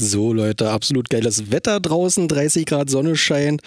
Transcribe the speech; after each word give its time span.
So, 0.00 0.32
Leute, 0.32 0.70
absolut 0.70 1.10
geiles 1.10 1.50
Wetter 1.50 1.80
draußen, 1.80 2.28
30 2.28 2.66
Grad 2.66 2.88
Sonne 2.88 3.16
scheint. 3.16 3.62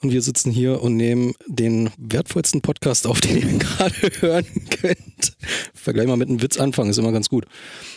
Und 0.00 0.10
wir 0.10 0.22
sitzen 0.22 0.50
hier 0.50 0.80
und 0.80 0.96
nehmen 0.96 1.34
den 1.46 1.90
wertvollsten 1.98 2.62
Podcast 2.62 3.06
auf, 3.06 3.20
den 3.20 3.36
ihr 3.36 3.58
gerade 3.58 3.94
hören 4.20 4.46
könnt. 4.70 5.36
Vergleich 5.74 6.06
mal 6.06 6.16
mit 6.16 6.30
einem 6.30 6.40
Witz 6.40 6.56
anfangen, 6.56 6.88
ist 6.88 6.96
immer 6.96 7.12
ganz 7.12 7.28
gut. 7.28 7.44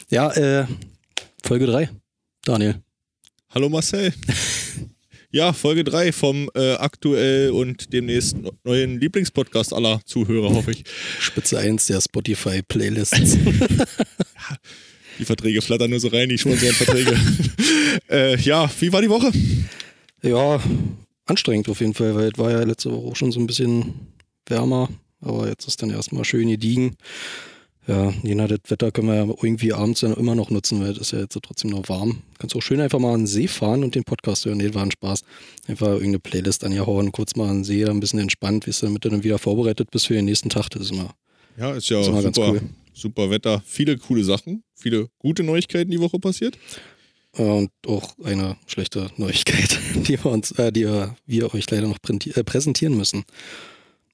Ja, 0.10 0.30
äh, 0.32 0.66
Folge 1.42 1.68
3. 1.68 1.90
Daniel. 2.44 2.84
Hallo 3.50 3.70
Marcel. 3.70 4.14
Ja, 5.32 5.54
Folge 5.54 5.84
3 5.84 6.12
vom 6.12 6.50
äh, 6.56 6.74
aktuell 6.74 7.52
und 7.52 7.94
demnächst 7.94 8.36
neuen 8.64 9.00
Lieblingspodcast 9.00 9.76
aller 9.76 10.02
Zuhörer, 10.04 10.50
hoffe 10.50 10.72
ich. 10.72 10.86
Spitze 11.20 11.60
1 11.60 11.86
der 11.86 12.02
Spotify-Playlists. 12.02 13.38
die 15.20 15.26
Verträge 15.26 15.62
flattern 15.62 15.92
nur 15.92 16.00
so 16.00 16.08
rein, 16.08 16.30
die 16.30 16.38
Sponsorenverträge. 16.38 17.20
äh, 18.10 18.38
ja, 18.40 18.70
wie 18.80 18.92
war 18.92 19.02
die 19.02 19.10
Woche? 19.10 19.32
Ja, 20.22 20.60
anstrengend 21.26 21.70
auf 21.70 21.80
jeden 21.82 21.94
Fall, 21.94 22.16
weil 22.16 22.32
es 22.32 22.38
war 22.38 22.52
ja 22.52 22.64
letzte 22.64 22.92
Woche 22.92 23.12
auch 23.12 23.16
schon 23.16 23.32
so 23.32 23.40
ein 23.40 23.48
bisschen 23.48 23.94
wärmer, 24.48 24.90
aber 25.22 25.48
jetzt 25.48 25.68
ist 25.68 25.82
dann 25.82 25.92
erstmal 25.92 26.26
schön 26.26 26.50
gediegen 26.50 26.98
ja, 27.90 28.14
je 28.22 28.36
nach 28.36 28.48
das 28.48 28.60
Wetter 28.68 28.92
können 28.92 29.08
wir 29.08 29.16
ja 29.16 29.24
irgendwie 29.24 29.74
abends 29.74 30.02
dann 30.02 30.14
immer 30.14 30.36
noch 30.36 30.52
nutzen, 30.52 30.80
weil 30.80 30.92
es 30.92 31.00
ist 31.00 31.12
ja 31.12 31.20
jetzt 31.22 31.38
trotzdem 31.42 31.72
noch 31.72 31.90
warm. 31.90 32.22
Kannst 32.38 32.56
auch 32.56 32.62
schön 32.62 32.80
einfach 32.80 33.00
mal 33.00 33.16
an 33.16 33.22
den 33.22 33.28
See 33.28 33.48
fahren 33.48 33.84
und 33.84 33.96
den 33.96 34.04
Podcast 34.04 34.46
hören. 34.46 34.60
Nee, 34.60 34.76
war 34.76 34.84
ein 34.84 34.92
Spaß. 34.92 35.24
Einfach 35.68 35.88
irgendeine 35.88 36.20
Playlist 36.20 36.64
angehauen, 36.64 37.12
kurz 37.12 37.36
mal 37.36 37.50
an 37.50 37.58
den 37.58 37.64
See, 37.64 37.84
ein 37.84 38.00
bisschen 38.00 38.20
entspannt, 38.20 38.68
wie 38.68 38.70
es 38.70 38.82
damit 38.82 39.06
du 39.06 39.10
dann 39.10 39.24
wieder 39.24 39.40
vorbereitet 39.40 39.90
bist 39.90 40.06
für 40.06 40.14
den 40.14 40.26
nächsten 40.26 40.50
Tag. 40.50 40.70
Das 40.70 40.84
ist 40.84 40.92
immer, 40.92 41.16
ja, 41.58 41.72
ist 41.72 41.90
ja 41.90 42.00
ist 42.02 42.08
immer 42.10 42.22
super, 42.22 42.52
cool. 42.52 42.62
Super 43.00 43.30
Wetter. 43.30 43.62
Viele 43.66 43.98
coole 43.98 44.24
Sachen, 44.24 44.64
viele 44.74 45.10
gute 45.20 45.44
Neuigkeiten 45.44 45.92
die 45.92 46.00
Woche 46.00 46.20
passiert. 46.20 46.58
Und 47.32 47.70
auch 47.86 48.18
eine 48.24 48.58
schlechte 48.66 49.12
Neuigkeit, 49.18 49.80
die 49.96 50.24
wir 50.24 50.32
uns, 50.32 50.52
äh, 50.54 50.72
die 50.72 50.88
wir 51.26 51.54
euch 51.54 51.70
leider 51.70 51.88
noch 51.88 52.00
äh, 52.08 52.44
präsentieren 52.44 52.98
müssen. 52.98 53.24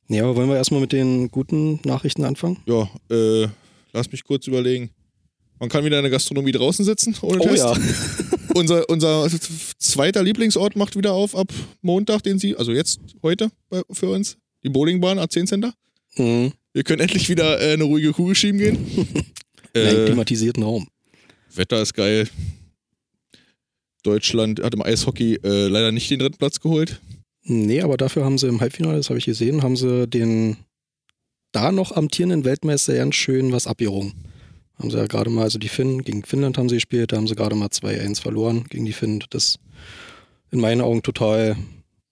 Ja, 0.07 0.23
aber 0.23 0.35
wollen 0.35 0.49
wir 0.49 0.57
erstmal 0.57 0.81
mit 0.81 0.91
den 0.91 1.31
guten 1.31 1.79
Nachrichten 1.83 2.23
anfangen? 2.25 2.59
Ja, 2.67 2.89
äh, 3.09 3.47
Lass 3.95 4.11
mich 4.11 4.25
kurz 4.25 4.45
überlegen. 4.45 4.89
Man 5.57 5.69
kann 5.69 5.85
wieder 5.85 5.97
in 5.97 6.03
der 6.03 6.11
Gastronomie 6.11 6.51
draußen 6.51 6.83
sitzen 6.83 7.15
ohne 7.21 7.39
oh, 7.39 7.47
Test. 7.47 7.63
Ja. 7.63 7.73
unser, 8.53 8.89
unser 8.89 9.29
zweiter 9.79 10.21
Lieblingsort 10.21 10.75
macht 10.75 10.97
wieder 10.97 11.13
auf 11.13 11.33
ab 11.33 11.47
Montag, 11.81 12.21
den 12.23 12.37
Sie, 12.37 12.57
also 12.57 12.73
jetzt, 12.73 12.99
heute 13.23 13.51
bei, 13.69 13.83
für 13.89 14.09
uns, 14.09 14.35
die 14.65 14.69
Bowlingbahn 14.69 15.17
A10 15.17 15.45
Center. 15.45 15.73
Mhm. 16.17 16.51
Wir 16.75 16.83
können 16.83 16.99
endlich 16.99 17.29
wieder 17.29 17.61
äh, 17.61 17.71
eine 17.71 17.85
ruhige 17.85 18.11
Kugel 18.11 18.35
schieben 18.35 18.59
gehen. 18.59 18.85
äh, 19.73 20.07
klimatisierten 20.07 20.61
Raum. 20.61 20.89
Wetter 21.53 21.81
ist 21.81 21.93
geil. 21.93 22.27
Deutschland 24.03 24.61
hat 24.61 24.73
im 24.73 24.81
Eishockey 24.81 25.39
äh, 25.41 25.67
leider 25.67 25.93
nicht 25.93 26.11
den 26.11 26.19
dritten 26.19 26.35
Platz 26.37 26.59
geholt. 26.59 26.99
Nee, 27.43 27.79
aber 27.79 27.95
dafür 27.95 28.25
haben 28.25 28.37
sie 28.37 28.49
im 28.49 28.59
Halbfinale, 28.59 28.97
das 28.97 29.09
habe 29.09 29.19
ich 29.19 29.23
gesehen, 29.23 29.63
haben 29.63 29.77
sie 29.77 30.05
den 30.05 30.57
da 31.53 31.71
noch 31.71 31.93
amtierenden 31.93 32.43
Weltmeister 32.43 32.93
ganz 32.93 33.15
schön 33.15 33.53
was 33.53 33.67
abgerungen. 33.67 34.11
Haben 34.77 34.91
sie 34.91 34.97
ja 34.97 35.07
gerade 35.07 35.29
mal, 35.29 35.43
also 35.43 35.57
die 35.57 35.69
Finnen, 35.69 36.03
gegen 36.03 36.23
Finnland 36.23 36.57
haben 36.57 36.67
sie 36.67 36.75
gespielt, 36.75 37.13
da 37.13 37.15
haben 37.15 37.27
sie 37.27 37.35
gerade 37.35 37.55
mal 37.55 37.69
2-1 37.69 38.19
verloren 38.19 38.65
gegen 38.67 38.83
die 38.83 38.91
Finnen. 38.91 39.23
Das 39.29 39.45
ist 39.45 39.59
in 40.51 40.59
meinen 40.59 40.81
Augen 40.81 41.03
total 41.03 41.55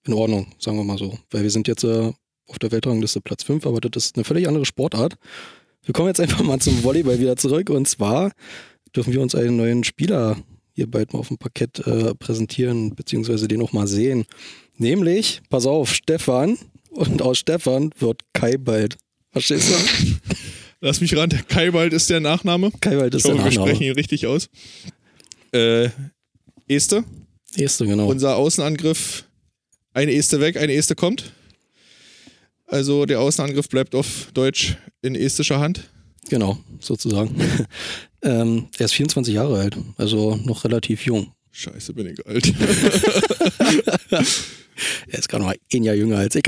in 0.08 0.14
Ordnung, 0.14 0.53
sagen 0.58 0.77
wir 0.77 0.86
mal 0.86 0.98
so. 0.98 1.20
Weil 1.31 1.44
wir 1.44 1.52
sind 1.52 1.67
jetzt 1.67 1.83
äh, 1.83 2.14
auf 2.53 2.59
der 2.59 2.71
Weltrangliste 2.71 3.19
Platz 3.19 3.43
5, 3.43 3.65
aber 3.65 3.81
das 3.81 4.05
ist 4.05 4.15
eine 4.15 4.23
völlig 4.23 4.47
andere 4.47 4.65
Sportart. 4.65 5.15
Wir 5.83 5.93
kommen 5.93 6.07
jetzt 6.07 6.19
einfach 6.19 6.41
mal 6.43 6.59
zum 6.59 6.83
Volleyball 6.83 7.19
wieder 7.19 7.35
zurück 7.35 7.71
und 7.71 7.87
zwar 7.87 8.31
dürfen 8.95 9.11
wir 9.11 9.21
uns 9.21 9.33
einen 9.33 9.57
neuen 9.57 9.83
Spieler 9.83 10.37
hier 10.75 10.89
bald 10.89 11.13
mal 11.13 11.19
auf 11.19 11.27
dem 11.29 11.37
Parkett 11.37 11.79
äh, 11.79 12.13
präsentieren, 12.15 12.95
beziehungsweise 12.95 13.47
den 13.47 13.61
auch 13.61 13.73
mal 13.73 13.87
sehen. 13.87 14.25
Nämlich, 14.77 15.41
pass 15.49 15.65
auf, 15.65 15.93
Stefan. 15.93 16.57
Und 16.89 17.23
aus 17.23 17.39
Stefan 17.39 17.91
wird 17.97 18.21
Kai 18.33 18.57
bald. 18.57 18.97
Verstehst 19.31 19.69
du? 19.69 19.73
Lass 20.81 21.02
mich 21.02 21.15
ran. 21.15 21.30
Kaiwald 21.47 21.93
ist 21.93 22.09
der 22.09 22.19
Nachname. 22.19 22.71
Kaiwald 22.81 23.15
ist 23.15 23.25
der 23.25 23.36
Nachname. 23.36 23.52
Wir 23.52 23.61
sprechen 23.61 23.83
ihn 23.83 23.93
richtig 23.93 24.27
aus. 24.27 24.49
Äh, 25.52 25.89
Este. 26.67 27.03
Este, 27.55 27.86
genau. 27.86 28.08
Unser 28.08 28.36
Außenangriff, 28.36 29.25
eine 29.93 30.13
Este 30.13 30.39
weg, 30.39 30.58
eine 30.58 30.73
Este 30.73 30.95
kommt. 30.95 31.33
Also 32.73 33.06
der 33.06 33.20
Außenangriff 33.20 33.70
bleibt 33.70 33.94
auf 33.94 34.30
Deutsch 34.34 34.78
in 35.04 35.14
estischer 35.14 35.60
Hand. 35.60 35.92
Genau, 36.30 36.58
sozusagen. 36.80 37.36
ähm, 38.23 38.66
er 38.80 38.86
ist 38.86 38.94
24 38.94 39.32
Jahre 39.32 39.60
alt, 39.60 39.78
also 39.98 40.38
noch 40.38 40.64
relativ 40.64 41.06
jung. 41.06 41.34
Scheiße, 41.52 41.94
bin 41.94 42.08
ich 42.08 42.26
alt. 42.26 42.52
Er 45.08 45.20
ist 45.20 45.30
gerade 45.30 45.44
mal 45.44 45.56
ein 45.72 45.84
Jahr 45.84 45.94
jünger 45.94 46.17
als 46.17 46.36
ich. 46.36 46.44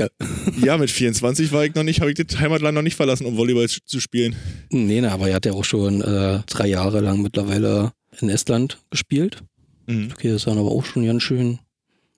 Ja, 0.60 0.76
mit 0.76 0.90
24 0.90 1.52
war 1.52 1.64
ich 1.64 1.76
noch 1.76 1.84
nicht, 1.84 2.00
habe 2.00 2.10
ich 2.10 2.16
das 2.16 2.40
Heimatland 2.40 2.74
noch 2.74 2.82
nicht 2.82 2.96
verlassen, 2.96 3.24
um 3.24 3.36
Volleyball 3.36 3.68
zu 3.68 4.00
spielen. 4.00 4.34
Nee, 4.68 5.00
ne, 5.00 5.12
aber 5.12 5.28
er 5.28 5.36
hat 5.36 5.46
ja 5.46 5.52
auch 5.52 5.64
schon 5.64 6.02
äh, 6.02 6.40
drei 6.46 6.66
Jahre 6.66 7.00
lang 7.00 7.22
mittlerweile 7.22 7.92
in 8.20 8.28
Estland 8.28 8.78
gespielt. 8.90 9.44
Mhm. 9.86 10.10
Okay, 10.12 10.30
das 10.30 10.38
ist 10.38 10.48
dann 10.48 10.58
aber 10.58 10.72
auch 10.72 10.84
schon 10.84 11.06
ganz 11.06 11.22
schön 11.22 11.60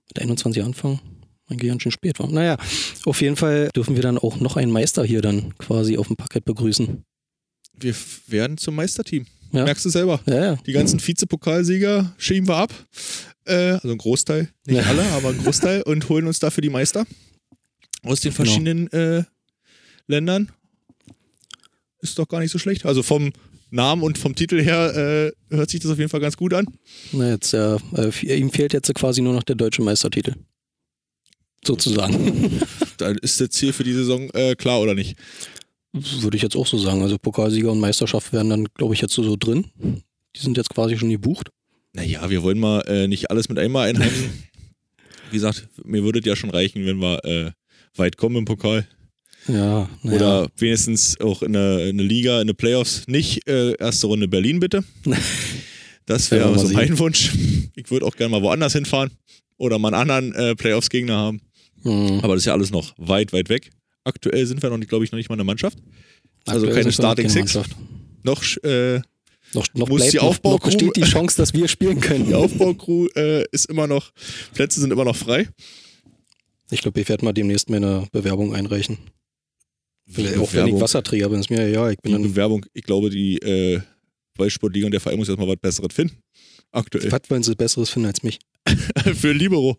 mit 0.08 0.18
21 0.18 0.62
anfangen. 0.62 0.98
Eigentlich 1.48 1.70
ganz 1.70 1.82
schön 1.82 1.92
spät 1.92 2.18
war. 2.18 2.30
Naja, 2.30 2.56
auf 3.04 3.20
jeden 3.22 3.36
Fall 3.36 3.70
dürfen 3.74 3.96
wir 3.96 4.02
dann 4.02 4.18
auch 4.18 4.38
noch 4.40 4.56
einen 4.56 4.70
Meister 4.70 5.04
hier 5.04 5.22
dann 5.22 5.56
quasi 5.56 5.96
auf 5.96 6.08
dem 6.08 6.16
Parkett 6.16 6.44
begrüßen. 6.44 7.04
Wir 7.80 7.94
werden 8.26 8.58
zum 8.58 8.74
Meisterteam. 8.74 9.26
Ja. 9.52 9.64
Merkst 9.64 9.84
du 9.84 9.88
selber. 9.88 10.20
Ja, 10.26 10.44
ja. 10.44 10.56
Die 10.66 10.72
ganzen 10.72 11.00
Vizepokalsieger 11.00 12.12
schieben 12.18 12.48
wir 12.48 12.56
ab. 12.56 12.72
Äh, 13.46 13.72
also 13.72 13.90
ein 13.90 13.98
Großteil, 13.98 14.50
nicht 14.66 14.76
ja. 14.76 14.82
alle, 14.84 15.02
aber 15.12 15.30
ein 15.30 15.38
Großteil 15.38 15.82
und 15.82 16.08
holen 16.10 16.26
uns 16.26 16.38
dafür 16.38 16.60
die 16.60 16.68
Meister 16.68 17.06
aus 18.02 18.20
den 18.20 18.32
genau. 18.32 18.44
verschiedenen 18.44 18.88
genau. 18.90 19.18
äh, 19.20 19.24
Ländern. 20.06 20.52
Ist 22.00 22.18
doch 22.18 22.28
gar 22.28 22.40
nicht 22.40 22.50
so 22.50 22.58
schlecht. 22.58 22.84
Also 22.84 23.02
vom 23.02 23.32
Namen 23.70 24.02
und 24.02 24.18
vom 24.18 24.34
Titel 24.34 24.62
her 24.62 25.32
äh, 25.50 25.54
hört 25.54 25.70
sich 25.70 25.80
das 25.80 25.90
auf 25.90 25.98
jeden 25.98 26.10
Fall 26.10 26.20
ganz 26.20 26.36
gut 26.36 26.52
an. 26.52 26.66
Na 27.12 27.30
jetzt, 27.30 27.54
äh, 27.54 27.78
ihm 28.22 28.50
fehlt 28.50 28.72
jetzt 28.72 28.94
quasi 28.94 29.22
nur 29.22 29.32
noch 29.32 29.42
der 29.42 29.56
deutsche 29.56 29.82
Meistertitel. 29.82 30.34
Sozusagen. 31.64 32.60
Dann 32.98 33.16
ist 33.18 33.40
das 33.40 33.50
Ziel 33.50 33.72
für 33.72 33.84
die 33.84 33.92
Saison 33.92 34.30
äh, 34.30 34.54
klar, 34.54 34.80
oder 34.80 34.94
nicht? 34.94 35.16
Würde 35.92 36.36
ich 36.36 36.42
jetzt 36.42 36.56
auch 36.56 36.66
so 36.66 36.78
sagen. 36.78 37.02
Also 37.02 37.18
Pokalsieger 37.18 37.72
und 37.72 37.80
Meisterschaft 37.80 38.32
werden 38.32 38.50
dann, 38.50 38.66
glaube 38.74 38.94
ich, 38.94 39.00
jetzt 39.00 39.14
so, 39.14 39.22
so 39.22 39.36
drin. 39.36 39.64
Die 40.36 40.40
sind 40.40 40.56
jetzt 40.56 40.70
quasi 40.70 40.98
schon 40.98 41.08
gebucht. 41.08 41.48
Naja, 41.94 42.28
wir 42.28 42.42
wollen 42.42 42.58
mal 42.58 42.80
äh, 42.82 43.08
nicht 43.08 43.30
alles 43.30 43.48
mit 43.48 43.58
einmal 43.58 43.88
einheimsen. 43.88 44.30
Wie 45.30 45.36
gesagt, 45.36 45.66
mir 45.84 46.04
würde 46.04 46.20
es 46.20 46.26
ja 46.26 46.36
schon 46.36 46.50
reichen, 46.50 46.86
wenn 46.86 46.98
wir 46.98 47.24
äh, 47.24 47.50
weit 47.96 48.16
kommen 48.16 48.36
im 48.36 48.44
Pokal. 48.44 48.86
Ja. 49.46 49.88
ja. 50.02 50.12
Oder 50.12 50.48
wenigstens 50.56 51.18
auch 51.20 51.42
in 51.42 51.56
eine, 51.56 51.88
in 51.88 51.98
eine 51.98 52.02
Liga, 52.02 52.36
in 52.36 52.42
eine 52.42 52.54
Playoffs. 52.54 53.04
Nicht 53.06 53.48
äh, 53.48 53.72
erste 53.78 54.06
Runde 54.06 54.28
Berlin, 54.28 54.60
bitte. 54.60 54.84
Das 56.06 56.30
wäre 56.30 56.58
so 56.58 56.68
mein 56.68 56.98
Wunsch. 56.98 57.32
Ich 57.76 57.90
würde 57.90 58.06
auch 58.06 58.16
gerne 58.16 58.30
mal 58.30 58.40
woanders 58.40 58.72
hinfahren 58.72 59.10
oder 59.58 59.78
mal 59.78 59.92
einen 59.92 60.10
anderen 60.10 60.34
äh, 60.34 60.54
Playoffs-Gegner 60.54 61.14
haben. 61.14 61.42
Mhm. 61.82 62.20
Aber 62.22 62.34
das 62.34 62.42
ist 62.42 62.46
ja 62.46 62.52
alles 62.52 62.70
noch 62.70 62.94
weit, 62.96 63.32
weit 63.32 63.48
weg. 63.48 63.70
Aktuell 64.04 64.46
sind 64.46 64.62
wir 64.62 64.70
noch, 64.70 64.80
glaube 64.80 65.04
ich, 65.04 65.12
noch 65.12 65.16
nicht 65.16 65.28
mal 65.28 65.34
eine 65.34 65.44
Mannschaft. 65.44 65.78
Also 66.46 66.66
Aktuell 66.66 66.82
keine 66.82 66.92
Starting 66.92 67.28
Six. 67.28 67.58
Noch 68.22 68.42
äh, 68.62 69.00
noch, 69.54 69.66
noch, 69.74 69.88
muss 69.88 70.08
die 70.08 70.18
Aufbau 70.18 70.52
noch, 70.52 70.58
noch 70.58 70.66
besteht 70.66 70.96
die 70.96 71.02
Chance, 71.02 71.36
dass 71.36 71.54
wir 71.54 71.68
spielen 71.68 72.00
können. 72.00 72.26
Die 72.26 72.34
Aufbaucrew 72.34 73.06
äh, 73.16 73.44
ist 73.50 73.66
immer 73.66 73.86
noch, 73.86 74.12
Plätze 74.52 74.80
sind 74.80 74.92
immer 74.92 75.04
noch 75.04 75.16
frei. 75.16 75.48
Ich 76.70 76.82
glaube, 76.82 77.00
ich 77.00 77.08
werde 77.08 77.24
mal 77.24 77.32
demnächst 77.32 77.70
mir 77.70 77.78
eine 77.78 78.06
Bewerbung 78.12 78.54
einreichen. 78.54 78.98
Wie 80.04 80.36
auch 80.36 80.52
wenn 80.52 80.68
ich 80.68 80.80
Wasserträger 80.80 81.28
bin, 81.28 81.40
ist 81.40 81.50
mir 81.50 81.68
ja, 81.68 81.90
ich 81.90 81.98
bin 81.98 82.20
die 82.22 82.28
Bewerbung, 82.28 82.64
ich 82.72 82.82
glaube, 82.82 83.10
die 83.10 83.38
äh, 83.38 83.80
Ballsportliga 84.36 84.86
und 84.86 84.92
der 84.92 85.00
Verein 85.00 85.18
muss 85.18 85.28
erstmal 85.28 85.48
was 85.48 85.56
Besseres 85.56 85.94
finden. 85.94 86.16
Aktuell. 86.70 87.10
Was 87.10 87.22
wollen 87.28 87.42
sie 87.42 87.54
Besseres 87.54 87.90
finden 87.90 88.08
als 88.08 88.22
mich? 88.22 88.38
Für 89.14 89.32
Libero. 89.32 89.78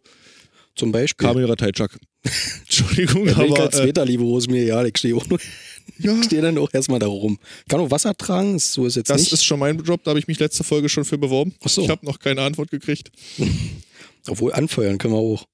Zum 0.76 0.92
Beispiel. 0.92 1.28
Kamil 1.28 1.46
Ratajczak. 1.46 1.98
Entschuldigung, 2.62 3.28
ja, 3.28 3.34
aber. 3.34 3.46
Ich 3.46 3.60
als 3.60 4.08
Libero 4.08 4.38
ist 4.38 4.50
mir 4.50 4.64
egal, 4.64 4.88
ich 4.88 4.98
stehe 4.98 5.16
auch 5.16 5.28
nur 5.28 5.40
ja. 6.00 6.24
stehe 6.24 6.42
dann 6.42 6.58
auch 6.58 6.74
erstmal 6.74 7.00
da 7.00 7.08
rum. 7.08 7.40
Kann 7.68 7.80
auch 7.80 7.92
Wasser 7.92 8.16
tragen, 8.16 8.60
so 8.60 8.86
ist 8.86 8.96
jetzt 8.96 9.10
das 9.10 9.22
nicht. 9.22 9.32
Das 9.32 9.40
ist 9.40 9.46
schon 9.46 9.60
mein 9.60 9.78
Job, 9.80 10.04
da 10.04 10.10
habe 10.10 10.20
ich 10.20 10.28
mich 10.28 10.40
letzte 10.40 10.64
Folge 10.64 10.90
schon 10.90 11.06
für 11.06 11.18
beworben. 11.18 11.54
Ach 11.64 11.70
so. 11.70 11.82
Ich 11.82 11.90
habe 11.90 12.06
noch 12.06 12.20
keine 12.20 12.42
Antwort 12.42 12.72
gekriegt. 12.72 13.12
Obwohl 14.28 14.54
anfeuern 14.54 14.98
können 14.98 15.14
wir 15.14 15.20
auch. 15.20 15.46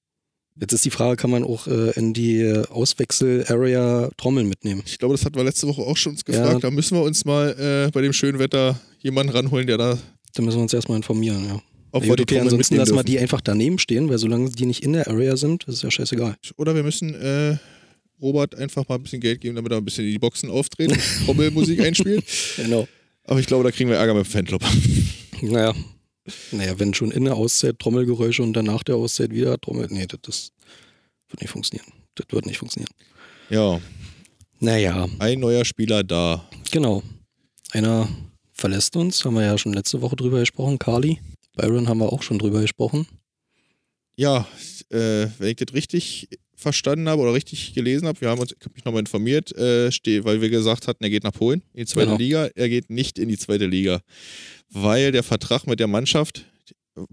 Jetzt 0.58 0.72
ist 0.72 0.86
die 0.86 0.90
Frage, 0.90 1.18
kann 1.18 1.30
man 1.30 1.44
auch 1.44 1.68
äh, 1.68 1.92
in 1.98 2.14
die 2.14 2.50
Auswechsel-Area 2.70 4.10
Trommeln 4.16 4.48
mitnehmen? 4.48 4.84
Ich 4.86 4.98
glaube, 4.98 5.14
das 5.14 5.26
hatten 5.26 5.36
wir 5.36 5.44
letzte 5.44 5.68
Woche 5.68 5.82
auch 5.82 5.98
schon 5.98 6.14
uns 6.14 6.24
gefragt. 6.24 6.54
Ja. 6.54 6.60
Da 6.60 6.72
müssen 6.72 6.96
wir 6.96 7.04
uns 7.04 7.26
mal 7.26 7.88
äh, 7.88 7.92
bei 7.92 8.02
dem 8.02 8.14
schönen 8.14 8.40
Wetter 8.40 8.80
jemanden 9.00 9.34
ranholen, 9.34 9.68
der 9.68 9.78
da. 9.78 10.00
Da 10.34 10.42
müssen 10.42 10.58
wir 10.58 10.64
uns 10.64 10.74
erstmal 10.74 10.96
informieren, 10.96 11.46
ja. 11.46 11.62
Ob 11.96 12.04
ja, 12.04 12.10
wir 12.10 12.20
okay, 12.20 12.42
ansonsten 12.42 12.76
lassen 12.76 12.94
wir 12.94 13.06
die 13.06 13.20
einfach 13.20 13.40
daneben 13.40 13.80
stehen, 13.80 14.10
weil 14.10 14.18
solange 14.18 14.50
die 14.50 14.66
nicht 14.66 14.84
in 14.84 14.92
der 14.92 15.08
Area 15.08 15.38
sind, 15.38 15.64
ist 15.64 15.82
ja 15.82 15.90
scheißegal. 15.90 16.36
Oder 16.58 16.76
wir 16.76 16.84
müssen 16.84 17.16
äh, 17.16 17.56
Robert 18.22 18.54
einfach 18.56 18.86
mal 18.90 18.96
ein 18.96 19.04
bisschen 19.04 19.22
Geld 19.22 19.40
geben, 19.40 19.56
damit 19.56 19.72
er 19.72 19.78
ein 19.78 19.86
bisschen 19.86 20.04
in 20.04 20.12
die 20.12 20.20
Boxen 20.20 20.50
auftreten, 20.50 20.98
Trommelmusik 21.26 21.80
einspielt. 21.80 22.26
Genau. 22.58 22.86
Aber 23.24 23.40
ich 23.40 23.46
glaube, 23.46 23.64
da 23.64 23.72
kriegen 23.72 23.90
wir 23.90 23.96
Ärger 23.96 24.14
mit 24.14 24.26
dem 24.26 24.30
Fanclub. 24.30 24.62
Naja, 25.42 25.74
Naja, 26.52 26.80
wenn 26.80 26.94
schon 26.94 27.12
in 27.12 27.24
der 27.24 27.36
Auszeit 27.36 27.80
Trommelgeräusche 27.80 28.44
und 28.44 28.54
dann 28.54 28.66
nach 28.66 28.84
der 28.84 28.96
Auszeit 28.96 29.32
wieder 29.32 29.58
Trommel. 29.60 29.88
Nee, 29.90 30.06
das, 30.06 30.20
das 30.22 30.52
wird 31.30 31.42
nicht 31.42 31.52
funktionieren. 31.52 31.88
Das 32.16 32.26
wird 32.30 32.46
nicht 32.46 32.58
funktionieren. 32.58 32.92
Ja. 33.50 33.80
Naja. 34.60 35.08
Ein 35.20 35.40
neuer 35.40 35.64
Spieler 35.64 36.04
da. 36.04 36.46
Genau. 36.72 37.04
Einer 37.72 38.10
verlässt 38.52 38.98
uns, 38.98 39.24
haben 39.24 39.36
wir 39.36 39.44
ja 39.44 39.58
schon 39.58 39.74
letzte 39.74 40.02
Woche 40.02 40.18
drüber 40.18 40.40
gesprochen, 40.40 40.78
Carly. 40.78 41.20
Byron 41.56 41.88
haben 41.88 42.00
wir 42.00 42.12
auch 42.12 42.24
schon 42.24 42.40
drüber 42.40 42.62
gesprochen. 42.62 43.08
Ja, 44.18 44.48
äh, 44.90 45.28
wenn 45.40 45.50
ich 45.50 45.58
das 45.58 45.74
richtig 45.74 46.30
verstanden 46.56 47.10
habe 47.10 47.22
oder 47.22 47.34
richtig 47.34 47.74
gelesen 47.74 48.08
habe, 48.08 48.22
wir 48.22 48.30
haben 48.30 48.40
uns, 48.40 48.54
ich 48.54 48.66
habe 48.66 48.74
mich 48.74 48.86
nochmal 48.86 49.02
informiert, 49.02 49.56
äh, 49.58 49.92
steh, 49.92 50.24
weil 50.24 50.42
wir 50.42 50.50
gesagt 50.50 50.88
hatten, 50.88 51.04
er 51.04 51.10
geht 51.10 51.24
nach 51.24 51.34
Polen 51.34 51.62
in 51.74 51.82
die 51.82 51.86
zweite 51.86 52.08
genau. 52.08 52.18
Liga. 52.18 52.50
Er 52.56 52.70
geht 52.70 52.90
nicht 52.90 53.20
in 53.20 53.28
die 53.28 53.38
zweite 53.38 53.66
Liga, 53.66 54.02
weil 54.70 55.12
der 55.12 55.24
Vertrag 55.24 55.68
mit 55.68 55.80
der 55.80 55.88
Mannschaft 55.88 56.46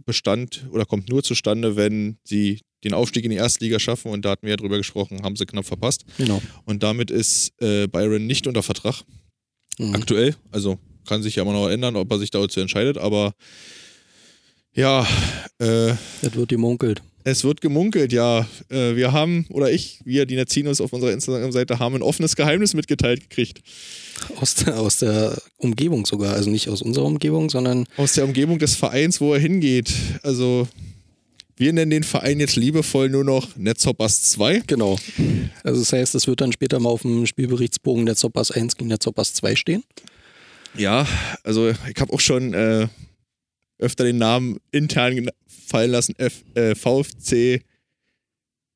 bestand 0.05 0.65
oder 0.71 0.85
kommt 0.85 1.09
nur 1.09 1.23
zustande, 1.23 1.77
wenn 1.77 2.19
sie 2.25 2.61
den 2.85 2.94
Aufstieg 2.94 3.25
in 3.25 3.31
die 3.31 3.37
erste 3.37 3.65
Liga 3.65 3.79
schaffen 3.79 4.11
und 4.11 4.25
da 4.25 4.31
hatten 4.31 4.47
wir 4.47 4.50
ja 4.50 4.56
drüber 4.56 4.77
gesprochen, 4.77 5.23
haben 5.23 5.37
sie 5.37 5.47
knapp 5.47 5.65
verpasst. 5.65 6.05
Genau. 6.19 6.41
Und 6.65 6.83
damit 6.83 7.11
ist 7.11 7.53
äh, 7.61 7.87
Byron 7.89 8.27
nicht 8.27 8.47
unter 8.47 8.62
Vertrag. 8.62 9.03
Mhm. 9.79 9.94
Aktuell. 9.94 10.37
Also 10.50 10.79
kann 11.06 11.23
sich 11.23 11.37
ja 11.37 11.43
immer 11.43 11.53
noch 11.53 11.69
ändern, 11.69 11.97
ob 11.97 12.11
er 12.11 12.19
sich 12.19 12.31
dazu 12.31 12.61
entscheidet, 12.61 12.99
aber 12.99 13.35
ja. 14.74 15.06
Äh, 15.58 15.94
das 16.22 16.34
wird 16.34 16.48
gemunkelt. 16.48 17.02
Es 17.24 17.44
wird 17.44 17.60
gemunkelt, 17.60 18.12
ja. 18.12 18.48
Äh, 18.69 18.96
wir 18.96 19.12
haben, 19.12 19.46
oder 19.50 19.70
ich, 19.70 20.00
wir, 20.04 20.26
die 20.26 20.34
Nezinos 20.34 20.80
auf 20.80 20.92
unserer 20.92 21.12
Instagram-Seite, 21.12 21.78
haben 21.78 21.94
ein 21.94 22.02
offenes 22.02 22.34
Geheimnis 22.34 22.74
mitgeteilt 22.74 23.28
gekriegt. 23.28 23.62
Aus 24.40 24.56
der, 24.56 24.80
aus 24.80 24.98
der 24.98 25.40
Umgebung 25.56 26.04
sogar, 26.04 26.34
also 26.34 26.50
nicht 26.50 26.69
aus 26.69 26.82
unserer 26.82 27.04
Umgebung, 27.04 27.48
sondern. 27.48 27.86
Aus 27.96 28.14
der 28.14 28.24
Umgebung 28.24 28.58
des 28.58 28.74
Vereins, 28.74 29.20
wo 29.20 29.34
er 29.34 29.40
hingeht. 29.40 29.92
Also, 30.22 30.66
wir 31.56 31.72
nennen 31.72 31.90
den 31.90 32.02
Verein 32.02 32.40
jetzt 32.40 32.56
liebevoll 32.56 33.08
nur 33.08 33.24
noch 33.24 33.56
Netzoppers 33.56 34.22
2. 34.30 34.62
Genau. 34.66 34.98
Also, 35.62 35.80
das 35.80 35.92
heißt, 35.92 36.14
es 36.16 36.26
wird 36.26 36.40
dann 36.40 36.50
später 36.50 36.80
mal 36.80 36.90
auf 36.90 37.02
dem 37.02 37.26
Spielberichtsbogen 37.26 38.04
Netzoppers 38.04 38.50
1 38.50 38.76
gegen 38.76 38.88
Netzoppers 38.88 39.34
2 39.34 39.54
stehen. 39.54 39.84
Ja, 40.76 41.06
also, 41.44 41.69
ich 41.69 42.00
habe 42.00 42.12
auch 42.12 42.20
schon. 42.20 42.52
Äh, 42.52 42.88
öfter 43.82 44.05
den 44.05 44.19
Namen 44.19 44.58
intern 44.70 45.29
fallen 45.46 45.90
lassen, 45.90 46.14
F, 46.19 46.44
äh, 46.55 46.75
VfC 46.75 47.62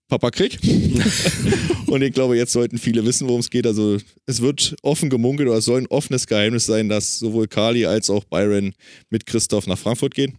Papa 0.08 0.30
Krieg. 0.30 0.58
und 1.86 2.02
ich 2.02 2.12
glaube, 2.12 2.36
jetzt 2.36 2.52
sollten 2.52 2.78
viele 2.78 3.04
wissen, 3.04 3.26
worum 3.26 3.40
es 3.40 3.50
geht. 3.50 3.66
Also 3.66 3.98
es 4.26 4.40
wird 4.40 4.76
offen 4.82 5.10
gemunkelt 5.10 5.48
oder 5.48 5.58
es 5.58 5.64
soll 5.64 5.80
ein 5.80 5.88
offenes 5.88 6.26
Geheimnis 6.26 6.66
sein, 6.66 6.88
dass 6.88 7.18
sowohl 7.18 7.48
Kali 7.48 7.86
als 7.86 8.08
auch 8.08 8.24
Byron 8.24 8.72
mit 9.10 9.26
Christoph 9.26 9.66
nach 9.66 9.78
Frankfurt 9.78 10.14
gehen. 10.14 10.38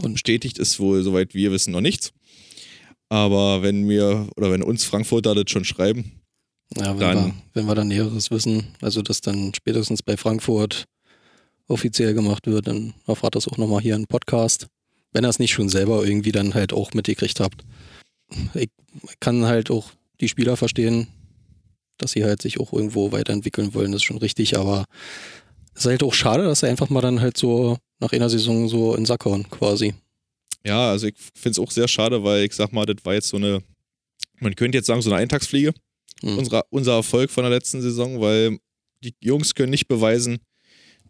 Und 0.00 0.14
bestätigt 0.14 0.58
ist 0.58 0.78
wohl, 0.78 1.02
soweit 1.02 1.34
wir 1.34 1.50
wissen, 1.52 1.72
noch 1.72 1.80
nichts. 1.80 2.12
Aber 3.08 3.62
wenn 3.62 3.88
wir 3.88 4.28
oder 4.36 4.50
wenn 4.50 4.62
uns 4.62 4.84
Frankfurter 4.84 5.34
das 5.34 5.50
schon 5.50 5.64
schreiben, 5.64 6.12
ja, 6.76 6.92
wenn, 6.92 7.00
dann, 7.00 7.26
wir, 7.26 7.34
wenn 7.54 7.66
wir 7.66 7.74
dann 7.74 7.88
Näheres 7.88 8.30
wissen, 8.30 8.68
also 8.80 9.02
dass 9.02 9.20
dann 9.20 9.52
spätestens 9.54 10.02
bei 10.02 10.16
Frankfurt 10.16 10.86
offiziell 11.72 12.14
gemacht 12.14 12.46
wird, 12.46 12.68
dann 12.68 12.94
erfahrt 13.06 13.34
das 13.34 13.48
auch 13.48 13.56
nochmal 13.56 13.80
hier 13.80 13.96
im 13.96 14.06
Podcast. 14.06 14.66
Wenn 15.12 15.24
ihr 15.24 15.28
es 15.28 15.38
nicht 15.38 15.52
schon 15.52 15.68
selber 15.68 16.04
irgendwie 16.04 16.32
dann 16.32 16.54
halt 16.54 16.72
auch 16.72 16.94
mitgekriegt 16.94 17.40
habt. 17.40 17.64
Ich 18.54 18.70
kann 19.20 19.44
halt 19.44 19.70
auch 19.70 19.90
die 20.20 20.28
Spieler 20.28 20.56
verstehen, 20.56 21.08
dass 21.98 22.12
sie 22.12 22.24
halt 22.24 22.40
sich 22.42 22.60
auch 22.60 22.72
irgendwo 22.72 23.12
weiterentwickeln 23.12 23.74
wollen, 23.74 23.92
das 23.92 24.00
ist 24.00 24.04
schon 24.04 24.18
richtig, 24.18 24.56
aber 24.56 24.84
es 25.74 25.82
ist 25.82 25.86
halt 25.86 26.02
auch 26.02 26.14
schade, 26.14 26.44
dass 26.44 26.60
sie 26.60 26.68
einfach 26.68 26.90
mal 26.90 27.00
dann 27.00 27.20
halt 27.20 27.36
so 27.36 27.78
nach 28.00 28.12
einer 28.12 28.30
Saison 28.30 28.68
so 28.68 28.94
in 28.94 29.06
Sack 29.06 29.24
hauen, 29.24 29.48
quasi. 29.50 29.94
Ja, 30.64 30.90
also 30.90 31.06
ich 31.06 31.14
finde 31.34 31.50
es 31.50 31.58
auch 31.58 31.70
sehr 31.70 31.88
schade, 31.88 32.22
weil 32.22 32.44
ich 32.44 32.52
sag 32.52 32.72
mal, 32.72 32.86
das 32.86 33.04
war 33.04 33.14
jetzt 33.14 33.28
so 33.28 33.36
eine, 33.36 33.62
man 34.40 34.54
könnte 34.54 34.78
jetzt 34.78 34.86
sagen, 34.86 35.02
so 35.02 35.10
eine 35.10 35.20
Eintagsfliege, 35.20 35.72
mhm. 36.22 36.38
unser, 36.38 36.64
unser 36.70 36.94
Erfolg 36.94 37.30
von 37.30 37.44
der 37.44 37.50
letzten 37.50 37.80
Saison, 37.80 38.20
weil 38.20 38.58
die 39.02 39.14
Jungs 39.20 39.54
können 39.54 39.70
nicht 39.70 39.88
beweisen, 39.88 40.38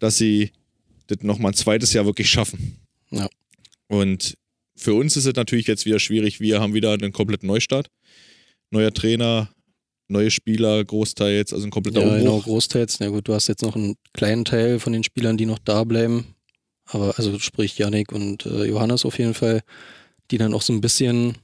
dass 0.03 0.17
sie 0.17 0.51
das 1.07 1.19
nochmal 1.21 1.53
ein 1.53 1.55
zweites 1.55 1.93
Jahr 1.93 2.05
wirklich 2.05 2.29
schaffen. 2.29 2.77
Ja. 3.09 3.29
Und 3.87 4.37
für 4.75 4.93
uns 4.93 5.15
ist 5.15 5.25
es 5.25 5.35
natürlich 5.35 5.65
jetzt 5.65 5.85
wieder 5.85 5.97
schwierig. 5.97 6.41
Wir 6.41 6.59
haben 6.59 6.73
wieder 6.73 6.91
einen 6.91 7.13
kompletten 7.13 7.47
Neustart. 7.47 7.89
Neuer 8.69 8.93
Trainer, 8.93 9.49
neue 10.09 10.29
Spieler, 10.29 10.83
großteils, 10.83 11.53
also 11.53 11.65
ein 11.65 11.71
kompletter 11.71 12.01
ja, 12.01 12.07
Umbruch. 12.07 12.19
Genau, 12.19 12.39
großteils. 12.39 12.99
Na 12.99 13.07
gut, 13.07 13.29
du 13.29 13.33
hast 13.33 13.47
jetzt 13.47 13.61
noch 13.61 13.77
einen 13.77 13.95
kleinen 14.11 14.43
Teil 14.43 14.79
von 14.79 14.91
den 14.91 15.05
Spielern, 15.05 15.37
die 15.37 15.45
noch 15.45 15.59
da 15.59 15.85
bleiben. 15.85 16.35
Aber 16.85 17.17
also 17.17 17.39
sprich 17.39 17.77
Janik 17.77 18.11
und 18.11 18.45
äh, 18.45 18.65
Johannes 18.65 19.05
auf 19.05 19.17
jeden 19.17 19.33
Fall, 19.33 19.61
die 20.31 20.37
dann 20.37 20.53
auch 20.53 20.61
so 20.61 20.73
ein 20.73 20.81
bisschen 20.81 21.37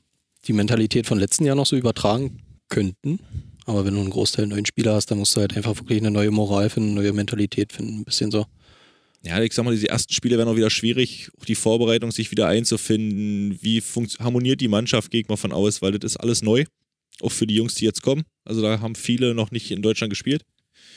die 0.48 0.54
Mentalität 0.54 1.08
von 1.08 1.18
letzten 1.18 1.46
Jahr 1.46 1.56
noch 1.56 1.66
so 1.66 1.78
übertragen 1.78 2.42
könnten. 2.68 3.20
Aber 3.70 3.86
wenn 3.86 3.94
du 3.94 4.00
einen 4.00 4.10
Großteil 4.10 4.48
neuen 4.48 4.66
Spieler 4.66 4.96
hast, 4.96 5.12
dann 5.12 5.20
musst 5.20 5.36
du 5.36 5.42
halt 5.42 5.56
einfach 5.56 5.76
wirklich 5.76 6.00
eine 6.00 6.10
neue 6.10 6.32
Moral 6.32 6.72
finden, 6.72 6.90
eine 6.90 7.02
neue 7.02 7.14
Mentalität 7.14 7.72
finden, 7.72 8.00
ein 8.00 8.04
bisschen 8.04 8.32
so. 8.32 8.48
Ja, 9.22 9.40
ich 9.44 9.54
sag 9.54 9.64
mal, 9.64 9.76
diese 9.76 9.90
ersten 9.90 10.12
Spiele 10.12 10.40
werden 10.40 10.50
auch 10.50 10.56
wieder 10.56 10.72
schwierig, 10.72 11.30
auch 11.40 11.46
die 11.46 11.54
Vorbereitung, 11.54 12.10
sich 12.10 12.32
wieder 12.32 12.48
einzufinden. 12.48 13.60
Wie 13.62 13.84
harmoniert 14.18 14.60
die 14.60 14.68
Mannschaft, 14.68 15.12
geht 15.12 15.30
man 15.30 15.38
von 15.38 15.52
aus, 15.52 15.84
weil 15.84 15.92
das 15.92 16.14
ist 16.14 16.18
alles 16.18 16.42
neu, 16.42 16.66
auch 17.22 17.32
für 17.32 17.46
die 17.46 17.54
Jungs, 17.54 17.76
die 17.76 17.86
jetzt 17.86 18.02
kommen. 18.02 18.24
Also 18.44 18.64
da 18.64 18.80
haben 18.80 18.96
viele 18.96 19.36
noch 19.36 19.52
nicht 19.52 19.70
in 19.70 19.84
Deutschland 19.84 20.10
gespielt. 20.10 20.42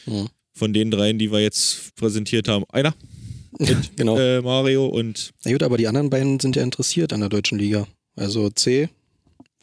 Ja. 0.07 0.25
Von 0.55 0.73
den 0.73 0.91
dreien, 0.91 1.19
die 1.19 1.31
wir 1.31 1.41
jetzt 1.41 1.95
präsentiert 1.97 2.49
haben, 2.49 2.65
einer 2.71 2.95
mit 3.59 3.99
genau. 3.99 4.17
äh, 4.19 4.41
Mario 4.41 4.87
und. 4.87 5.33
Na 5.45 5.53
gut, 5.53 5.63
aber 5.63 5.77
die 5.77 5.89
anderen 5.89 6.09
beiden 6.09 6.41
sind 6.41 6.57
ja 6.57 6.63
interessiert 6.63 7.13
an 7.13 7.21
der 7.21 7.29
deutschen 7.29 7.59
Liga. 7.59 7.87
Also 8.17 8.49
C, 8.49 8.89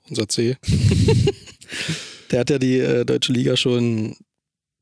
unser 0.07 0.29
C. 0.29 0.57
der 2.31 2.41
hat 2.41 2.49
ja 2.49 2.59
die 2.59 2.79
äh, 2.79 3.05
deutsche 3.05 3.33
Liga 3.33 3.57
schon 3.57 4.15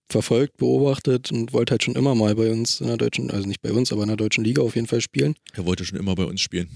verfolgt, 0.10 0.58
beobachtet 0.58 1.32
und 1.32 1.54
wollte 1.54 1.72
halt 1.72 1.84
schon 1.84 1.96
immer 1.96 2.16
mal 2.16 2.36
bei 2.36 2.52
uns 2.52 2.80
in 2.80 2.88
der 2.88 2.98
deutschen, 2.98 3.30
also 3.32 3.48
nicht 3.48 3.62
bei 3.62 3.72
uns, 3.72 3.92
aber 3.92 4.04
in 4.04 4.08
der 4.08 4.18
deutschen 4.18 4.44
Liga 4.44 4.62
auf 4.62 4.76
jeden 4.76 4.88
Fall 4.88 5.02
spielen. 5.02 5.36
Er 5.54 5.66
wollte 5.66 5.84
schon 5.86 6.00
immer 6.00 6.16
bei 6.16 6.24
uns 6.24 6.42
spielen. 6.42 6.70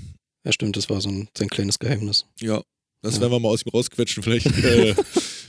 Ja, 0.44 0.52
stimmt, 0.52 0.76
das 0.76 0.90
war 0.90 1.02
so 1.02 1.10
ein, 1.10 1.30
sein 1.38 1.50
kleines 1.50 1.80
Geheimnis. 1.80 2.26
Ja, 2.40 2.62
das 3.02 3.16
ja. 3.16 3.22
werden 3.22 3.34
wir 3.34 3.40
mal 3.40 3.50
aus 3.50 3.66
ihm 3.66 3.70
rausquetschen. 3.70 4.24
Vielleicht 4.24 4.46
äh, 4.64 4.96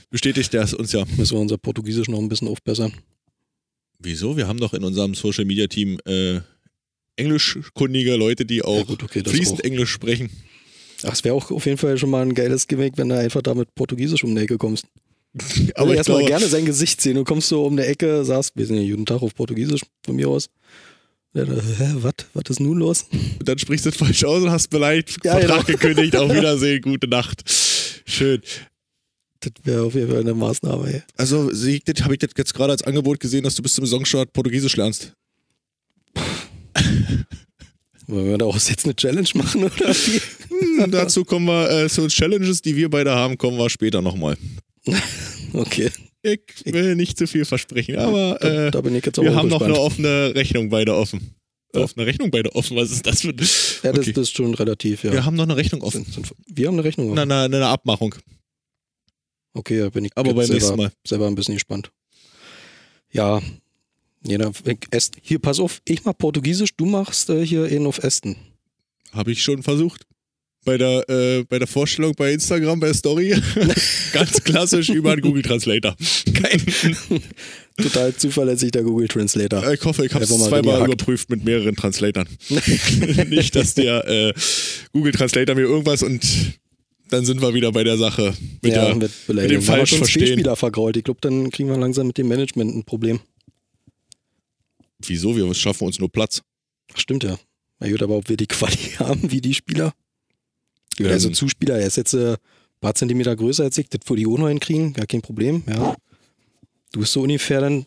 bestätigt 0.09 0.53
er 0.53 0.63
es 0.63 0.73
uns 0.73 0.91
ja. 0.91 1.03
Müssen 1.17 1.35
wir 1.35 1.41
unser 1.41 1.57
Portugiesisch 1.57 2.07
noch 2.07 2.19
ein 2.19 2.29
bisschen 2.29 2.47
aufbessern. 2.47 2.93
Wieso? 3.99 4.37
Wir 4.37 4.47
haben 4.47 4.59
doch 4.59 4.73
in 4.73 4.83
unserem 4.83 5.15
Social 5.15 5.45
Media 5.45 5.67
Team 5.67 5.97
äh, 6.05 6.39
englischkundige 7.15 8.15
Leute, 8.15 8.45
die 8.45 8.63
auch 8.63 8.77
ja, 8.77 8.83
gut, 8.83 9.03
okay, 9.03 9.23
fließend 9.25 9.61
auch. 9.61 9.63
Englisch 9.63 9.91
sprechen. 9.91 10.29
Ach, 11.03 11.13
es 11.13 11.23
wäre 11.23 11.35
auch 11.35 11.51
auf 11.51 11.65
jeden 11.65 11.77
Fall 11.77 11.97
schon 11.97 12.09
mal 12.09 12.21
ein 12.21 12.33
geiles 12.33 12.67
Gimmick, 12.67 12.97
wenn 12.97 13.09
du 13.09 13.17
einfach 13.17 13.41
da 13.41 13.53
mit 13.53 13.73
Portugiesisch 13.75 14.23
um 14.23 14.35
die 14.35 14.41
Ecke 14.41 14.57
kommst. 14.57 14.85
Aber 15.75 15.91
ich 15.91 15.97
erstmal 15.97 16.25
gerne 16.25 16.47
sein 16.47 16.65
Gesicht 16.65 17.01
sehen. 17.01 17.15
Du 17.15 17.23
kommst 17.23 17.47
so 17.47 17.65
um 17.65 17.75
die 17.75 17.83
Ecke, 17.83 18.23
sagst, 18.23 18.51
wir 18.55 18.65
sind 18.65 18.75
ja 18.77 18.83
jeden 18.83 19.05
Tag 19.05 19.21
auf 19.21 19.33
Portugiesisch 19.33 19.81
von 20.05 20.15
mir 20.15 20.29
aus. 20.29 20.49
Ja, 21.33 21.45
was? 21.47 22.13
Was 22.33 22.43
ist 22.49 22.59
nun 22.59 22.77
los? 22.77 23.05
Und 23.11 23.49
dann 23.49 23.57
sprichst 23.57 23.85
du 23.85 23.89
es 23.89 23.95
falsch 23.95 24.23
aus 24.23 24.43
und 24.43 24.51
hast 24.51 24.67
beleidigt, 24.69 25.17
ja, 25.23 25.39
Vertrag 25.39 25.65
genau. 25.65 25.79
gekündigt, 25.79 26.15
auf 26.15 26.31
Wiedersehen, 26.35 26.81
gute 26.83 27.07
Nacht. 27.07 27.43
Schön. 28.05 28.41
Das 29.39 29.51
wäre 29.63 29.81
auf 29.81 29.95
jeden 29.95 30.09
Fall 30.09 30.19
eine 30.19 30.35
Maßnahme, 30.35 30.93
ey. 30.93 31.01
Also, 31.17 31.49
habe 31.49 32.13
ich 32.13 32.19
das 32.19 32.29
jetzt 32.37 32.53
gerade 32.53 32.71
als 32.71 32.83
Angebot 32.83 33.19
gesehen, 33.19 33.43
dass 33.43 33.55
du 33.55 33.63
bis 33.63 33.73
zum 33.73 33.85
Saisonstart 33.85 34.31
Portugiesisch 34.31 34.75
lernst? 34.77 35.13
Wollen 38.07 38.27
wir 38.27 38.37
daraus 38.37 38.69
jetzt 38.69 38.85
eine 38.85 38.95
Challenge 38.95 39.29
machen 39.33 39.63
oder 39.63 39.89
wie? 39.89 40.21
Hm, 40.49 40.91
dazu 40.91 41.25
kommen 41.25 41.47
wir, 41.47 41.69
äh, 41.69 41.89
so 41.89 42.07
Challenges, 42.07 42.61
die 42.61 42.75
wir 42.75 42.89
beide 42.89 43.11
haben, 43.11 43.37
kommen 43.37 43.57
wir 43.57 43.69
später 43.69 44.01
nochmal. 44.01 44.37
okay. 45.53 45.91
Ich 46.21 46.39
will 46.65 46.95
nicht 46.95 47.17
zu 47.17 47.27
viel 47.27 47.43
versprechen, 47.43 47.97
aber 47.97 48.41
äh, 48.41 48.71
da, 48.71 48.81
da 48.81 48.85
wir 48.85 48.91
haben 48.91 49.01
gespannt. 49.01 49.49
noch 49.49 49.61
eine 49.61 49.77
offene 49.77 50.33
Rechnung 50.35 50.69
beide 50.69 50.95
offen. 50.95 51.35
Ja. 51.75 51.81
Offene 51.81 52.05
Rechnung 52.05 52.31
beide 52.31 52.55
offen, 52.55 52.77
was 52.77 52.91
ist 52.91 53.05
das 53.05 53.21
für 53.21 53.29
ein. 53.29 53.37
Ja, 53.37 53.91
das, 53.91 53.99
okay. 53.99 54.13
das, 54.13 54.23
ist 54.29 54.35
schon 54.37 54.53
relativ, 54.53 55.03
ja. 55.03 55.11
Wir 55.11 55.25
haben 55.25 55.35
noch 55.35 55.43
eine 55.43 55.57
Rechnung 55.57 55.81
offen. 55.81 56.05
Sind, 56.05 56.27
sind, 56.27 56.33
wir 56.47 56.67
haben 56.67 56.75
eine 56.75 56.83
Rechnung 56.83 57.07
offen. 57.09 57.19
Eine, 57.19 57.35
eine, 57.35 57.57
eine 57.57 57.67
Abmachung. 57.67 58.15
Okay, 59.53 59.79
da 59.79 59.89
bin 59.89 60.05
ich 60.05 60.11
aber 60.15 60.33
beim 60.33 60.45
selber, 60.45 60.77
Mal. 60.77 60.91
selber 61.05 61.27
ein 61.27 61.35
bisschen 61.35 61.55
gespannt. 61.55 61.91
Ja, 63.11 63.41
jeder, 64.25 64.51
hier, 65.21 65.39
pass 65.39 65.59
auf, 65.59 65.81
ich 65.85 66.05
mach 66.05 66.17
Portugiesisch, 66.17 66.75
du 66.75 66.85
machst 66.85 67.29
äh, 67.29 67.45
hier 67.45 67.65
einen 67.65 67.85
auf 67.85 67.99
Esten. 67.99 68.37
Habe 69.11 69.31
ich 69.31 69.43
schon 69.43 69.61
versucht 69.61 70.07
bei 70.63 70.77
der, 70.77 71.09
äh, 71.09 71.43
bei 71.43 71.59
der 71.59 71.67
Vorstellung 71.67 72.13
bei 72.15 72.33
Instagram, 72.33 72.79
bei 72.79 72.87
der 72.87 72.95
Story. 72.95 73.35
Ganz 74.13 74.43
klassisch 74.43 74.89
über 74.89 75.11
einen 75.11 75.21
Google 75.21 75.43
Translator. 75.43 75.95
Geil. 76.33 76.61
Total 77.77 78.15
zuverlässig 78.15 78.71
der 78.71 78.83
Google 78.83 79.07
Translator. 79.07 79.71
Ich 79.71 79.83
hoffe, 79.83 80.05
ich 80.05 80.13
habe 80.13 80.23
es 80.23 80.29
zweimal 80.29 80.85
überprüft 80.85 81.29
mit 81.29 81.43
mehreren 81.43 81.75
Translatoren. 81.75 82.27
Nicht, 83.29 83.55
dass 83.55 83.73
der 83.73 84.07
äh, 84.07 84.33
Google 84.91 85.11
Translator 85.11 85.55
mir 85.55 85.63
irgendwas 85.63 86.03
und 86.03 86.21
dann 87.09 87.25
sind 87.25 87.41
wir 87.41 87.53
wieder 87.53 87.71
bei 87.71 87.83
der 87.83 87.97
Sache. 87.97 88.33
Mit, 88.61 88.73
ja, 88.73 88.85
der, 88.85 88.95
mit, 88.95 89.11
mit 89.27 89.51
dem 89.51 89.61
falsch 89.61 89.91
schon 89.91 89.99
verstehen. 89.99 90.33
Spieler 90.33 90.55
vergrault. 90.55 90.97
Ich 90.97 91.03
glaube, 91.03 91.19
dann 91.21 91.51
kriegen 91.51 91.69
wir 91.69 91.77
langsam 91.77 92.07
mit 92.07 92.17
dem 92.17 92.27
Management 92.27 92.75
ein 92.75 92.83
Problem. 92.83 93.19
Wieso? 95.07 95.35
Wir 95.35 95.53
schaffen 95.53 95.85
uns 95.85 95.99
nur 95.99 96.11
Platz. 96.11 96.41
Ach, 96.91 96.97
stimmt 96.97 97.23
ja. 97.23 97.37
Na 97.79 97.89
gut, 97.89 98.01
aber 98.01 98.15
ob 98.17 98.29
wir 98.29 98.37
die 98.37 98.47
Quali 98.47 98.77
haben 98.99 99.31
wie 99.31 99.41
die 99.41 99.53
Spieler? 99.53 99.93
Ähm. 100.99 101.07
Also 101.07 101.29
Zuspieler, 101.29 101.79
er 101.79 101.87
ist 101.87 101.97
jetzt 101.97 102.13
ein 102.13 102.33
äh, 102.33 102.37
paar 102.81 102.95
Zentimeter 102.95 103.35
größer 103.35 103.63
als 103.63 103.77
ich, 103.77 103.89
das 103.89 104.01
würde 104.07 104.21
ich 104.21 104.27
auch 104.27 104.37
noch 104.37 104.49
hinkriegen, 104.49 104.93
gar 104.93 105.07
kein 105.07 105.21
Problem, 105.21 105.63
ja. 105.67 105.95
Du 106.91 106.99
bist 106.99 107.13
so 107.13 107.21
ungefähr 107.21 107.61
dann, 107.61 107.85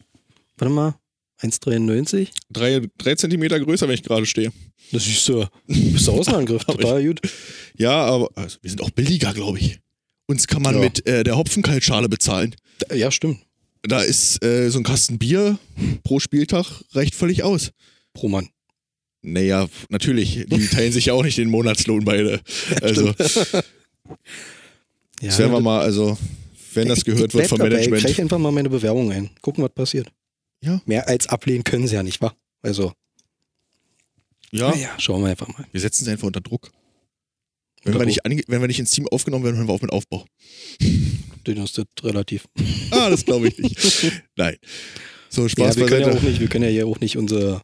warte 0.57 0.75
mal, 0.75 0.95
1,93? 1.41 2.29
Drei, 2.51 2.83
drei 2.99 3.15
Zentimeter 3.15 3.61
größer, 3.61 3.87
wenn 3.87 3.95
ich 3.95 4.03
gerade 4.03 4.27
stehe. 4.27 4.53
Das 4.91 5.07
ist 5.07 5.25
so. 5.25 5.47
Du 5.69 5.93
bist 5.93 6.09
Außenangriff, 6.09 6.65
total 6.67 7.05
gut. 7.05 7.21
Ja, 7.77 8.05
aber 8.05 8.31
also, 8.35 8.59
wir 8.63 8.71
sind 8.71 8.83
auch 8.83 8.91
billiger, 8.91 9.33
glaube 9.35 9.59
ich. 9.59 9.79
Uns 10.27 10.47
kann 10.47 10.63
man 10.63 10.75
ja. 10.75 10.81
mit 10.81 11.07
äh, 11.07 11.23
der 11.23 11.37
Hopfenkaltschale 11.37 12.09
bezahlen. 12.09 12.57
Ja, 12.93 13.11
stimmt. 13.11 13.41
Da 13.83 14.01
ist 14.01 14.43
äh, 14.43 14.71
so 14.71 14.79
ein 14.79 14.85
Kasten 14.85 15.19
Bier 15.19 15.59
pro 16.03 16.19
Spieltag 16.19 16.67
reicht 16.93 17.15
völlig 17.15 17.45
aus. 17.45 17.71
Pro 18.13 18.29
Mann. 18.29 18.49
Naja, 19.27 19.69
natürlich. 19.89 20.47
Die 20.47 20.69
teilen 20.69 20.93
sich 20.93 21.07
ja 21.07 21.13
auch 21.13 21.25
nicht 21.25 21.37
den 21.37 21.51
Monatslohn 21.51 22.05
beide. 22.05 22.41
Also. 22.81 23.07
ja, 23.07 23.15
das 25.21 25.39
werden 25.39 25.51
wir 25.51 25.61
mal, 25.61 25.81
also, 25.81 26.17
wenn 26.75 26.87
das 26.89 27.05
gehört 27.05 27.35
wird 27.35 27.49
vom 27.49 27.59
Management. 27.59 28.09
Ich 28.09 28.21
einfach 28.21 28.39
mal 28.39 28.53
meine 28.53 28.71
Bewerbung 28.71 29.11
ein. 29.11 29.31
Gucken, 29.41 29.65
was 29.65 29.73
passiert. 29.73 30.09
Ja. 30.63 30.81
Mehr 30.87 31.09
als 31.09 31.27
ablehnen 31.27 31.65
können 31.65 31.89
sie 31.89 31.97
ja 31.97 32.05
nicht, 32.05 32.23
wa? 32.23 32.35
Also. 32.63 32.93
Ja. 34.53 34.71
Naja, 34.71 34.91
schauen 34.99 35.23
wir 35.23 35.31
einfach 35.31 35.49
mal. 35.49 35.67
Wir 35.73 35.81
setzen 35.81 36.05
sie 36.05 36.11
einfach 36.13 36.29
unter 36.29 36.41
Druck. 36.41 36.71
Wenn 37.83 37.99
wir, 37.99 38.07
nicht 38.07 38.21
wenn 38.25 38.61
wir 38.61 38.69
nicht 38.69 38.79
ins 38.79 38.93
Team 38.93 39.09
aufgenommen 39.09 39.45
werden, 39.45 39.57
hören 39.57 39.69
wir 39.69 39.75
auf 39.75 39.83
mit 39.83 39.93
Aufbau. 39.93 40.25
Den 41.47 41.61
hast 41.61 41.79
du 41.79 41.85
relativ. 42.03 42.47
Ah, 42.91 43.11
das 43.11 43.25
glaube 43.25 43.49
ich 43.49 43.59
nicht. 43.59 44.13
Nein. 44.37 44.57
So, 45.29 45.49
Spaß 45.49 45.75
ja, 45.75 45.81
wir 45.81 45.87
können 45.87 46.09
ja 46.09 46.17
auch 46.17 46.23
nicht, 46.23 46.41
Wir 46.41 46.49
können 46.49 46.65
ja 46.65 46.71
hier 46.71 46.87
auch 46.87 46.99
nicht 47.01 47.17
unsere 47.17 47.61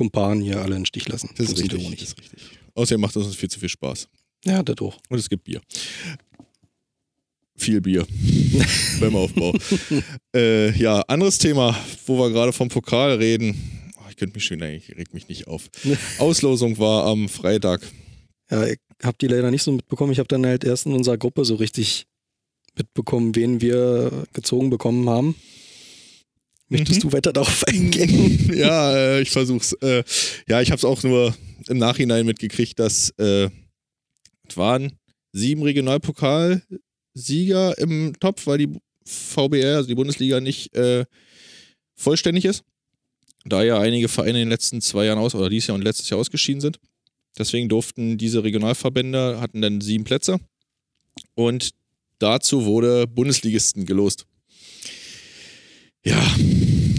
Kumpanen 0.00 0.40
hier 0.42 0.62
alle 0.62 0.76
in 0.76 0.80
den 0.80 0.86
Stich 0.86 1.06
lassen. 1.10 1.28
Das, 1.36 1.48
das 1.48 1.58
ist, 1.58 1.74
richtig, 1.74 1.90
das 1.90 2.08
ist 2.08 2.18
richtig. 2.18 2.40
Außerdem 2.74 3.02
macht 3.02 3.14
es 3.16 3.26
uns 3.26 3.36
viel 3.36 3.50
zu 3.50 3.60
viel 3.60 3.68
Spaß. 3.68 4.08
Ja, 4.46 4.62
das 4.62 4.78
auch. 4.80 4.96
Und 5.10 5.18
es 5.18 5.28
gibt 5.28 5.44
Bier. 5.44 5.60
Viel 7.54 7.82
Bier 7.82 8.06
beim 9.00 9.14
Aufbau. 9.14 9.54
äh, 10.34 10.70
ja, 10.78 11.02
anderes 11.02 11.36
Thema, 11.36 11.76
wo 12.06 12.16
wir 12.18 12.30
gerade 12.30 12.54
vom 12.54 12.70
Pokal 12.70 13.16
reden. 13.16 13.92
Oh, 13.98 14.08
ich 14.08 14.16
könnte 14.16 14.36
mich 14.36 14.46
schon, 14.46 14.62
ich 14.62 14.88
reg 14.96 15.12
mich 15.12 15.28
nicht 15.28 15.46
auf. 15.48 15.68
Auslosung 16.18 16.78
war 16.78 17.04
am 17.04 17.28
Freitag. 17.28 17.82
Ja, 18.50 18.64
ich 18.64 18.78
habe 19.02 19.18
die 19.20 19.26
leider 19.26 19.50
nicht 19.50 19.64
so 19.64 19.72
mitbekommen. 19.72 20.12
Ich 20.12 20.18
habe 20.18 20.28
dann 20.28 20.46
halt 20.46 20.64
erst 20.64 20.86
in 20.86 20.94
unserer 20.94 21.18
Gruppe 21.18 21.44
so 21.44 21.56
richtig 21.56 22.06
mitbekommen, 22.74 23.36
wen 23.36 23.60
wir 23.60 24.24
gezogen 24.32 24.70
bekommen 24.70 25.10
haben. 25.10 25.34
Möchtest 26.70 27.04
mhm. 27.04 27.10
du 27.10 27.12
weiter 27.12 27.32
darauf 27.32 27.64
eingehen? 27.68 28.54
ja, 28.54 28.96
äh, 28.96 29.20
ich 29.20 29.30
versuch's. 29.30 29.74
Äh, 29.74 30.02
ja, 30.48 30.62
ich 30.62 30.70
habe 30.70 30.78
es 30.78 30.84
auch 30.84 31.02
nur 31.02 31.34
im 31.68 31.78
Nachhinein 31.78 32.24
mitgekriegt, 32.24 32.78
dass 32.78 33.10
äh, 33.18 33.50
es 34.48 34.56
waren 34.56 34.92
sieben 35.32 35.62
Regionalpokalsieger 35.62 37.78
im 37.78 38.18
Topf, 38.18 38.46
weil 38.46 38.58
die 38.58 38.68
VBR, 39.04 39.76
also 39.76 39.88
die 39.88 39.94
Bundesliga, 39.94 40.40
nicht 40.40 40.74
äh, 40.74 41.04
vollständig 41.96 42.44
ist. 42.44 42.64
Da 43.44 43.62
ja 43.62 43.78
einige 43.78 44.08
Vereine 44.08 44.38
in 44.38 44.46
den 44.46 44.50
letzten 44.50 44.80
zwei 44.80 45.06
Jahren 45.06 45.18
aus 45.18 45.34
oder 45.34 45.48
dieses 45.48 45.68
Jahr 45.68 45.74
und 45.74 45.82
letztes 45.82 46.10
Jahr 46.10 46.20
ausgeschieden 46.20 46.60
sind. 46.60 46.78
Deswegen 47.38 47.68
durften 47.68 48.18
diese 48.18 48.44
Regionalverbände, 48.44 49.40
hatten 49.40 49.62
dann 49.62 49.80
sieben 49.80 50.04
Plätze. 50.04 50.38
Und 51.34 51.70
dazu 52.18 52.64
wurde 52.64 53.06
Bundesligisten 53.06 53.86
gelost. 53.86 54.26
Ja, 56.04 56.34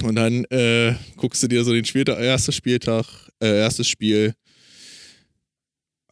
und 0.04 0.16
dann 0.16 0.46
äh, 0.46 0.96
guckst 1.18 1.42
du 1.42 1.48
dir 1.48 1.64
so 1.64 1.74
den 1.74 1.86
Spieltag, 1.86 2.20
ersten 2.20 2.52
Spieltag, 2.52 3.06
äh, 3.42 3.60
erstes 3.60 3.88
Spiel, 3.88 4.34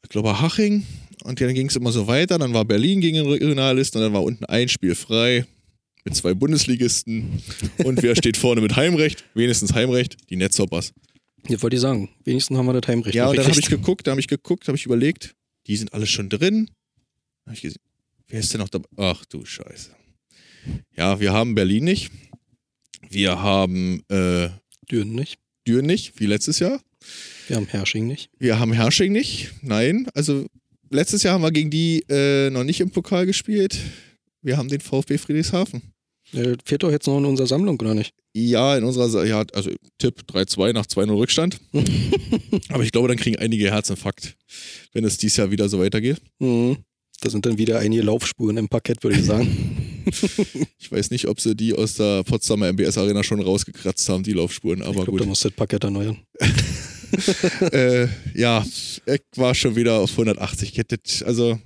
ich 0.04 0.10
glaube 0.10 0.42
Haching. 0.42 0.86
Und 1.24 1.40
dann 1.42 1.54
ging 1.54 1.68
es 1.68 1.76
immer 1.76 1.92
so 1.92 2.08
weiter. 2.08 2.38
Dann 2.40 2.54
war 2.54 2.66
Berlin 2.66 3.02
gegen 3.02 3.18
den 3.18 3.28
Regionalisten 3.28 4.00
und 4.00 4.08
dann 4.08 4.14
war 4.14 4.24
unten 4.24 4.46
ein 4.46 4.70
Spiel 4.70 4.96
frei 4.96 5.46
mit 6.06 6.16
zwei 6.16 6.34
Bundesligisten. 6.34 7.44
Und 7.84 8.02
wer 8.02 8.16
steht 8.16 8.38
vorne 8.38 8.62
mit 8.62 8.76
Heimrecht? 8.76 9.26
Wenigstens 9.34 9.74
Heimrecht, 9.74 10.18
die 10.30 10.38
Netzhoppers. 10.38 10.94
Ja, 11.48 11.62
wollte 11.62 11.76
ich 11.76 11.82
sagen. 11.82 12.10
Wenigstens 12.24 12.58
haben 12.58 12.66
wir 12.66 12.74
das 12.74 12.88
Heimrecht. 12.88 13.16
Ja, 13.16 13.28
und 13.28 13.38
dann 13.38 13.46
habe 13.46 13.60
ich 13.60 13.68
geguckt, 13.68 14.08
da 14.08 14.12
habe 14.12 14.22
ich 14.22 14.28
geguckt, 14.28 14.68
habe 14.68 14.78
ich 14.78 14.86
überlegt, 14.86 15.36
die 15.68 15.76
sind 15.76 15.94
alle 15.94 16.08
schon 16.08 16.30
drin. 16.30 16.70
Hab 17.46 17.54
ich 17.54 17.62
gesehen, 17.62 17.82
wer 18.28 18.40
ist 18.40 18.54
denn 18.54 18.62
noch 18.62 18.70
dabei? 18.70 18.88
Ach 18.98 19.26
du 19.26 19.46
Scheiße. 19.46 19.92
Ja, 20.96 21.20
wir 21.20 21.34
haben 21.34 21.56
Berlin 21.56 21.84
nicht. 21.84 22.12
Wir 23.10 23.42
haben 23.42 24.04
äh, 24.10 24.50
Düren 24.90 25.14
nicht. 25.14 25.40
Düren 25.68 25.88
nicht, 25.88 26.20
wie 26.20 26.28
letztes 26.28 26.60
Jahr. 26.60 26.80
Wir 27.48 27.56
haben 27.56 27.66
Hersching 27.66 28.06
nicht. 28.06 28.30
Wir 28.38 28.60
haben 28.60 28.72
Hersching 28.72 29.12
nicht. 29.12 29.52
Nein, 29.64 30.08
also 30.14 30.46
letztes 30.92 31.24
Jahr 31.24 31.34
haben 31.34 31.42
wir 31.42 31.52
gegen 31.52 31.72
die 31.72 32.04
äh, 32.08 32.52
noch 32.52 32.64
nicht 32.64 32.82
im 32.82 32.92
Pokal 32.92 33.26
gespielt. 33.26 33.80
Wir 34.44 34.58
haben 34.58 34.70
den 34.70 34.80
VfB 34.80 35.18
Friedrichshafen. 35.18 35.82
Der 36.34 36.56
fehlt 36.64 36.84
doch 36.84 36.92
jetzt 36.92 37.08
noch 37.08 37.18
in 37.18 37.26
unserer 37.26 37.48
Sammlung, 37.48 37.80
oder 37.80 37.96
nicht? 37.96 38.14
Ja, 38.34 38.78
in 38.78 38.84
unserer, 38.84 39.26
ja, 39.26 39.44
also 39.54 39.72
Tipp 39.98 40.22
3-2 40.32 40.74
nach 40.74 40.86
2-0 40.86 41.18
Rückstand. 41.18 41.60
Aber 42.70 42.84
ich 42.84 42.92
glaube, 42.92 43.08
dann 43.08 43.18
kriegen 43.18 43.38
einige 43.38 43.72
Herzinfarkt, 43.72 44.38
wenn 44.94 45.04
es 45.04 45.18
dieses 45.18 45.38
Jahr 45.38 45.50
wieder 45.50 45.68
so 45.68 45.80
weitergeht. 45.80 46.18
Mhm. 46.38 46.78
Da 47.22 47.32
sind 47.32 47.46
dann 47.46 47.58
wieder 47.58 47.80
einige 47.80 48.04
Laufspuren 48.04 48.58
im 48.58 48.70
Parkett, 48.70 49.04
würde 49.04 49.18
ich 49.20 49.26
sagen. 49.26 49.78
ich 50.80 50.92
weiß 50.92 51.12
nicht, 51.12 51.28
ob 51.28 51.40
sie 51.40 51.56
die 51.56 51.74
aus 51.74 51.96
der 51.96 52.24
Potsdamer 52.24 52.72
MBS 52.72 52.98
Arena 52.98 53.24
schon 53.24 53.42
rausgekratzt 53.42 54.08
haben, 54.10 54.24
die 54.24 54.34
Laufspuren, 54.34 54.82
aber 54.82 54.90
ich 54.90 54.96
glaub, 54.96 55.08
gut. 55.10 55.22
da 55.22 55.26
muss 55.26 55.42
das 55.42 55.52
Parkett 55.52 55.84
erneuern. 55.84 56.18
äh, 57.72 58.08
ja, 58.36 58.66
ich 59.06 59.22
war 59.36 59.56
schon 59.56 59.76
wieder 59.76 60.00
auf 60.00 60.12
180 60.12 60.74
kettet. 60.74 61.24
Also, 61.26 61.60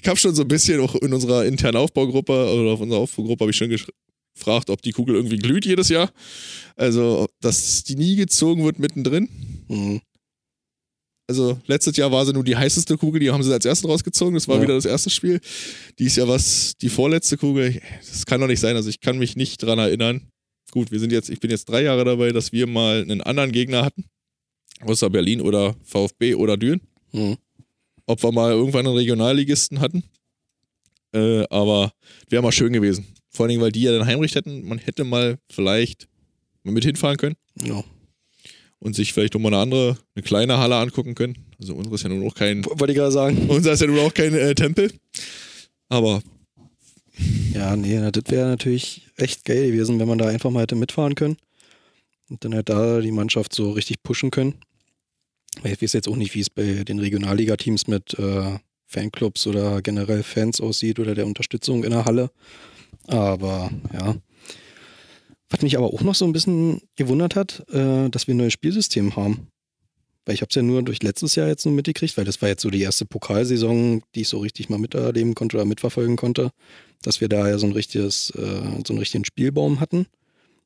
ich 0.00 0.08
habe 0.08 0.18
schon 0.18 0.34
so 0.34 0.42
ein 0.42 0.48
bisschen 0.48 0.80
auch 0.80 0.94
in 0.96 1.12
unserer 1.12 1.44
internen 1.44 1.76
Aufbaugruppe 1.76 2.32
oder 2.32 2.72
auf 2.72 2.80
unserer 2.80 3.00
Aufbaugruppe 3.00 3.44
habe 3.44 3.50
ich 3.50 3.56
schon 3.56 3.74
gefragt, 4.38 4.70
ob 4.70 4.82
die 4.82 4.92
Kugel 4.92 5.16
irgendwie 5.16 5.38
glüht 5.38 5.66
jedes 5.66 5.88
Jahr. 5.88 6.10
Also, 6.76 7.26
dass 7.40 7.84
die 7.84 7.96
nie 7.96 8.16
gezogen 8.16 8.64
wird 8.64 8.78
mittendrin. 8.78 9.28
Mhm. 9.68 10.00
Also 11.28 11.60
letztes 11.66 11.94
Jahr 11.98 12.10
war 12.10 12.24
sie 12.24 12.32
nur 12.32 12.42
die 12.42 12.56
heißeste 12.56 12.96
Kugel, 12.96 13.20
die 13.20 13.30
haben 13.30 13.42
sie 13.42 13.52
als 13.52 13.66
ersten 13.66 13.86
rausgezogen. 13.86 14.32
Das 14.32 14.48
war 14.48 14.56
ja. 14.56 14.62
wieder 14.62 14.74
das 14.74 14.86
erste 14.86 15.10
Spiel. 15.10 15.40
Dies 15.98 16.16
Jahr 16.16 16.26
was 16.26 16.72
die 16.80 16.88
vorletzte 16.88 17.36
Kugel. 17.36 17.80
Das 18.00 18.24
kann 18.24 18.40
doch 18.40 18.46
nicht 18.46 18.60
sein. 18.60 18.76
Also 18.76 18.88
ich 18.88 19.00
kann 19.00 19.18
mich 19.18 19.36
nicht 19.36 19.62
dran 19.62 19.78
erinnern. 19.78 20.22
Gut, 20.70 20.90
wir 20.90 20.98
sind 20.98 21.12
jetzt, 21.12 21.28
ich 21.28 21.38
bin 21.38 21.50
jetzt 21.50 21.68
drei 21.68 21.82
Jahre 21.82 22.04
dabei, 22.04 22.32
dass 22.32 22.52
wir 22.52 22.66
mal 22.66 23.02
einen 23.02 23.20
anderen 23.20 23.52
Gegner 23.52 23.84
hatten. 23.84 24.06
Außer 24.80 25.10
Berlin 25.10 25.42
oder 25.42 25.76
VfB 25.84 26.34
oder 26.34 26.56
Düren. 26.56 26.80
Mhm. 27.12 27.36
Ob 28.06 28.22
wir 28.22 28.32
mal 28.32 28.52
irgendwann 28.52 28.86
einen 28.86 28.96
Regionalligisten 28.96 29.80
hatten. 29.80 30.04
Äh, 31.12 31.44
aber 31.50 31.92
wäre 32.30 32.42
mal 32.42 32.52
schön 32.52 32.72
gewesen. 32.72 33.06
Vor 33.28 33.44
allen 33.44 33.50
Dingen, 33.50 33.62
weil 33.62 33.72
die 33.72 33.82
ja 33.82 33.92
dann 33.92 34.06
Heimrecht 34.06 34.34
hätten. 34.34 34.66
Man 34.66 34.78
hätte 34.78 35.04
mal 35.04 35.38
vielleicht 35.50 36.08
mal 36.62 36.72
mit 36.72 36.84
hinfahren 36.84 37.18
können. 37.18 37.36
Ja 37.62 37.84
und 38.80 38.94
sich 38.94 39.12
vielleicht 39.12 39.34
nochmal 39.34 39.54
eine 39.54 39.62
andere, 39.62 39.98
eine 40.14 40.22
kleine 40.22 40.58
Halle 40.58 40.76
angucken 40.76 41.14
können. 41.14 41.36
Also 41.60 41.74
unsere 41.74 41.96
ist 41.96 42.02
ja 42.02 42.08
nun 42.08 42.26
auch 42.26 42.34
kein. 42.34 42.64
Wollte 42.64 42.92
ich 42.92 42.96
gerade 42.96 43.12
sagen. 43.12 43.48
Unser 43.48 43.72
ist 43.72 43.80
ja 43.80 43.86
nun 43.86 43.98
auch 43.98 44.14
kein 44.14 44.34
äh, 44.34 44.54
Tempel. 44.54 44.92
Aber. 45.88 46.22
Ja, 47.52 47.74
nee, 47.74 47.98
das 48.12 48.24
wäre 48.28 48.48
natürlich 48.48 49.08
echt 49.16 49.44
geil 49.44 49.72
gewesen, 49.72 49.98
wenn 49.98 50.06
man 50.06 50.18
da 50.18 50.26
einfach 50.26 50.50
mal 50.50 50.62
hätte 50.62 50.76
mitfahren 50.76 51.16
können. 51.16 51.36
Und 52.30 52.44
dann 52.44 52.54
halt 52.54 52.68
da 52.68 53.00
die 53.00 53.10
Mannschaft 53.10 53.52
so 53.54 53.72
richtig 53.72 54.02
pushen 54.02 54.30
können. 54.30 54.54
Ich 55.64 55.82
weiß 55.82 55.92
jetzt 55.94 56.08
auch 56.08 56.16
nicht, 56.16 56.34
wie 56.34 56.40
es 56.40 56.50
bei 56.50 56.84
den 56.84 57.00
Regionalliga-Teams 57.00 57.88
mit 57.88 58.16
äh, 58.18 58.58
Fanclubs 58.86 59.46
oder 59.48 59.82
generell 59.82 60.22
Fans 60.22 60.60
aussieht 60.60 61.00
oder 61.00 61.14
der 61.16 61.26
Unterstützung 61.26 61.82
in 61.82 61.90
der 61.90 62.04
Halle. 62.04 62.30
Aber 63.08 63.70
ja, 63.92 64.14
was 65.50 65.62
mich 65.62 65.76
aber 65.76 65.92
auch 65.92 66.02
noch 66.02 66.14
so 66.14 66.24
ein 66.24 66.32
bisschen 66.32 66.80
gewundert 66.96 67.34
hat, 67.36 67.64
äh, 67.70 68.08
dass 68.10 68.26
wir 68.26 68.34
ein 68.34 68.38
neues 68.38 68.52
Spielsystem 68.52 69.16
haben. 69.16 69.48
Weil 70.24 70.34
ich 70.34 70.42
habe 70.42 70.50
es 70.50 70.54
ja 70.56 70.62
nur 70.62 70.82
durch 70.82 71.02
letztes 71.02 71.36
Jahr 71.36 71.48
jetzt 71.48 71.64
nur 71.64 71.74
mitgekriegt, 71.74 72.16
weil 72.18 72.26
das 72.26 72.42
war 72.42 72.50
jetzt 72.50 72.60
so 72.60 72.68
die 72.68 72.82
erste 72.82 73.06
Pokalsaison, 73.06 74.02
die 74.14 74.22
ich 74.22 74.28
so 74.28 74.38
richtig 74.38 74.68
mal 74.68 74.78
miterleben 74.78 75.34
konnte 75.34 75.56
oder 75.56 75.64
mitverfolgen 75.64 76.16
konnte, 76.16 76.50
dass 77.02 77.22
wir 77.22 77.28
da 77.28 77.48
ja 77.48 77.56
so 77.58 77.66
ein 77.66 77.72
richtiges, 77.72 78.30
äh, 78.30 78.82
so 78.86 78.92
einen 78.92 78.98
richtigen 78.98 79.24
Spielbaum 79.24 79.80
hatten. 79.80 80.06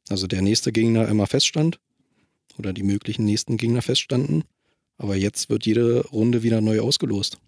Also 0.08 0.26
der 0.26 0.42
nächste 0.42 0.72
Gegner 0.72 1.06
immer 1.06 1.28
feststand 1.28 1.78
oder 2.58 2.72
die 2.72 2.82
möglichen 2.82 3.24
nächsten 3.24 3.56
Gegner 3.56 3.82
feststanden. 3.82 4.42
Aber 4.98 5.14
jetzt 5.14 5.48
wird 5.48 5.64
jede 5.64 6.06
Runde 6.08 6.42
wieder 6.42 6.60
neu 6.60 6.80
ausgelost. 6.80 7.38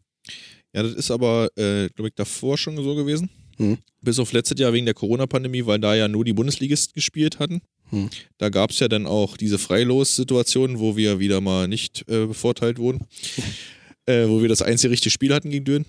Ja, 0.72 0.82
das 0.82 0.92
ist 0.92 1.10
aber, 1.10 1.50
äh, 1.56 1.88
glaube 1.88 2.08
ich, 2.08 2.14
davor 2.14 2.58
schon 2.58 2.76
so 2.76 2.94
gewesen. 2.94 3.28
Hm. 3.56 3.78
Bis 4.00 4.18
auf 4.18 4.32
letztes 4.32 4.58
Jahr 4.58 4.73
wegen 4.73 4.87
der 4.87 4.94
Corona-Pandemie, 4.94 5.66
weil 5.66 5.78
da 5.78 5.94
ja 5.94 6.08
nur 6.08 6.25
die 6.25 6.32
Bundesligisten 6.32 6.94
gespielt 6.94 7.38
hatten. 7.38 7.62
Hm. 7.90 8.11
Da 8.38 8.49
gab 8.49 8.70
es 8.70 8.80
ja 8.80 8.88
dann 8.88 9.06
auch 9.06 9.37
diese 9.37 9.58
Freilos-Situationen, 9.58 10.78
wo 10.78 10.96
wir 10.96 11.18
wieder 11.18 11.40
mal 11.40 11.68
nicht 11.68 12.02
äh, 12.08 12.26
bevorteilt 12.26 12.78
wurden. 12.78 13.06
äh, 14.06 14.28
wo 14.28 14.42
wir 14.42 14.49
das 14.49 14.62
einzige 14.62 14.92
richtige 14.92 15.11
Spiel 15.11 15.32
hatten 15.34 15.50
gegen 15.50 15.64
Düren. 15.64 15.87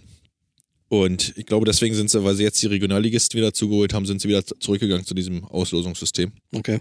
Und 0.88 1.34
ich 1.36 1.45
glaube, 1.45 1.65
deswegen 1.65 1.95
sind 1.95 2.10
sie, 2.10 2.24
weil 2.24 2.36
sie 2.36 2.43
jetzt 2.43 2.62
die 2.62 2.67
Regionalligisten 2.67 3.38
wieder 3.38 3.53
zugeholt 3.53 3.93
haben, 3.93 4.05
sind 4.05 4.22
sie 4.22 4.27
wieder 4.27 4.45
zurückgegangen 4.45 5.05
zu 5.05 5.13
diesem 5.13 5.43
Auslosungssystem. 5.45 6.31
Okay. 6.53 6.79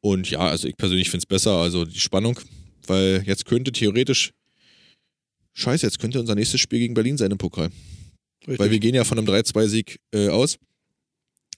Und 0.00 0.30
ja, 0.30 0.40
also 0.40 0.66
ich 0.66 0.76
persönlich 0.76 1.10
finde 1.10 1.22
es 1.22 1.26
besser, 1.26 1.52
also 1.52 1.84
die 1.84 2.00
Spannung, 2.00 2.38
weil 2.86 3.22
jetzt 3.26 3.44
könnte 3.44 3.70
theoretisch 3.70 4.32
scheiße, 5.52 5.86
jetzt 5.86 5.98
könnte 5.98 6.20
unser 6.20 6.34
nächstes 6.34 6.60
Spiel 6.60 6.80
gegen 6.80 6.94
Berlin 6.94 7.18
sein 7.18 7.30
im 7.30 7.38
Pokal. 7.38 7.70
Richtig. 8.40 8.58
Weil 8.58 8.70
wir 8.70 8.78
gehen 8.78 8.94
ja 8.94 9.04
von 9.04 9.18
einem 9.18 9.28
3-2-Sieg 9.28 10.00
äh, 10.12 10.28
aus. 10.28 10.58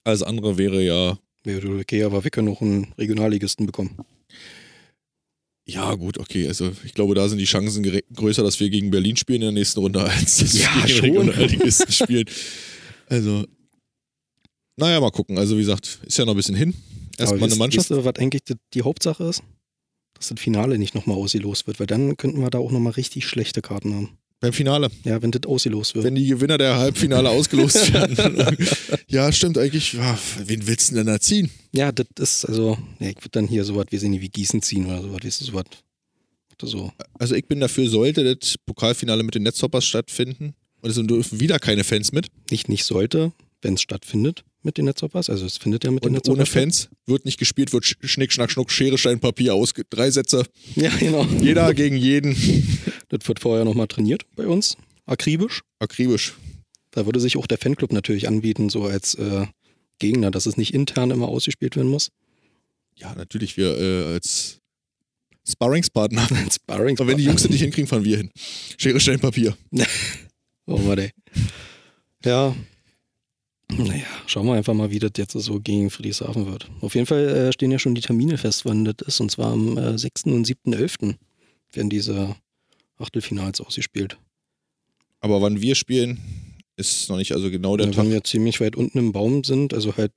Alles 0.03 0.21
andere 0.23 0.57
wäre 0.57 0.81
ja. 0.83 1.17
Wäre 1.43 1.79
okay, 1.79 2.03
aber 2.03 2.23
wir 2.23 2.31
können 2.31 2.47
noch 2.47 2.61
einen 2.61 2.93
Regionalligisten 2.97 3.65
bekommen. 3.65 3.97
Ja, 5.65 5.95
gut, 5.95 6.17
okay. 6.17 6.47
Also 6.47 6.71
ich 6.83 6.93
glaube, 6.93 7.15
da 7.15 7.27
sind 7.29 7.37
die 7.37 7.45
Chancen 7.45 7.83
größer, 8.13 8.43
dass 8.43 8.59
wir 8.59 8.69
gegen 8.69 8.91
Berlin 8.91 9.15
spielen 9.15 9.41
in 9.41 9.47
der 9.47 9.51
nächsten 9.53 9.79
Runde, 9.79 10.03
als 10.03 10.37
dass 10.37 10.53
Ja, 10.53 10.69
wir 10.75 10.85
gegen 10.85 11.15
schon. 11.15 11.29
Regionalligisten 11.29 11.91
spielen. 11.91 12.25
Also, 13.07 13.45
naja, 14.75 14.99
mal 14.99 15.11
gucken. 15.11 15.37
Also, 15.37 15.55
wie 15.55 15.61
gesagt, 15.61 15.99
ist 16.05 16.17
ja 16.17 16.25
noch 16.25 16.33
ein 16.33 16.37
bisschen 16.37 16.55
hin. 16.55 16.73
Erstmal 17.17 17.43
eine 17.43 17.55
Mannschaft. 17.55 17.89
Wisst 17.89 17.97
ihr, 17.97 18.03
was 18.05 18.15
eigentlich 18.15 18.43
die, 18.43 18.55
die 18.73 18.81
Hauptsache 18.81 19.23
ist? 19.25 19.43
Dass 20.15 20.29
das 20.29 20.39
Finale 20.39 20.77
nicht 20.77 20.95
nochmal 20.95 21.17
ausgelost 21.17 21.67
wird, 21.67 21.79
weil 21.79 21.87
dann 21.87 22.17
könnten 22.17 22.41
wir 22.41 22.49
da 22.49 22.57
auch 22.57 22.71
nochmal 22.71 22.93
richtig 22.93 23.25
schlechte 23.25 23.61
Karten 23.61 23.93
haben. 23.93 24.17
Beim 24.43 24.51
Finale. 24.51 24.89
Ja, 25.05 25.21
wenn 25.21 25.31
das 25.31 25.43
ausgelost 25.45 25.95
wird. 25.95 26.03
Wenn 26.03 26.15
die 26.15 26.27
Gewinner 26.27 26.57
der 26.57 26.75
Halbfinale 26.77 27.29
ausgelost 27.29 27.93
werden. 27.93 28.57
ja, 29.07 29.31
stimmt 29.31 29.57
eigentlich. 29.57 29.93
Ja, 29.93 30.19
wen 30.45 30.67
willst 30.67 30.91
du 30.91 30.95
denn 30.95 31.07
da 31.07 31.17
ziehen? 31.17 31.49
Ja, 31.73 31.93
das 31.93 32.07
ist 32.19 32.45
also, 32.45 32.77
ja, 32.99 33.07
ich 33.07 33.15
würde 33.17 33.29
dann 33.31 33.47
hier 33.47 33.63
sowas, 33.63 33.85
wir 33.89 33.99
sehen 34.01 34.11
nicht 34.11 34.21
wie 34.21 34.27
Gießen 34.27 34.61
ziehen 34.61 34.85
oder 34.87 35.01
sowas, 35.01 35.21
weißt 35.23 35.41
du, 35.41 35.45
sowas. 35.45 35.65
So. 36.61 36.91
Also, 37.19 37.35
ich 37.35 37.45
bin 37.47 37.59
dafür, 37.61 37.89
sollte 37.89 38.35
das 38.35 38.55
Pokalfinale 38.65 39.23
mit 39.23 39.35
den 39.35 39.43
Netzhoppers 39.43 39.85
stattfinden. 39.85 40.53
Und 40.81 40.89
es 40.89 40.95
dürfen 40.97 41.39
wieder 41.39 41.59
keine 41.59 41.85
Fans 41.85 42.11
mit. 42.11 42.27
Nicht, 42.51 42.67
nicht 42.67 42.83
sollte, 42.83 43.31
wenn 43.61 43.75
es 43.75 43.81
stattfindet 43.81 44.43
mit 44.61 44.77
den 44.77 44.83
Netzhoppers. 44.85 45.29
Also 45.29 45.45
es 45.45 45.57
findet 45.57 45.83
ja 45.85 45.91
mit 45.91 46.03
den 46.03 46.09
Und 46.09 46.13
Netzhoppers 46.15 46.37
ohne. 46.39 46.45
Fans 46.45 46.89
wird 47.05 47.23
nicht 47.25 47.37
gespielt, 47.37 47.71
wird 47.73 47.83
Sch- 47.85 47.95
Schnick, 48.03 48.31
Schnack, 48.33 48.51
Schnuck, 48.51 48.71
Schere, 48.71 48.97
Stein, 48.97 49.19
Papier 49.21 49.53
aus. 49.55 49.73
Drei 49.89 50.09
Sätze. 50.11 50.45
Ja, 50.75 50.89
genau. 50.99 51.25
Jeder 51.41 51.73
gegen 51.73 51.95
jeden. 51.97 52.35
Das 53.09 53.27
wird 53.27 53.39
vorher 53.39 53.65
nochmal 53.65 53.87
trainiert 53.87 54.25
bei 54.35 54.47
uns. 54.47 54.77
Akribisch. 55.05 55.61
Akribisch. 55.79 56.33
Da 56.91 57.05
würde 57.05 57.19
sich 57.19 57.37
auch 57.37 57.47
der 57.47 57.57
Fanclub 57.57 57.91
natürlich 57.91 58.27
anbieten, 58.27 58.69
so 58.69 58.83
als 58.83 59.15
äh, 59.15 59.47
Gegner, 59.99 60.31
dass 60.31 60.45
es 60.45 60.57
nicht 60.57 60.73
intern 60.73 61.11
immer 61.11 61.27
ausgespielt 61.27 61.75
werden 61.75 61.89
muss. 61.89 62.09
Ja, 62.95 63.13
natürlich, 63.15 63.57
wir 63.57 63.77
äh, 63.77 64.13
als 64.13 64.59
Sparringspartner. 65.47 66.27
Als 66.43 66.55
Sparring. 66.55 66.97
Aber 66.99 67.07
wenn 67.07 67.17
die 67.17 67.25
Jungs 67.25 67.41
das 67.41 67.51
nicht 67.51 67.61
hinkriegen, 67.61 67.87
fahren 67.87 68.05
wir 68.05 68.17
hin. 68.17 68.31
Schere, 68.77 68.99
Stein, 68.99 69.19
Papier. 69.19 69.55
Oh, 70.65 70.79
warte. 70.85 71.11
Ja. 72.23 72.55
Naja, 73.69 74.05
schauen 74.27 74.45
wir 74.45 74.53
einfach 74.53 74.73
mal, 74.73 74.91
wie 74.91 74.99
das 74.99 75.11
jetzt 75.17 75.33
so 75.33 75.59
gegen 75.59 75.89
Friedrichshafen 75.89 76.45
wird. 76.49 76.69
Auf 76.79 76.95
jeden 76.95 77.05
Fall 77.05 77.27
äh, 77.27 77.51
stehen 77.51 77.69
ja 77.69 77.79
schon 77.79 77.95
die 77.95 78.01
Termine 78.01 78.37
fest, 78.37 78.63
wann 78.63 78.85
das 78.85 78.95
ist. 79.05 79.19
Und 79.19 79.29
zwar 79.29 79.51
am 79.51 79.77
äh, 79.77 79.97
6. 79.97 80.23
und 80.27 80.47
7.11. 80.47 81.15
werden 81.73 81.89
diese 81.89 82.37
Achtelfinals 82.97 83.61
ausgespielt. 83.61 84.17
Aber 85.19 85.41
wann 85.41 85.61
wir 85.61 85.75
spielen, 85.75 86.19
ist 86.75 87.09
noch 87.09 87.17
nicht 87.17 87.31
also 87.33 87.49
genau 87.49 87.77
der 87.77 87.87
Ja, 87.87 87.91
Tag. 87.93 88.05
wenn 88.05 88.11
wir 88.11 88.23
ziemlich 88.23 88.59
weit 88.59 88.75
unten 88.75 88.97
im 88.97 89.11
Baum 89.11 89.43
sind, 89.43 89.73
also 89.73 89.95
halt 89.95 90.11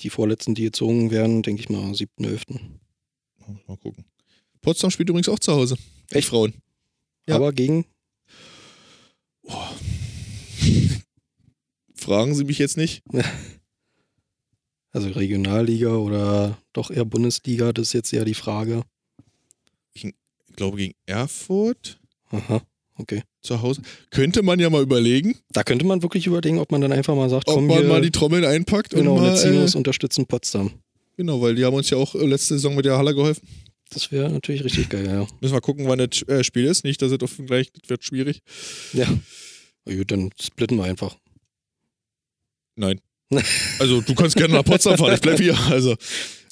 die 0.00 0.10
vorletzten, 0.10 0.54
die 0.54 0.62
gezogen 0.64 1.10
werden, 1.10 1.42
denke 1.42 1.60
ich 1.62 1.68
mal 1.68 1.82
am 1.82 1.92
7.11. 1.92 2.58
Mal 3.66 3.76
gucken. 3.76 4.04
Potsdam 4.62 4.90
spielt 4.90 5.08
übrigens 5.08 5.28
auch 5.28 5.38
zu 5.38 5.52
Hause. 5.52 5.76
Die 6.10 6.16
Echt? 6.16 6.28
Frauen. 6.28 6.54
Ja. 7.26 7.36
Aber 7.36 7.52
gegen, 7.52 7.84
Fragen 11.94 12.34
Sie 12.34 12.44
mich 12.44 12.58
jetzt 12.58 12.76
nicht. 12.76 13.02
also 14.92 15.08
Regionalliga 15.10 15.96
oder 15.96 16.58
doch 16.72 16.90
eher 16.90 17.04
Bundesliga, 17.04 17.72
das 17.72 17.88
ist 17.88 17.92
jetzt 17.92 18.12
eher 18.12 18.24
die 18.24 18.34
Frage. 18.34 18.82
Ich 20.60 20.62
glaube 20.62 20.76
gegen 20.76 20.94
Erfurt 21.06 21.98
Aha, 22.28 22.60
okay. 22.98 23.22
zu 23.40 23.62
Hause. 23.62 23.80
Könnte 24.10 24.42
man 24.42 24.60
ja 24.60 24.68
mal 24.68 24.82
überlegen, 24.82 25.38
Da 25.54 25.64
könnte 25.64 25.86
man 25.86 26.02
wirklich 26.02 26.26
überlegen, 26.26 26.58
ob 26.58 26.70
man 26.70 26.82
dann 26.82 26.92
einfach 26.92 27.14
mal 27.14 27.30
sagt, 27.30 27.48
ob 27.48 27.54
komm 27.54 27.66
man 27.66 27.78
hier, 27.78 27.88
mal 27.88 28.02
die 28.02 28.10
Trommeln 28.10 28.44
einpackt 28.44 28.90
genau, 28.90 29.14
und 29.14 29.22
mal, 29.22 29.30
Netzinos 29.30 29.74
äh, 29.74 29.78
unterstützen 29.78 30.26
Potsdam. 30.26 30.70
Genau, 31.16 31.40
weil 31.40 31.54
die 31.54 31.64
haben 31.64 31.72
uns 31.72 31.88
ja 31.88 31.96
auch 31.96 32.14
äh, 32.14 32.26
letzte 32.26 32.56
Saison 32.56 32.74
mit 32.74 32.84
der 32.84 32.98
Halle 32.98 33.14
geholfen. 33.14 33.48
Das 33.88 34.12
wäre 34.12 34.28
natürlich 34.28 34.62
richtig 34.62 34.90
geil, 34.90 35.06
ja. 35.06 35.26
Müssen 35.40 35.54
wir 35.54 35.62
gucken, 35.62 35.88
wann 35.88 35.98
das 35.98 36.20
äh, 36.28 36.44
Spiel 36.44 36.66
ist. 36.66 36.84
Nicht, 36.84 37.00
dass 37.00 37.10
es 37.10 37.20
auf 37.22 37.38
gleich, 37.46 37.72
das 37.72 37.88
wird 37.88 38.04
schwierig. 38.04 38.42
Ja. 38.92 39.06
Na 39.86 39.96
gut, 39.96 40.10
dann 40.10 40.28
splitten 40.38 40.76
wir 40.76 40.84
einfach. 40.84 41.16
Nein. 42.76 43.00
Also 43.78 44.02
du 44.02 44.14
kannst 44.14 44.36
gerne 44.36 44.52
nach 44.52 44.64
Potsdam 44.64 44.98
fahren, 44.98 45.14
ich 45.14 45.22
bleib 45.22 45.38
hier. 45.38 45.58
Also. 45.70 45.96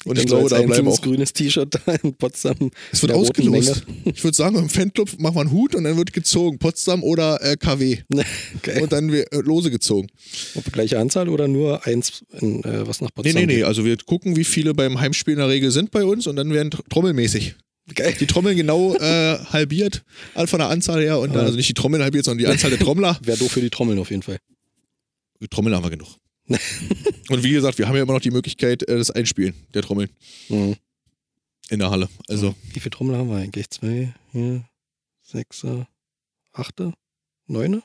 Und 0.05 0.17
ich 0.17 0.25
glaube, 0.27 0.47
so 0.47 0.55
da 0.55 0.61
bleiben 0.61 0.87
auch. 0.87 1.01
grünes 1.01 1.33
T-Shirt 1.33 1.75
da 1.85 1.93
in 1.95 2.13
Potsdam. 2.15 2.71
Es 2.91 3.01
wird 3.01 3.11
ausgelost. 3.11 3.83
Ich 4.05 4.23
würde 4.23 4.35
sagen, 4.35 4.55
im 4.57 4.69
Fanclub 4.69 5.19
machen 5.19 5.35
wir 5.35 5.41
einen 5.41 5.51
Hut 5.51 5.75
und 5.75 5.83
dann 5.83 5.97
wird 5.97 6.13
gezogen. 6.13 6.57
Potsdam 6.57 7.03
oder 7.03 7.41
äh, 7.43 7.57
KW. 7.57 7.99
Geil. 8.63 8.81
Und 8.81 8.91
dann 8.93 9.11
wir, 9.11 9.31
äh, 9.33 9.37
lose 9.41 9.69
gezogen. 9.71 10.07
Ob 10.55 10.71
gleiche 10.71 10.97
Anzahl 10.99 11.27
oder 11.29 11.47
nur 11.47 11.85
eins, 11.85 12.23
in, 12.39 12.63
äh, 12.63 12.87
was 12.87 13.01
nach 13.01 13.09
Nee, 13.09 13.13
Potsdam 13.15 13.41
nee, 13.41 13.45
nee. 13.47 13.55
geht? 13.57 13.63
Also 13.65 13.83
wir 13.85 13.97
gucken, 13.97 14.35
wie 14.37 14.45
viele 14.45 14.73
beim 14.73 14.99
Heimspiel 14.99 15.33
in 15.33 15.39
der 15.39 15.49
Regel 15.49 15.71
sind 15.71 15.91
bei 15.91 16.03
uns 16.05 16.27
und 16.27 16.37
dann 16.37 16.51
werden 16.53 16.69
tr- 16.71 16.87
trommelmäßig. 16.89 17.55
Geil. 17.93 18.15
Die 18.19 18.25
Trommeln 18.27 18.55
genau 18.55 18.95
äh, 18.95 19.37
halbiert, 19.51 20.03
all 20.33 20.47
von 20.47 20.59
der 20.59 20.69
Anzahl 20.69 21.01
her. 21.01 21.19
Und 21.19 21.35
dann, 21.35 21.45
also 21.45 21.57
nicht 21.57 21.69
die 21.69 21.73
Trommeln 21.73 22.01
halbiert, 22.03 22.23
sondern 22.25 22.37
die 22.45 22.47
Anzahl 22.47 22.69
der 22.69 22.79
Trommler. 22.79 23.17
Wäre 23.23 23.37
doof 23.37 23.51
für 23.51 23.61
die 23.61 23.69
Trommeln 23.69 23.99
auf 23.99 24.09
jeden 24.11 24.23
Fall. 24.23 24.37
Die 25.41 25.47
Trommeln 25.47 25.75
haben 25.75 25.83
wir 25.83 25.89
genug. 25.89 26.07
und 27.29 27.43
wie 27.43 27.51
gesagt, 27.51 27.77
wir 27.77 27.87
haben 27.87 27.95
ja 27.95 28.01
immer 28.03 28.13
noch 28.13 28.21
die 28.21 28.31
Möglichkeit, 28.31 28.83
äh, 28.87 28.97
das 28.97 29.11
Einspielen 29.11 29.53
der 29.73 29.81
Trommeln 29.83 30.09
Mhm. 30.49 30.75
in 31.69 31.79
der 31.79 31.89
Halle. 31.91 32.09
Also 32.27 32.55
Wie 32.73 32.79
viele 32.79 32.89
Trommel 32.91 33.15
haben 33.17 33.29
wir 33.29 33.37
eigentlich? 33.37 33.69
Zwei, 33.69 34.13
vier, 34.31 34.67
sechser, 35.21 35.87
achte, 36.53 36.93
neune? 37.47 37.81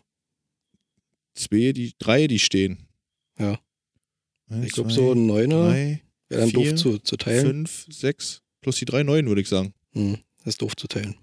zwei, 1.34 1.72
die 1.72 1.94
drei, 1.98 2.26
die 2.26 2.38
stehen. 2.38 2.78
Ja. 3.38 3.58
Eins, 4.48 4.66
Ich 4.66 4.72
glaube 4.72 4.90
so 4.92 5.14
neune 5.14 6.00
wäre 6.28 6.40
dann 6.42 6.50
vier, 6.50 6.70
doof 6.70 6.80
zu, 6.80 6.98
zu 6.98 7.16
teilen. 7.16 7.46
fünf, 7.66 7.86
sechs, 7.90 8.40
plus 8.60 8.76
die 8.78 8.84
drei 8.84 9.02
neuen, 9.02 9.26
würde 9.26 9.40
ich 9.40 9.48
sagen. 9.48 9.74
Hm, 9.92 10.18
das 10.38 10.54
ist 10.54 10.62
doof 10.62 10.76
zu 10.76 10.86
teilen. 10.86 11.16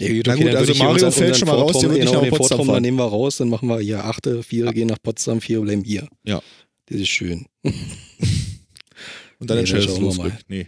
Ja, 0.00 0.08
gut, 0.12 0.26
Na 0.26 0.34
gut, 0.34 0.46
dann 0.46 0.56
also 0.56 0.74
Mario 0.74 1.10
fällt 1.12 1.36
schon 1.36 1.46
mal 1.48 1.54
raus, 1.54 1.78
der 1.78 1.90
wird 1.90 2.00
nicht 2.00 2.10
genau, 2.12 2.22
nach 2.24 2.30
Potsdam 2.36 2.66
fahren. 2.66 2.82
nehmen 2.82 2.98
wir 2.98 3.04
raus, 3.04 3.36
dann 3.36 3.48
machen 3.48 3.68
wir 3.68 3.78
hier 3.78 4.04
achte, 4.04 4.42
vier 4.42 4.72
gehen 4.72 4.88
nach 4.88 5.00
Potsdam, 5.00 5.40
vier 5.40 5.60
bleiben 5.60 5.84
hier. 5.84 6.08
Ja. 6.24 6.42
Das 6.86 7.00
ist 7.00 7.08
schön. 7.08 7.46
Und 7.62 9.50
dann 9.50 9.58
Nee, 9.62 9.64
dann 9.64 9.80
wir 9.80 10.00
Losglück. 10.00 10.32
mal. 10.32 10.38
Nee. 10.48 10.66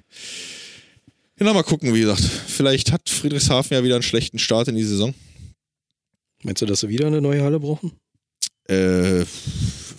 Genau, 1.36 1.54
mal 1.54 1.62
gucken, 1.64 1.92
wie 1.92 2.00
gesagt. 2.00 2.22
Vielleicht 2.22 2.92
hat 2.92 3.08
Friedrichshafen 3.08 3.74
ja 3.76 3.82
wieder 3.84 3.96
einen 3.96 4.02
schlechten 4.02 4.38
Start 4.38 4.68
in 4.68 4.76
die 4.76 4.84
Saison. 4.84 5.12
Meinst 6.42 6.62
du, 6.62 6.66
dass 6.66 6.80
sie 6.80 6.88
wieder 6.88 7.06
eine 7.08 7.20
neue 7.20 7.42
Halle 7.42 7.58
brauchen? 7.60 7.92
Äh, 8.68 9.24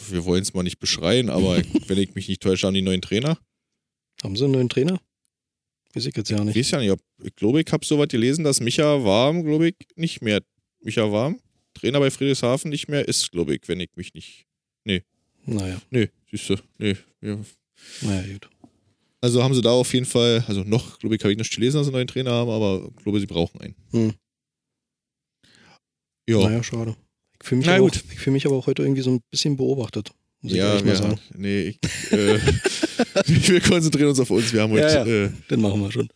wir 0.10 0.26
wollen 0.26 0.42
es 0.42 0.54
mal 0.54 0.64
nicht 0.64 0.80
beschreien, 0.80 1.30
aber 1.30 1.58
wenn 1.88 1.98
ich 1.98 2.16
mich 2.16 2.28
nicht 2.30 2.42
täusche, 2.42 2.66
haben 2.68 2.74
die 2.74 2.82
neuen 2.82 3.02
Trainer. 3.02 3.38
Haben 4.24 4.36
sie 4.36 4.46
einen 4.46 4.54
neuen 4.54 4.70
Trainer? 4.70 5.00
Weiß 5.94 6.06
ich 6.06 6.16
jetzt 6.16 6.30
ja 6.30 6.38
Ich 6.40 6.44
nicht. 6.44 6.56
weiß 6.58 6.72
ja 6.72 6.80
nicht, 6.80 6.92
ob, 6.92 7.00
ich 7.24 7.36
glaube, 7.36 7.62
ich 7.62 7.72
habe 7.72 7.86
soweit 7.86 8.10
gelesen, 8.10 8.44
dass 8.44 8.60
Micha 8.60 9.04
Warm, 9.04 9.44
glaube 9.44 9.70
ich, 9.70 9.76
nicht 9.96 10.22
mehr. 10.22 10.42
Micha 10.82 11.12
Warm, 11.12 11.40
Trainer 11.74 12.00
bei 12.00 12.12
Friedrichshafen, 12.12 12.70
nicht 12.70 12.88
mehr 12.88 13.08
ist, 13.08 13.32
glaube 13.32 13.56
ich, 13.56 13.62
wenn 13.68 13.80
ich 13.80 13.90
mich 13.96 14.14
nicht. 14.14 14.46
Naja, 15.50 15.82
Nee, 15.92 16.10
siehst 16.30 16.50
du. 16.50 16.56
Nee. 16.78 16.98
Ja. 17.22 17.40
naja, 18.02 18.34
gut. 18.34 18.50
Also 19.22 19.42
haben 19.42 19.54
sie 19.54 19.62
da 19.62 19.72
auf 19.72 19.94
jeden 19.94 20.06
Fall, 20.06 20.44
also 20.46 20.64
noch, 20.66 21.00
glaube 21.00 21.16
ich, 21.16 21.22
habe 21.24 21.32
ich 21.32 21.38
nicht 21.38 21.56
gelesen, 21.56 21.78
dass 21.78 21.86
sie 21.86 21.90
einen 21.90 21.96
neuen 22.00 22.08
Trainer 22.08 22.32
haben, 22.32 22.50
aber 22.50 22.90
ich 22.98 23.04
glaube, 23.04 23.20
sie 23.22 23.26
brauchen 23.28 23.62
einen. 23.62 23.76
Hm. 23.92 24.14
Ja. 26.28 26.40
Naja, 26.40 26.62
schade. 26.64 26.96
Ich 27.42 27.48
fühle 27.48 27.60
mich, 27.60 27.68
Na 27.68 27.80
auch- 27.80 27.88
ich 27.90 28.20
fühl 28.20 28.34
mich 28.34 28.46
aber 28.46 28.56
auch 28.58 28.68
heute 28.68 28.82
irgendwie 28.84 29.02
so 29.02 29.12
ein 29.12 29.22
bisschen 29.32 29.56
beobachtet. 29.56 30.12
Muss 30.48 30.54
ich 30.54 30.58
Ja, 30.60 30.70
ehrlich 30.70 30.86
mal 30.86 30.92
ja. 30.92 30.96
sagen. 31.02 31.20
Nee, 31.36 31.62
ich, 31.68 32.12
äh, 32.12 32.40
wir 33.50 33.62
konzentrieren 33.62 34.10
uns 34.10 34.20
auf 34.20 34.30
uns. 34.32 34.54
Wir 34.54 34.62
haben 34.62 34.72
heute. 34.72 34.82
Ja, 34.88 35.06
Äh, 35.06 35.30
Den 35.50 35.62
machen 35.62 35.82
wir 35.82 35.92
schon. 35.92 36.08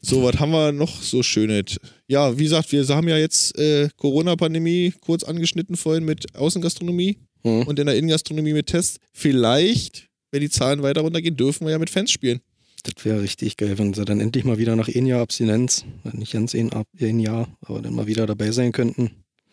so, 0.00 0.22
was 0.22 0.38
haben 0.38 0.50
wir 0.52 0.72
noch 0.72 1.00
so 1.02 1.22
Schönes? 1.22 1.76
Ja, 2.08 2.36
wie 2.38 2.44
gesagt, 2.44 2.70
wir 2.72 2.86
haben 2.88 3.08
ja 3.08 3.16
jetzt 3.18 3.58
äh, 3.58 3.88
Corona-Pandemie 3.96 4.92
kurz 5.00 5.24
angeschnitten 5.24 5.76
vorhin 5.76 6.04
mit 6.04 6.34
Außengastronomie 6.36 7.18
Hm. 7.42 7.62
und 7.66 7.78
in 7.78 7.84
der 7.86 7.96
Innengastronomie 7.96 8.54
mit 8.54 8.66
Tests. 8.68 8.98
Vielleicht, 9.12 10.08
wenn 10.30 10.40
die 10.40 10.48
Zahlen 10.48 10.82
weiter 10.82 11.02
runtergehen, 11.02 11.36
dürfen 11.36 11.66
wir 11.66 11.72
ja 11.72 11.78
mit 11.78 11.90
Fans 11.90 12.10
spielen. 12.10 12.40
Das 12.84 13.04
wäre 13.04 13.20
richtig 13.22 13.56
geil, 13.58 13.76
wenn 13.78 13.92
sie 13.94 14.04
dann 14.04 14.20
endlich 14.20 14.44
mal 14.44 14.58
wieder 14.58 14.76
nach 14.76 14.88
ein 14.88 15.06
Jahr 15.06 15.20
Abstinenz, 15.22 15.84
äh, 16.04 16.16
nicht 16.16 16.32
ganz 16.32 16.54
ein, 16.54 16.70
ein 17.00 17.20
Jahr, 17.20 17.48
aber 17.62 17.80
dann 17.82 17.94
mal 17.94 18.06
wieder 18.06 18.26
dabei 18.26 18.50
sein 18.50 18.72
könnten. 18.72 19.10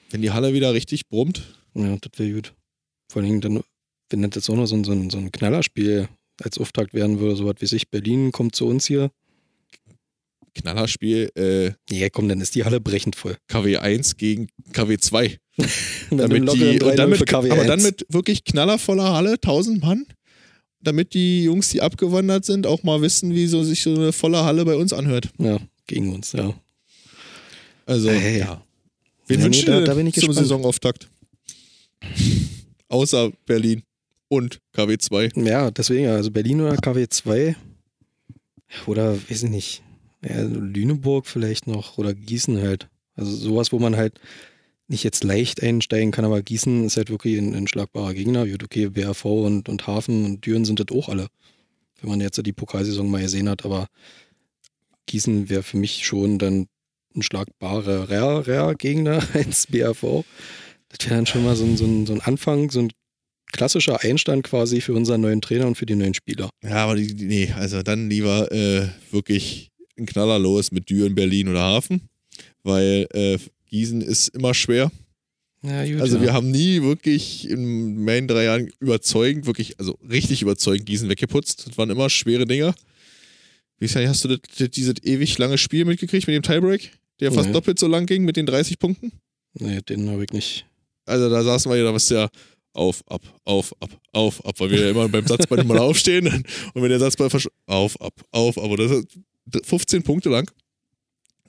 Wenn 0.09 0.21
die 0.21 0.31
Halle 0.31 0.53
wieder 0.53 0.73
richtig 0.73 1.07
brummt. 1.07 1.43
Ja, 1.73 1.95
das 2.01 2.11
wäre 2.19 2.31
gut. 2.33 2.53
Vor 3.11 3.21
allem 3.21 3.41
dann, 3.41 3.61
wenn 4.09 4.21
das 4.21 4.31
jetzt 4.35 4.49
auch 4.49 4.55
noch 4.55 4.67
so 4.67 4.75
ein, 4.75 4.85
so 4.85 4.93
ein, 4.93 5.09
so 5.09 5.17
ein 5.17 5.31
Knallerspiel 5.33 6.07
als 6.41 6.57
Auftakt 6.57 6.93
werden 6.93 7.19
würde, 7.19 7.35
so 7.35 7.45
was 7.45 7.55
wie 7.59 7.65
sich, 7.65 7.89
Berlin 7.89 8.31
kommt 8.31 8.55
zu 8.55 8.65
uns 8.67 8.85
hier. 8.87 9.11
Knallerspiel 10.55 11.29
äh, 11.35 11.71
Ja, 11.93 12.09
komm, 12.09 12.29
dann 12.29 12.39
ist 12.39 12.55
die 12.55 12.63
Halle 12.63 12.79
brechend 12.79 13.15
voll. 13.17 13.35
KW1 13.49 14.15
gegen 14.17 14.47
KW2. 14.73 15.37
Dann 16.09 16.17
damit 16.17 16.53
die, 16.53 16.63
und 16.79 16.83
3-0 16.83 16.95
dann 16.95 17.09
mit, 17.09 17.19
KW1. 17.21 17.51
aber 17.51 17.65
dann 17.65 17.81
mit 17.81 18.05
wirklich 18.09 18.45
knallervoller 18.45 19.13
Halle, 19.13 19.33
1000 19.33 19.81
Mann, 19.81 20.05
damit 20.81 21.13
die 21.13 21.43
Jungs, 21.43 21.67
die 21.69 21.81
abgewandert 21.81 22.45
sind, 22.45 22.65
auch 22.65 22.83
mal 22.83 23.01
wissen, 23.01 23.33
wie 23.35 23.47
so 23.47 23.61
sich 23.61 23.81
so 23.81 23.93
eine 23.93 24.13
volle 24.13 24.43
Halle 24.45 24.63
bei 24.63 24.75
uns 24.75 24.93
anhört. 24.93 25.29
Ja, 25.37 25.59
gegen 25.87 26.13
uns, 26.13 26.31
ja. 26.31 26.53
Also, 27.85 28.09
Hey. 28.09 28.39
ja. 28.39 28.63
Wen 29.27 29.41
Ja, 29.41 29.49
nee, 29.49 29.61
da- 29.63 29.79
du 29.79 29.85
da 29.85 29.93
bin 29.93 30.07
ich 30.07 30.15
zum 30.15 30.27
gespannt. 30.29 30.47
Saisonauftakt? 30.47 31.09
Außer 32.91 33.31
Berlin 33.45 33.83
und 34.27 34.59
KW2. 34.75 35.47
Ja, 35.47 35.71
deswegen, 35.71 36.07
also 36.07 36.29
Berlin 36.29 36.59
oder 36.59 36.75
KW2 36.75 37.55
oder 38.85 39.15
weiß 39.15 39.43
ich 39.43 39.49
nicht, 39.49 39.81
ja, 40.23 40.41
Lüneburg 40.41 41.25
vielleicht 41.25 41.67
noch 41.67 41.97
oder 41.97 42.13
Gießen 42.13 42.61
halt. 42.61 42.89
Also 43.15 43.31
sowas, 43.33 43.71
wo 43.71 43.79
man 43.79 43.95
halt 43.95 44.19
nicht 44.89 45.03
jetzt 45.05 45.23
leicht 45.23 45.63
einsteigen 45.63 46.11
kann, 46.11 46.25
aber 46.25 46.41
Gießen 46.41 46.83
ist 46.83 46.97
halt 46.97 47.09
wirklich 47.09 47.37
ein, 47.37 47.55
ein 47.55 47.67
schlagbarer 47.67 48.13
Gegner. 48.13 48.45
Gut, 48.45 48.63
okay, 48.63 48.89
BRV 48.89 49.23
und, 49.25 49.69
und 49.69 49.87
Hafen 49.87 50.25
und 50.25 50.45
Düren 50.45 50.65
sind 50.65 50.81
das 50.81 50.95
auch 50.95 51.07
alle. 51.07 51.27
Wenn 52.01 52.09
man 52.09 52.19
jetzt 52.19 52.45
die 52.45 52.53
Pokalsaison 52.53 53.09
mal 53.09 53.21
gesehen 53.21 53.47
hat, 53.47 53.63
aber 53.63 53.87
Gießen 55.05 55.49
wäre 55.49 55.63
für 55.63 55.77
mich 55.77 56.05
schon 56.05 56.39
dann 56.39 56.67
ein 57.15 57.21
schlagbarer 57.21 58.75
Gegner 58.75 59.23
als 59.33 59.67
BRV. 59.67 60.25
Das 60.97 61.05
wäre 61.07 61.15
dann 61.15 61.25
schon 61.25 61.43
mal 61.43 61.55
so 61.55 61.63
ein, 61.63 61.77
so, 61.77 61.85
ein, 61.85 62.05
so 62.05 62.13
ein 62.13 62.21
Anfang, 62.21 62.69
so 62.71 62.81
ein 62.81 62.91
klassischer 63.51 64.01
Einstand 64.01 64.43
quasi 64.43 64.81
für 64.81 64.93
unseren 64.93 65.21
neuen 65.21 65.41
Trainer 65.41 65.67
und 65.67 65.75
für 65.75 65.85
die 65.85 65.95
neuen 65.95 66.13
Spieler. 66.13 66.49
Ja, 66.63 66.83
aber 66.85 66.95
die, 66.95 67.13
nee, 67.13 67.51
also 67.55 67.81
dann 67.83 68.09
lieber 68.09 68.51
äh, 68.51 68.87
wirklich 69.11 69.71
ein 69.97 70.05
Knaller 70.05 70.39
los 70.39 70.71
mit 70.71 70.89
Düren, 70.89 71.15
Berlin 71.15 71.47
oder 71.49 71.61
Hafen, 71.61 72.09
weil 72.63 73.07
äh, 73.13 73.37
Gießen 73.69 74.01
ist 74.01 74.29
immer 74.29 74.53
schwer. 74.53 74.91
Ja, 75.63 75.85
gut, 75.85 76.01
Also 76.01 76.15
ja. 76.17 76.23
wir 76.23 76.33
haben 76.33 76.49
nie 76.49 76.81
wirklich 76.81 77.47
in 77.49 78.03
meinen 78.03 78.27
drei 78.27 78.45
Jahren 78.45 78.71
überzeugend, 78.79 79.45
wirklich, 79.45 79.77
also 79.79 79.97
richtig 80.09 80.41
überzeugend 80.41 80.85
Gießen 80.87 81.07
weggeputzt. 81.09 81.67
Das 81.67 81.77
waren 81.77 81.89
immer 81.89 82.09
schwere 82.09 82.45
Dinger. 82.45 82.73
Wie 83.77 83.85
gesagt, 83.85 84.07
hast 84.07 84.23
du 84.23 84.29
das, 84.29 84.39
das, 84.57 84.69
dieses 84.71 84.95
ewig 85.03 85.37
lange 85.37 85.57
Spiel 85.57 85.85
mitgekriegt 85.85 86.25
mit 86.27 86.35
dem 86.35 86.43
Tiebreak, 86.43 86.91
der 87.19 87.31
fast 87.31 87.47
Nee. 87.47 87.53
doppelt 87.53 87.79
so 87.79 87.87
lang 87.87 88.05
ging 88.05 88.23
mit 88.23 88.37
den 88.37 88.45
30 88.45 88.79
Punkten? 88.79 89.11
Nee, 89.53 89.81
den 89.81 90.09
habe 90.09 90.23
ich 90.23 90.31
nicht. 90.31 90.65
Also 91.05 91.29
da 91.29 91.43
saßen 91.43 91.71
wir 91.71 91.77
ja, 91.77 91.83
da 91.85 91.93
was 91.93 92.09
ja 92.09 92.29
auf, 92.73 93.03
ab, 93.09 93.21
auf, 93.43 93.73
ab, 93.81 93.89
auf, 94.13 94.45
ab, 94.45 94.59
weil 94.59 94.71
wir 94.71 94.79
ja 94.81 94.89
immer 94.91 95.09
beim 95.09 95.27
Satzball 95.27 95.59
immer 95.59 95.81
aufstehen 95.81 96.27
und 96.73 96.81
wenn 96.81 96.89
der 96.89 96.99
Satzball 96.99 97.29
versch 97.29 97.47
auf, 97.65 97.99
ab, 97.99 98.13
auf, 98.31 98.57
ab. 98.57 98.63
Und 98.69 98.79
das 98.79 98.91
ist 98.91 99.07
15 99.65 100.03
Punkte 100.03 100.29
lang. 100.29 100.49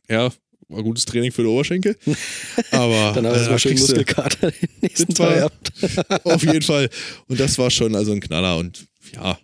Ja, 0.09 0.33
war 0.69 0.83
gutes 0.83 1.05
Training 1.05 1.31
für 1.33 1.43
die 1.43 1.49
Oberschenkel. 1.49 1.97
Aber 2.71 3.13
Dann 3.15 3.27
habe 3.27 3.37
ich 3.37 3.47
äh, 3.47 3.51
mal 3.51 3.59
schön 3.59 3.77
du- 3.77 3.83
Muskelkater 3.83 4.51
den 4.51 4.69
nächsten 4.81 5.15
gehabt. 5.15 5.73
auf 6.25 6.43
jeden 6.43 6.63
Fall. 6.63 6.89
Und 7.29 7.39
das 7.39 7.59
war 7.59 7.71
schon 7.71 7.95
also 7.95 8.13
ein 8.13 8.21
Knaller. 8.21 8.57
Und 8.57 8.87
ja, 9.15 9.39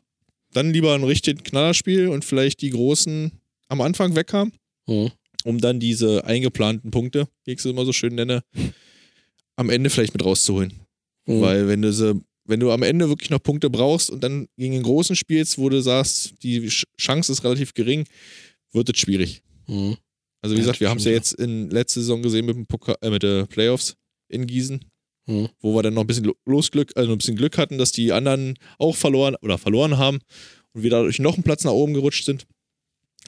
dann 0.52 0.72
lieber 0.72 0.94
ein 0.94 1.04
richtig 1.04 1.44
Knallerspiel 1.44 2.08
und 2.08 2.24
vielleicht 2.24 2.60
die 2.62 2.70
Großen 2.70 3.30
am 3.68 3.80
Anfang 3.82 4.16
weghaben, 4.16 4.52
Mhm. 4.86 5.10
um 5.44 5.60
dann 5.60 5.78
diese 5.78 6.24
eingeplanten 6.24 6.90
Punkte, 6.90 7.28
wie 7.44 7.52
ich 7.52 7.60
sie 7.60 7.68
immer 7.70 7.84
so 7.84 7.92
schön 7.92 8.14
nenne, 8.14 8.42
am 9.58 9.70
Ende 9.70 9.90
vielleicht 9.90 10.14
mit 10.14 10.24
rauszuholen. 10.24 10.72
Mhm. 11.26 11.40
Weil 11.40 11.68
wenn 11.68 11.82
du 11.82 11.92
sie, 11.92 12.20
wenn 12.44 12.60
du 12.60 12.70
am 12.70 12.82
Ende 12.82 13.08
wirklich 13.08 13.30
noch 13.30 13.42
Punkte 13.42 13.68
brauchst 13.68 14.08
und 14.10 14.22
dann 14.22 14.46
gegen 14.56 14.72
den 14.74 14.82
Großen 14.82 15.16
spielst, 15.16 15.58
wo 15.58 15.68
du 15.68 15.82
sagst, 15.82 16.34
die 16.42 16.68
Chance 16.98 17.32
ist 17.32 17.44
relativ 17.44 17.74
gering, 17.74 18.04
wird 18.72 18.88
es 18.88 18.98
schwierig. 18.98 19.42
Mhm. 19.66 19.96
Also 20.40 20.54
wie 20.54 20.60
Ja, 20.60 20.64
gesagt, 20.66 20.80
wir 20.80 20.88
haben 20.88 20.98
es 20.98 21.04
ja 21.04 21.10
jetzt 21.12 21.32
in 21.32 21.68
letzter 21.70 22.00
Saison 22.00 22.22
gesehen 22.22 22.46
mit 22.46 22.56
dem 22.56 22.66
Pokal, 22.66 22.96
äh, 23.02 23.10
mit 23.10 23.22
den 23.22 23.46
Playoffs 23.48 23.96
in 24.30 24.46
Gießen, 24.46 24.80
Mhm. 25.26 25.48
wo 25.60 25.74
wir 25.74 25.82
dann 25.82 25.94
noch 25.94 26.02
ein 26.02 26.06
bisschen 26.06 26.24
Lo- 26.24 26.36
Losglück, 26.46 26.92
also 26.96 27.10
ein 27.12 27.18
bisschen 27.18 27.36
Glück 27.36 27.58
hatten, 27.58 27.76
dass 27.76 27.90
die 27.92 28.12
anderen 28.12 28.56
auch 28.78 28.94
verloren 28.96 29.34
oder 29.42 29.58
verloren 29.58 29.98
haben 29.98 30.20
und 30.72 30.82
wir 30.84 30.90
dadurch 30.90 31.18
noch 31.18 31.34
einen 31.34 31.42
Platz 31.42 31.64
nach 31.64 31.72
oben 31.72 31.92
gerutscht 31.94 32.24
sind. 32.24 32.46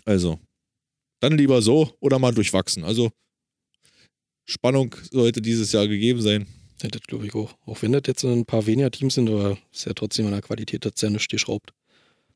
Also, 0.05 0.39
dann 1.21 1.37
lieber 1.37 1.61
so 1.61 1.95
oder 2.01 2.19
mal 2.19 2.33
durchwachsen. 2.33 2.85
Also 2.85 3.11
Spannung 4.45 4.95
sollte 5.11 5.41
dieses 5.43 5.73
Jahr 5.73 5.87
gegeben 5.89 6.21
sein. 6.21 6.47
Ja, 6.83 6.89
das 6.89 7.03
glaube 7.03 7.27
ich 7.27 7.35
auch. 7.35 7.55
Auch 7.67 7.83
wenn 7.83 7.93
das 7.93 8.03
jetzt 8.07 8.25
ein 8.25 8.47
paar 8.47 8.67
weniger 8.67 8.91
Teams 8.91 9.15
sind, 9.15 9.29
aber 9.29 9.59
ist 9.73 9.85
ja 9.87 9.93
trotzdem 9.93 10.27
an 10.27 10.33
der 10.33 10.43
Qualität 10.43 10.85
das 10.85 10.93
sehr 10.97 11.11
nicht 11.11 11.31
geschraubt. 11.31 11.73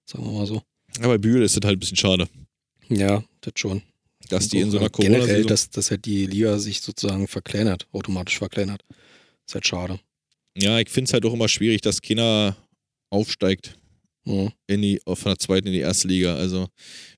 Sagen 0.04 0.24
wir 0.24 0.32
mal 0.32 0.46
so. 0.46 0.62
Aber 0.98 1.08
bei 1.08 1.18
Bühl 1.18 1.42
ist 1.42 1.56
das 1.56 1.64
halt 1.64 1.76
ein 1.76 1.80
bisschen 1.80 1.96
schade, 1.96 2.28
Ja, 2.88 3.24
das 3.40 3.54
schon. 3.56 3.82
dass 4.28 4.48
die 4.48 4.60
in 4.60 4.70
so 4.70 4.78
einer 4.78 4.86
Auch 4.86 4.92
Generell, 4.92 5.44
dass, 5.44 5.70
dass 5.70 5.90
halt 5.90 6.04
die 6.04 6.26
Liga 6.26 6.58
sich 6.58 6.82
sozusagen 6.82 7.26
verkleinert, 7.26 7.88
automatisch 7.92 8.38
verkleinert. 8.38 8.82
Ist 9.46 9.54
halt 9.54 9.66
schade. 9.66 9.98
Ja, 10.56 10.78
ich 10.78 10.88
finde 10.90 11.08
es 11.08 11.12
halt 11.14 11.24
auch 11.26 11.32
immer 11.32 11.48
schwierig, 11.48 11.80
dass 11.80 12.00
keiner 12.00 12.56
aufsteigt 13.10 13.76
Mhm. 14.26 14.52
in 14.66 14.80
die, 14.82 15.00
von 15.04 15.16
der 15.24 15.38
zweiten 15.38 15.66
in 15.66 15.72
die 15.74 15.80
erste 15.80 16.08
Liga. 16.08 16.34
Also, 16.36 16.68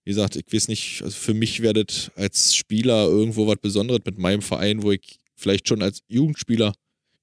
wie 0.05 0.11
gesagt, 0.11 0.37
ich 0.37 0.45
weiß 0.53 0.69
nicht, 0.69 1.03
also 1.03 1.17
für 1.17 1.35
mich 1.35 1.63
werdet 1.63 2.11
als 2.17 2.55
Spieler 2.55 3.07
irgendwo 3.07 3.47
was 3.47 3.57
Besonderes 3.61 4.01
mit 4.05 4.19
meinem 4.19 4.43
Verein, 4.43 4.83
wo 4.83 4.91
ich 4.93 5.19
vielleicht 5.37 5.69
schon 5.69 5.83
als 5.83 6.01
Jugendspieler 6.09 6.75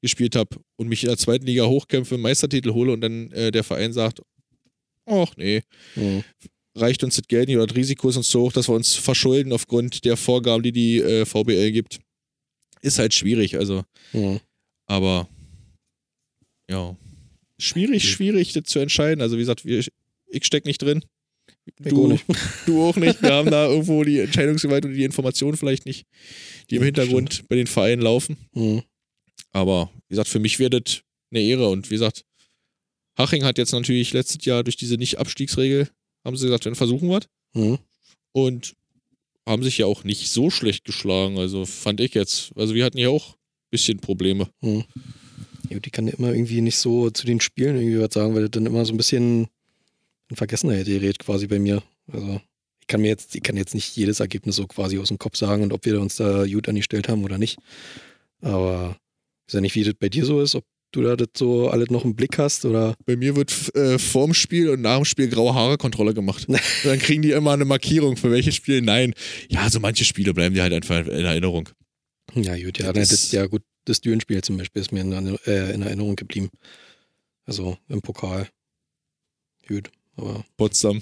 gespielt 0.02 0.36
habe 0.36 0.58
und 0.78 0.88
mich 0.88 1.04
in 1.04 1.10
der 1.10 1.18
zweiten 1.18 1.46
Liga 1.46 1.66
hochkämpfe, 1.66 2.18
Meistertitel 2.18 2.72
hole 2.72 2.92
und 2.94 3.02
dann 3.02 3.32
äh, 3.32 3.52
der 3.52 3.64
Verein 3.64 3.92
sagt, 3.94 4.22
ach 5.06 5.36
nee, 5.38 5.62
Mhm. 5.96 6.24
reicht 6.78 7.04
uns 7.04 7.16
das 7.18 7.28
Geld 7.28 7.48
nicht 7.48 7.58
oder 7.58 7.68
das 7.68 7.76
Risiko 7.78 8.10
ist 8.10 8.18
uns 8.18 8.30
so 8.30 8.42
hoch, 8.44 8.54
dass 8.54 8.68
wir 8.70 8.76
uns 8.76 8.96
verschulden 8.96 9.52
aufgrund 9.54 10.06
der 10.06 10.18
Vorgaben, 10.18 10.64
die 10.64 10.72
die 10.72 11.00
äh, 11.00 11.26
VBL 11.26 11.72
gibt. 11.72 12.00
Ist 12.82 13.00
halt 13.00 13.14
schwierig, 13.14 13.58
also 13.58 13.84
Mhm. 14.14 14.40
aber 14.88 15.28
ja, 16.70 16.96
schwierig, 17.64 18.10
schwierig, 18.10 18.54
das 18.54 18.64
zu 18.66 18.80
entscheiden. 18.80 19.22
Also 19.22 19.38
wie 19.38 19.42
gesagt, 19.42 19.66
wir, 19.66 19.84
ich 20.28 20.46
stecke 20.46 20.68
nicht 20.68 20.82
drin. 20.82 21.04
Du, 21.80 22.06
auch 22.06 22.08
nicht. 22.10 22.26
du 22.66 22.84
auch 22.84 22.96
nicht. 22.96 23.22
Wir 23.22 23.34
haben 23.34 23.50
da 23.52 23.68
irgendwo 23.68 24.04
die 24.04 24.20
Entscheidungsgewalt 24.20 24.86
und 24.86 24.94
die 24.94 25.04
Informationen 25.04 25.58
vielleicht 25.58 25.86
nicht, 25.86 26.06
die 26.70 26.76
im 26.78 26.84
Hintergrund 26.84 27.48
bei 27.48 27.56
den 27.56 27.68
Vereinen 27.68 28.02
laufen. 28.02 28.38
Mhm. 28.54 28.84
Aber 29.52 29.90
wie 30.08 30.14
gesagt, 30.14 30.30
für 30.30 30.40
mich 30.40 30.60
wäre 30.60 30.82
das 30.82 31.02
eine 31.32 31.42
Ehre. 31.42 31.70
Und 31.70 31.90
wie 31.90 31.96
gesagt, 31.96 32.26
Haching 33.18 33.44
hat 33.44 33.58
jetzt 33.58 33.72
natürlich 33.72 34.14
letztes 34.14 34.44
Jahr 34.46 34.64
durch 34.64 34.76
diese 34.76 34.96
Nicht-Abstiegsregel, 34.96 35.88
haben 36.26 36.36
sie 36.36 36.46
gesagt, 36.46 36.66
dann 36.66 36.76
versuchen 36.76 37.10
wir. 37.10 37.22
Mhm. 37.54 37.78
Und 38.32 38.76
haben 39.46 39.64
sich 39.64 39.78
ja 39.78 39.86
auch 39.86 40.04
nicht 40.04 40.30
so 40.30 40.50
schlecht 40.50 40.86
geschlagen. 40.86 41.38
Also 41.38 41.66
fand 41.66 42.00
ich 42.00 42.14
jetzt. 42.14 42.52
Also 42.56 42.74
wir 42.74 42.86
hatten 42.86 42.98
ja 42.98 43.10
auch 43.10 43.30
ein 43.30 43.70
bisschen 43.72 44.00
Probleme. 44.00 44.50
Mhm. 44.62 44.86
Die 45.80 45.90
kann 45.92 46.08
ja 46.08 46.14
immer 46.18 46.34
irgendwie 46.34 46.62
nicht 46.62 46.78
so 46.78 47.10
zu 47.10 47.26
den 47.26 47.40
Spielen 47.42 47.76
irgendwie 47.78 48.00
was 48.00 48.14
sagen, 48.14 48.34
weil 48.36 48.42
das 48.44 48.52
dann 48.52 48.66
immer 48.66 48.86
so 48.86 48.94
ein 48.94 48.98
bisschen 48.98 49.48
in 50.30 50.36
Vergessenheit 50.36 50.86
gerät 50.86 51.20
quasi 51.20 51.48
bei 51.48 51.60
mir. 51.60 51.84
Also 52.12 52.42
ich 52.82 52.88
kann 52.88 53.02
mir 53.02 53.08
jetzt, 53.08 53.36
ich 53.36 53.44
kann 53.44 53.56
jetzt 53.58 53.76
nicht 53.76 53.96
jedes 53.96 54.20
Ergebnis 54.20 54.56
so 54.58 54.68
quasi 54.68 54.98
aus 55.00 55.08
dem 55.10 55.18
Kopf 55.18 55.38
sagen 55.38 55.64
und 55.64 55.74
ob 55.74 55.86
wir 55.86 56.00
uns 56.02 56.16
da 56.18 56.46
gut 56.46 56.68
angestellt 56.68 57.08
haben 57.10 57.24
oder 57.24 57.38
nicht. 57.38 57.58
Aber 58.42 58.98
ich 59.48 59.54
weiß 59.54 59.54
ja 59.56 59.62
nicht, 59.62 59.76
wie 59.76 59.84
das 59.84 59.94
bei 60.00 60.10
dir 60.10 60.26
so 60.26 60.42
ist, 60.42 60.56
ob 60.56 60.66
du 60.92 61.02
da 61.02 61.16
das 61.16 61.30
so 61.36 61.70
alles 61.70 61.90
noch 61.90 62.06
im 62.06 62.16
Blick 62.16 62.38
hast 62.38 62.66
oder. 62.66 62.94
Bei 63.06 63.16
mir 63.16 63.36
wird 63.36 63.52
äh, 63.76 63.98
vorm 63.98 64.34
Spiel 64.34 64.70
und 64.70 64.82
nach 64.82 64.98
dem 64.98 65.06
Spiel 65.06 65.28
graue 65.28 65.54
Haare-Kontrolle 65.54 66.14
gemacht. 66.14 66.46
Dann 66.84 67.00
kriegen 67.00 67.22
die 67.22 67.32
immer 67.32 67.52
eine 67.54 67.66
Markierung, 67.66 68.16
für 68.18 68.32
welches 68.32 68.56
Spiel. 68.56 68.82
Nein. 68.82 69.14
Ja, 69.50 69.70
so 69.70 69.80
manche 69.80 70.06
Spiele 70.06 70.34
bleiben 70.34 70.54
dir 70.56 70.62
halt 70.64 70.74
einfach 70.74 71.00
in 71.08 71.26
Erinnerung. 71.26 71.70
Ja, 72.36 72.56
gut, 72.58 72.80
ja, 72.80 72.92
Das- 72.94 73.10
das, 73.10 73.22
das, 73.22 73.32
ja 73.32 73.46
gut, 73.48 73.64
das 73.86 74.02
Dürenspiel 74.02 74.42
zum 74.44 74.58
Beispiel 74.58 74.82
ist 74.82 74.92
mir 74.92 75.02
in, 75.02 75.38
äh, 75.46 75.74
in 75.74 75.82
Erinnerung 75.82 76.16
geblieben. 76.16 76.50
Also 77.46 77.78
im 77.90 78.02
Pokal. 78.02 78.48
Gut, 79.68 79.92
aber 80.16 80.46
Potsdam. 80.58 81.02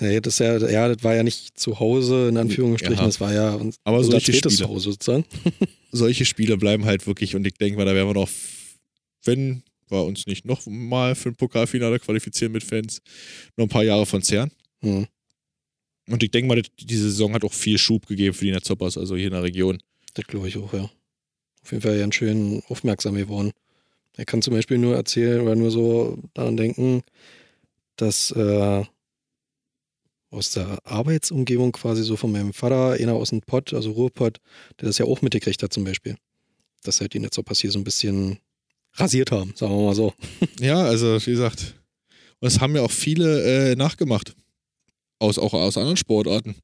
Nee, 0.00 0.20
das, 0.20 0.38
ja, 0.38 0.56
ja, 0.58 0.88
das 0.94 1.02
war 1.02 1.14
ja 1.16 1.22
nicht 1.24 1.58
zu 1.58 1.80
Hause, 1.80 2.28
in 2.28 2.36
Anführungsstrichen, 2.36 2.98
Ja. 2.98 3.04
das 3.06 3.20
war 3.20 3.32
ja 3.34 3.54
uns, 3.54 3.76
Aber 3.82 3.98
unser 3.98 4.12
solche 4.12 4.32
zweites 4.32 4.52
Spiele. 4.54 4.68
Zuhause 4.68 4.92
sozusagen. 4.92 5.24
Solche 5.90 6.26
Spiele 6.26 6.58
bleiben 6.58 6.84
halt 6.84 7.06
wirklich 7.06 7.34
und 7.34 7.46
ich 7.46 7.54
denke 7.54 7.78
mal, 7.78 7.86
da 7.86 7.94
werden 7.94 8.08
wir 8.08 8.14
noch, 8.14 8.28
wenn 9.24 9.62
wir 9.88 10.04
uns 10.04 10.26
nicht 10.26 10.44
noch 10.44 10.66
mal 10.66 11.14
für 11.14 11.30
ein 11.30 11.34
Pokalfinale 11.34 11.98
qualifizieren 11.98 12.52
mit 12.52 12.62
Fans, 12.62 13.00
noch 13.56 13.64
ein 13.64 13.70
paar 13.70 13.84
Jahre 13.84 14.04
von 14.04 14.22
Zern. 14.22 14.52
Hm. 14.82 15.06
Und 16.08 16.22
ich 16.22 16.30
denke 16.30 16.46
mal, 16.48 16.62
diese 16.78 17.04
Saison 17.04 17.32
hat 17.32 17.42
auch 17.44 17.52
viel 17.54 17.78
Schub 17.78 18.06
gegeben 18.06 18.34
für 18.34 18.44
die 18.44 18.50
Netzhoppers, 18.52 18.98
also 18.98 19.16
hier 19.16 19.26
in 19.28 19.32
der 19.32 19.42
Region. 19.42 19.82
Das 20.14 20.26
glaube 20.26 20.48
ich 20.48 20.58
auch, 20.58 20.72
ja. 20.74 20.90
Auf 21.62 21.72
jeden 21.72 21.82
Fall 21.82 21.98
ganz 21.98 22.14
schön 22.14 22.62
aufmerksam 22.68 23.14
geworden. 23.14 23.52
Er 24.16 24.24
kann 24.24 24.42
zum 24.42 24.54
Beispiel 24.54 24.78
nur 24.78 24.96
erzählen 24.96 25.40
oder 25.40 25.54
nur 25.54 25.70
so 25.70 26.18
daran 26.34 26.56
denken, 26.56 27.02
dass 27.96 28.30
äh, 28.32 28.84
aus 30.30 30.52
der 30.52 30.78
Arbeitsumgebung 30.84 31.72
quasi 31.72 32.02
so 32.02 32.16
von 32.16 32.32
meinem 32.32 32.52
Vater, 32.52 32.92
einer 32.92 33.14
aus 33.14 33.30
dem 33.30 33.40
Pott, 33.40 33.72
also 33.72 33.92
Ruhrpott, 33.92 34.38
der 34.80 34.88
das 34.88 34.98
ja 34.98 35.06
auch 35.06 35.22
mitgekriegt 35.22 35.62
hat 35.62 35.72
zum 35.72 35.84
Beispiel. 35.84 36.16
Dass 36.82 37.00
halt 37.00 37.14
die 37.14 37.20
Netzhoppers 37.20 37.60
hier 37.60 37.70
so 37.70 37.78
ein 37.78 37.84
bisschen 37.84 38.38
rasiert 38.94 39.30
haben, 39.30 39.52
sagen 39.56 39.72
wir 39.74 39.86
mal 39.86 39.94
so. 39.94 40.14
Ja, 40.60 40.82
also 40.82 41.24
wie 41.24 41.30
gesagt, 41.30 41.74
und 42.40 42.46
das 42.46 42.60
haben 42.60 42.76
ja 42.76 42.82
auch 42.82 42.90
viele 42.90 43.72
äh, 43.72 43.76
nachgemacht. 43.76 44.34
Aus, 45.20 45.38
auch 45.38 45.54
aus 45.54 45.76
anderen 45.76 45.96
Sportarten. 45.96 46.54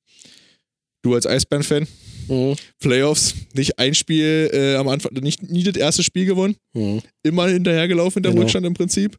Du 1.04 1.14
als 1.14 1.26
Eisbären-Fan, 1.26 1.86
Mhm. 2.28 2.56
Playoffs, 2.80 3.34
nicht 3.52 3.78
ein 3.78 3.94
Spiel 3.94 4.48
äh, 4.52 4.76
am 4.76 4.88
Anfang, 4.88 5.12
nicht 5.20 5.42
nie 5.42 5.62
das 5.62 5.76
erste 5.76 6.02
Spiel 6.02 6.24
gewonnen, 6.24 6.56
Mhm. 6.72 7.02
immer 7.22 7.46
hinterhergelaufen 7.48 8.20
in 8.20 8.22
der 8.22 8.32
Genau. 8.32 8.42
Rückstand 8.42 8.64
im 8.64 8.72
Prinzip. 8.72 9.18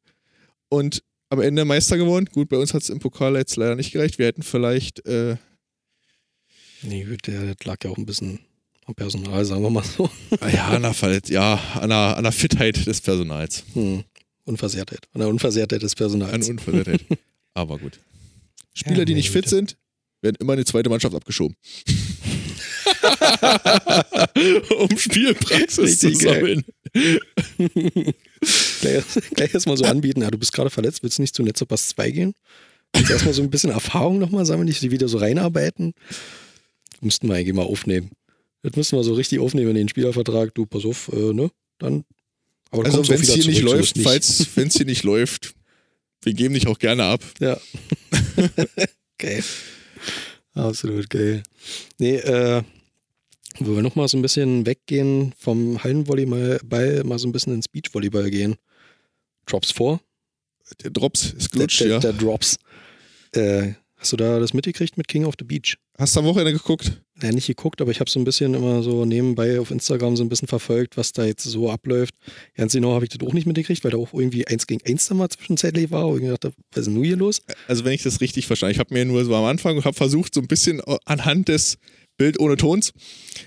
Und 0.69 1.03
am 1.29 1.39
Ende 1.41 1.63
Meister 1.65 1.97
geworden. 1.97 2.25
Gut, 2.31 2.49
bei 2.49 2.57
uns 2.57 2.73
hat 2.73 2.81
es 2.81 2.89
im 2.89 2.97
Pokal 2.99 3.35
jetzt 3.35 3.55
leider 3.57 3.75
nicht 3.75 3.91
gereicht. 3.91 4.17
Wir 4.17 4.25
hätten 4.25 4.41
vielleicht, 4.41 5.05
äh, 5.05 5.35
Nee, 6.81 7.03
gut, 7.03 7.27
der 7.27 7.53
das 7.53 7.65
lag 7.65 7.77
ja 7.83 7.91
auch 7.91 7.97
ein 7.97 8.05
bisschen 8.07 8.39
Am 8.87 8.93
Personal, 8.95 9.43
sagen 9.45 9.61
wir 9.63 9.69
mal 9.71 9.83
so. 9.83 10.09
Ah 10.39 10.49
ja, 10.49 10.67
an 10.69 10.81
der, 10.83 11.21
ja, 11.29 11.55
an 11.79 11.89
der, 11.89 12.17
an 12.17 12.23
der 12.23 12.31
Fitheit 12.31 12.85
des 12.85 13.01
Personals. 13.01 13.63
Hm. 13.73 14.03
Unversehrtheit. 14.45 15.07
An 15.13 15.19
der 15.21 15.27
Unversehrtheit 15.27 15.81
des 15.81 15.95
Personals. 15.95 16.31
An 16.33 16.43
Unversehrtheit. 16.43 17.01
Aber 17.55 17.77
gut. 17.79 17.99
Spieler, 18.75 18.99
ja, 18.99 19.05
die 19.05 19.15
nicht 19.15 19.31
fit 19.31 19.47
sind, 19.49 19.75
werden 20.25 20.35
immer 20.39 20.53
in 20.53 20.59
die 20.59 20.65
zweite 20.65 20.89
Mannschaft 20.89 21.15
abgeschoben. 21.15 21.55
um 24.77 24.97
Spielpraxis 24.97 25.79
Richtig 25.79 26.19
zu 26.19 26.25
sammeln. 26.25 26.65
gleich, 28.81 29.03
gleich 29.33 29.53
erstmal 29.53 29.77
so 29.77 29.85
anbieten, 29.85 30.21
ja, 30.21 30.31
du 30.31 30.37
bist 30.37 30.51
gerade 30.51 30.69
verletzt, 30.69 31.03
willst 31.03 31.17
du 31.17 31.21
nicht 31.21 31.35
zu 31.35 31.43
Netzopass 31.43 31.89
2 31.89 32.11
gehen? 32.11 32.33
Willst 32.93 33.11
erstmal 33.11 33.33
so 33.33 33.41
ein 33.41 33.49
bisschen 33.49 33.71
Erfahrung 33.71 34.19
nochmal 34.19 34.45
sammeln, 34.45 34.67
dich 34.67 34.81
wieder 34.81 35.07
so 35.07 35.17
reinarbeiten? 35.17 35.93
Müssten 37.01 37.27
wir 37.27 37.35
eigentlich 37.35 37.55
mal 37.55 37.63
aufnehmen. 37.63 38.11
Das 38.63 38.75
müssen 38.75 38.97
wir 38.97 39.03
so 39.03 39.13
richtig 39.13 39.39
aufnehmen 39.39 39.71
in 39.71 39.75
den 39.75 39.89
Spielervertrag. 39.89 40.55
Du, 40.55 40.65
pass 40.65 40.85
auf, 40.85 41.11
äh, 41.13 41.33
ne? 41.33 41.51
Dann. 41.77 42.03
Aber 42.71 42.85
also 42.85 43.07
wenn 43.09 43.21
es 43.21 43.33
hier 43.33 43.45
nicht 43.45 43.61
läuft, 43.61 43.95
nicht. 43.95 44.05
falls, 44.05 44.47
wenn 44.55 44.69
es 44.69 44.75
hier 44.75 44.85
nicht 44.85 45.03
läuft, 45.03 45.53
wir 46.23 46.33
geben 46.33 46.55
dich 46.55 46.67
auch 46.67 46.79
gerne 46.79 47.03
ab. 47.03 47.23
Ja. 47.39 47.59
geil. 49.17 49.43
Absolut 50.55 51.09
geil. 51.09 51.43
Nee, 51.99 52.15
äh, 52.15 52.63
wo 53.59 53.75
wir 53.75 53.81
nochmal 53.81 54.07
so 54.07 54.17
ein 54.17 54.21
bisschen 54.21 54.65
weggehen 54.65 55.33
vom 55.37 55.83
Hallenvolleyball, 55.83 57.03
mal 57.03 57.19
so 57.19 57.27
ein 57.27 57.31
bisschen 57.31 57.53
ins 57.53 57.67
Beachvolleyball 57.67 58.29
gehen. 58.29 58.55
Drops 59.45 59.71
vor. 59.71 60.01
Der 60.83 60.89
Drops 60.89 61.31
ist 61.33 61.51
glutsch, 61.51 61.79
der, 61.79 61.87
der, 61.87 61.99
der, 61.99 62.13
Drops. 62.13 62.57
Äh, 63.33 63.73
hast 63.97 64.13
du 64.13 64.17
da 64.17 64.39
das 64.39 64.53
mitgekriegt 64.53 64.97
mit 64.97 65.07
King 65.07 65.25
of 65.25 65.35
the 65.37 65.45
Beach? 65.45 65.77
Hast 65.97 66.15
du 66.15 66.21
am 66.21 66.25
Wochenende 66.25 66.53
geguckt? 66.53 67.01
Ja, 67.21 67.31
nicht 67.31 67.47
geguckt, 67.47 67.81
aber 67.81 67.91
ich 67.91 68.01
habe 68.01 68.09
so 68.09 68.19
ein 68.19 68.25
bisschen 68.25 68.53
immer 68.55 68.83
so 68.83 69.05
nebenbei 69.05 69.59
auf 69.59 69.71
Instagram 69.71 70.17
so 70.17 70.23
ein 70.23 70.27
bisschen 70.27 70.49
verfolgt, 70.49 70.97
was 70.97 71.13
da 71.13 71.23
jetzt 71.23 71.43
so 71.43 71.71
abläuft. 71.71 72.13
Ganz 72.55 72.73
genau 72.73 72.93
habe 72.93 73.05
ich 73.05 73.09
das 73.09 73.25
auch 73.25 73.33
nicht 73.33 73.47
mitgekriegt, 73.47 73.85
weil 73.85 73.91
da 73.91 73.97
auch 73.97 74.13
irgendwie 74.13 74.45
eins 74.47 74.67
gegen 74.67 74.85
eins 74.85 75.07
da 75.07 75.15
mal 75.15 75.29
zwischenzeitlich 75.29 75.91
war. 75.91 76.09
Und 76.09 76.23
ich 76.23 76.29
dachte, 76.29 76.51
was 76.71 76.79
ist 76.79 76.85
denn 76.87 76.95
nun 76.95 77.05
hier 77.05 77.15
los? 77.15 77.41
Also 77.69 77.85
wenn 77.85 77.93
ich 77.93 78.03
das 78.03 78.19
richtig 78.19 78.47
verstanden 78.47 78.73
ich 78.73 78.79
habe 78.79 78.93
mir 78.93 79.05
nur 79.05 79.23
so 79.23 79.33
am 79.33 79.45
Anfang 79.45 79.77
und 79.77 79.85
habe 79.85 79.95
versucht, 79.95 80.33
so 80.33 80.41
ein 80.41 80.47
bisschen 80.47 80.81
anhand 81.05 81.47
des 81.47 81.77
Bild 82.17 82.39
ohne 82.39 82.57
Tons, 82.57 82.91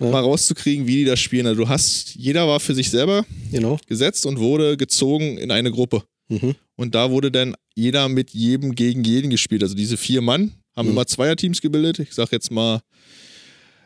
ja. 0.00 0.10
mal 0.10 0.20
rauszukriegen, 0.20 0.86
wie 0.86 0.96
die 0.96 1.04
das 1.04 1.20
spielen. 1.20 1.46
Also 1.46 1.62
du 1.62 1.68
hast, 1.68 2.14
jeder 2.14 2.46
war 2.46 2.60
für 2.60 2.74
sich 2.74 2.90
selber 2.90 3.24
genau. 3.50 3.78
gesetzt 3.86 4.26
und 4.26 4.38
wurde 4.38 4.76
gezogen 4.76 5.38
in 5.38 5.50
eine 5.50 5.70
Gruppe. 5.70 6.04
Mhm. 6.28 6.54
Und 6.76 6.94
da 6.94 7.10
wurde 7.10 7.30
dann 7.30 7.54
jeder 7.74 8.08
mit 8.08 8.30
jedem 8.30 8.74
gegen 8.74 9.04
jeden 9.04 9.30
gespielt. 9.30 9.62
Also 9.62 9.74
diese 9.74 9.96
vier 9.96 10.20
Mann 10.20 10.52
haben 10.76 10.86
mhm. 10.86 10.92
immer 10.92 11.06
Zweierteams 11.06 11.60
gebildet. 11.60 11.98
Ich 11.98 12.14
sag 12.14 12.30
jetzt 12.32 12.50
mal 12.50 12.80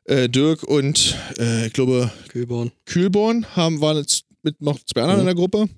äh, 0.05 0.29
Dirk 0.29 0.63
und 0.63 1.17
äh, 1.39 1.67
ich 1.67 1.73
glaube 1.73 2.11
Kühlborn. 2.29 2.73
Kühlborn 2.87 3.47
haben, 3.55 3.81
waren 3.81 3.99
jetzt 3.99 4.25
mit 4.43 4.61
noch 4.61 4.79
zwei 4.81 5.03
anderen 5.03 5.23
mhm. 5.23 5.29
in 5.29 5.35
der 5.35 5.35
Gruppe 5.35 5.69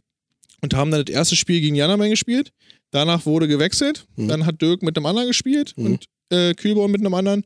und 0.62 0.74
haben 0.74 0.90
dann 0.90 1.04
das 1.04 1.14
erste 1.14 1.36
Spiel 1.36 1.60
gegen 1.60 1.74
Janamen 1.74 2.10
gespielt. 2.10 2.52
Danach 2.90 3.26
wurde 3.26 3.48
gewechselt. 3.48 4.06
Mhm. 4.16 4.28
Dann 4.28 4.46
hat 4.46 4.62
Dirk 4.62 4.82
mit 4.82 4.96
einem 4.96 5.06
anderen 5.06 5.28
gespielt 5.28 5.74
mhm. 5.76 5.86
und 5.86 6.04
äh, 6.30 6.54
Kühlborn 6.54 6.90
mit 6.90 7.00
einem 7.00 7.14
anderen. 7.14 7.44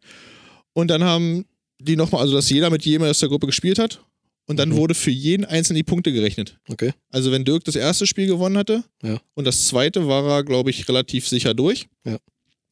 Und 0.72 0.88
dann 0.88 1.02
haben 1.02 1.44
die 1.80 1.96
nochmal, 1.96 2.20
also 2.22 2.34
dass 2.34 2.50
jeder 2.50 2.70
mit 2.70 2.84
jedem 2.84 3.06
aus 3.06 3.18
der 3.18 3.28
Gruppe 3.28 3.46
gespielt 3.46 3.78
hat. 3.78 4.00
Und 4.46 4.56
dann 4.56 4.70
mhm. 4.70 4.76
wurde 4.76 4.94
für 4.94 5.10
jeden 5.10 5.44
einzelnen 5.44 5.76
die 5.76 5.82
Punkte 5.82 6.10
gerechnet. 6.10 6.58
Okay. 6.68 6.92
Also 7.10 7.30
wenn 7.30 7.44
Dirk 7.44 7.64
das 7.64 7.76
erste 7.76 8.06
Spiel 8.06 8.26
gewonnen 8.26 8.56
hatte 8.56 8.82
ja. 9.02 9.20
und 9.34 9.46
das 9.46 9.66
zweite 9.68 10.08
war 10.08 10.26
er, 10.26 10.44
glaube 10.44 10.70
ich, 10.70 10.88
relativ 10.88 11.28
sicher 11.28 11.52
durch. 11.52 11.86
Ja. 12.06 12.16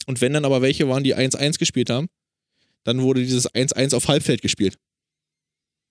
Und 0.06 0.20
wenn 0.22 0.32
dann 0.32 0.46
aber 0.46 0.62
welche 0.62 0.88
waren, 0.88 1.04
die 1.04 1.14
1-1 1.14 1.58
gespielt 1.58 1.90
haben, 1.90 2.08
dann 2.86 3.02
wurde 3.02 3.22
dieses 3.22 3.52
1-1 3.52 3.94
auf 3.94 4.08
Halbfeld 4.08 4.42
gespielt. 4.42 4.78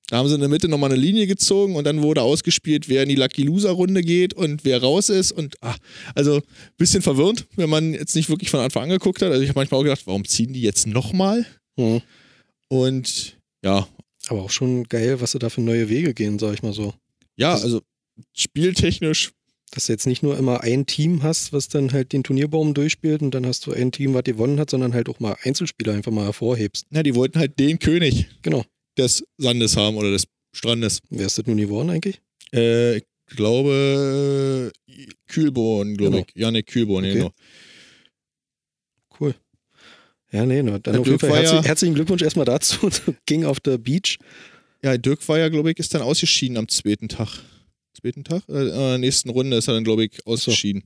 Da 0.08 0.18
haben 0.18 0.30
sie 0.30 0.36
in 0.36 0.40
der 0.40 0.50
Mitte 0.50 0.68
nochmal 0.68 0.92
eine 0.92 1.02
Linie 1.02 1.28
gezogen 1.28 1.76
und 1.76 1.84
dann 1.84 2.02
wurde 2.04 2.22
ausgespielt, 2.22 2.88
wer 2.88 3.04
in 3.04 3.10
die 3.10 3.16
Lucky 3.16 3.44
Loser 3.44 3.72
Runde 3.72 4.02
geht 4.02 4.34
und 4.34 4.64
wer 4.64 4.82
raus 4.82 5.10
ist. 5.10 5.32
Und 5.32 5.56
ach, 5.62 5.78
also 6.14 6.38
ein 6.38 6.44
bisschen 6.78 7.02
verwirrend, 7.02 7.48
wenn 7.56 7.70
man 7.70 7.94
jetzt 7.94 8.16
nicht 8.16 8.30
wirklich 8.30 8.50
von 8.50 8.60
Anfang 8.60 8.84
an 8.84 8.90
geguckt 8.90 9.22
hat. 9.22 9.32
Also 9.32 9.42
ich 9.42 9.50
habe 9.50 9.60
manchmal 9.60 9.80
auch 9.80 9.84
gedacht, 9.84 10.06
warum 10.06 10.24
ziehen 10.26 10.54
die 10.54 10.62
jetzt 10.62 10.88
nochmal? 10.88 11.46
Mhm. 11.76 12.02
Und 12.68 13.38
ja. 13.64 13.88
Aber 14.28 14.44
auch 14.44 14.52
schon 14.52 14.86
geil, 14.86 15.20
was 15.22 15.32
sie 15.32 15.40
da 15.40 15.50
für 15.50 15.62
neue 15.62 15.90
Wege 15.90 16.14
gehen, 16.14 16.40
sag 16.40 16.54
ich 16.54 16.64
mal 16.64 16.74
so. 16.74 16.94
Ja, 17.36 17.54
also 17.56 17.82
spieltechnisch. 18.34 19.32
Dass 19.72 19.88
du 19.88 19.94
jetzt 19.94 20.06
nicht 20.06 20.24
nur 20.24 20.38
immer 20.38 20.62
ein 20.62 20.86
Team 20.86 21.24
hast, 21.24 21.52
was 21.52 21.68
dann 21.68 21.92
halt 21.92 22.14
den 22.14 22.24
Turnierbaum 22.24 22.74
durchspielt 22.74 23.22
und 23.22 23.32
dann 23.32 23.46
hast 23.46 23.66
du 23.66 23.74
ein 23.74 23.92
Team, 23.92 24.14
was 24.14 24.24
gewonnen 24.24 24.60
hat, 24.60 24.70
sondern 24.70 24.94
halt 24.94 25.10
auch 25.10 25.20
mal 25.20 25.36
Einzelspieler 25.44 25.94
einfach 25.94 26.12
mal 26.12 26.26
hervorhebst. 26.26 26.86
Ja, 26.92 27.04
die 27.04 27.16
wollten 27.16 27.40
halt 27.40 27.60
den 27.60 27.80
König 27.80 28.28
genau. 28.42 28.64
des 28.98 29.24
Sandes 29.38 29.76
haben 29.76 29.98
oder 29.98 30.12
des 30.12 30.28
Strandes. 30.54 31.00
Wer 31.10 31.26
ist 31.26 31.38
das 31.38 31.46
nun 31.48 31.58
geworden 31.58 31.90
eigentlich? 31.90 32.22
Äh, 32.54 32.98
ich 32.98 33.06
glaube 33.28 34.72
Kühlborn, 35.28 35.98
glaube 35.98 36.18
genau. 36.18 36.26
ich. 36.28 36.40
Janik 36.40 36.68
Kühlborn, 36.68 37.04
okay. 37.04 37.14
genau. 37.14 37.32
Cool. 39.20 39.36
Ja, 40.32 40.46
nee, 40.46 40.62
no, 40.64 40.78
dann 40.78 40.98
auf 40.98 41.08
jeden 41.08 41.20
Fall 41.20 41.32
herzlich, 41.32 41.62
ja, 41.62 41.64
herzlichen 41.64 41.96
Glückwunsch 41.96 42.22
erstmal 42.22 42.46
dazu, 42.46 42.90
King 43.26 43.46
of 43.46 43.58
the 43.66 43.78
Beach. 43.78 44.18
Ja, 44.84 44.98
Dirk 44.98 45.28
war 45.28 45.40
ja, 45.40 45.50
glaube 45.50 45.72
ich, 45.72 45.80
ist 45.80 45.94
dann 45.94 46.02
ausgeschieden 46.02 46.58
am 46.58 46.68
zweiten 46.68 47.08
Tag. 47.08 47.40
Zweiten 47.96 48.24
Tag? 48.24 48.44
Äh, 48.50 48.64
in 48.64 48.70
der 48.70 48.98
nächsten 48.98 49.30
Runde 49.30 49.58
ist 49.58 49.68
er 49.68 49.74
dann, 49.74 49.84
glaube 49.84 50.06
ich, 50.06 50.26
ausgeschieden. 50.26 50.84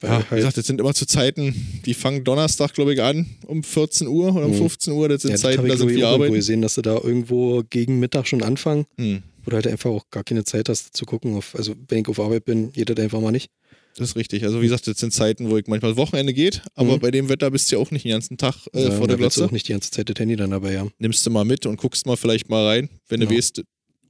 So. 0.00 0.08
Ja, 0.08 0.24
wie 0.30 0.36
gesagt, 0.36 0.56
das 0.56 0.66
sind 0.66 0.80
immer 0.80 0.94
zu 0.94 1.06
Zeiten, 1.06 1.54
die 1.86 1.94
fangen 1.94 2.24
Donnerstag, 2.24 2.74
glaube 2.74 2.92
ich, 2.92 3.00
an, 3.00 3.26
um 3.46 3.62
14 3.62 4.08
Uhr 4.08 4.34
oder 4.34 4.46
um 4.46 4.54
15 4.54 4.92
mhm. 4.92 4.98
Uhr. 4.98 5.08
Das 5.08 5.22
sind 5.22 5.30
ja, 5.30 5.36
Zeiten, 5.36 5.66
da 5.66 5.76
sind 5.76 5.88
wir 5.90 6.08
arbeiten. 6.08 6.34
Wir 6.34 6.42
sehen, 6.42 6.60
dass 6.60 6.74
sie 6.74 6.82
da 6.82 6.94
irgendwo 6.94 7.62
gegen 7.70 8.00
Mittag 8.00 8.26
schon 8.26 8.42
anfangen, 8.42 8.86
hm. 8.98 9.22
wo 9.44 9.50
du 9.50 9.56
halt 9.56 9.68
einfach 9.68 9.90
auch 9.90 10.10
gar 10.10 10.24
keine 10.24 10.42
Zeit 10.42 10.68
hast 10.68 10.96
zu 10.96 11.04
gucken. 11.04 11.36
Auf, 11.36 11.54
also, 11.54 11.74
wenn 11.88 12.00
ich 12.00 12.08
auf 12.08 12.18
Arbeit 12.18 12.44
bin, 12.44 12.72
geht 12.72 12.90
das 12.90 12.98
einfach 12.98 13.20
mal 13.20 13.30
nicht. 13.30 13.48
Das 13.96 14.10
ist 14.10 14.16
richtig. 14.16 14.42
Also 14.44 14.60
wie 14.60 14.64
gesagt, 14.64 14.86
das 14.86 14.98
sind 14.98 15.12
Zeiten, 15.12 15.50
wo 15.50 15.58
ich 15.58 15.66
manchmal 15.66 15.96
Wochenende 15.96 16.32
geht, 16.32 16.62
aber 16.74 16.96
mhm. 16.96 17.00
bei 17.00 17.10
dem 17.10 17.28
Wetter 17.28 17.50
bist 17.50 17.70
du 17.70 17.76
ja 17.76 17.82
auch 17.82 17.90
nicht 17.90 18.04
den 18.04 18.12
ganzen 18.12 18.38
Tag 18.38 18.54
äh, 18.72 18.84
ja, 18.84 18.90
vor 18.90 19.06
der 19.06 19.18
Glotze. 19.18 19.40
Du 19.40 19.46
auch 19.46 19.50
nicht 19.50 19.68
die 19.68 19.72
ganze 19.72 19.90
Zeit 19.90 20.08
das 20.08 20.18
Handy 20.18 20.34
dann 20.34 20.50
dabei 20.50 20.78
haben. 20.78 20.92
Nimmst 20.98 21.24
du 21.26 21.30
mal 21.30 21.44
mit 21.44 21.66
und 21.66 21.76
guckst 21.76 22.06
mal 22.06 22.16
vielleicht 22.16 22.48
mal 22.48 22.66
rein, 22.66 22.88
wenn 23.08 23.20
genau. 23.20 23.30
du 23.30 23.36
weißt, 23.36 23.62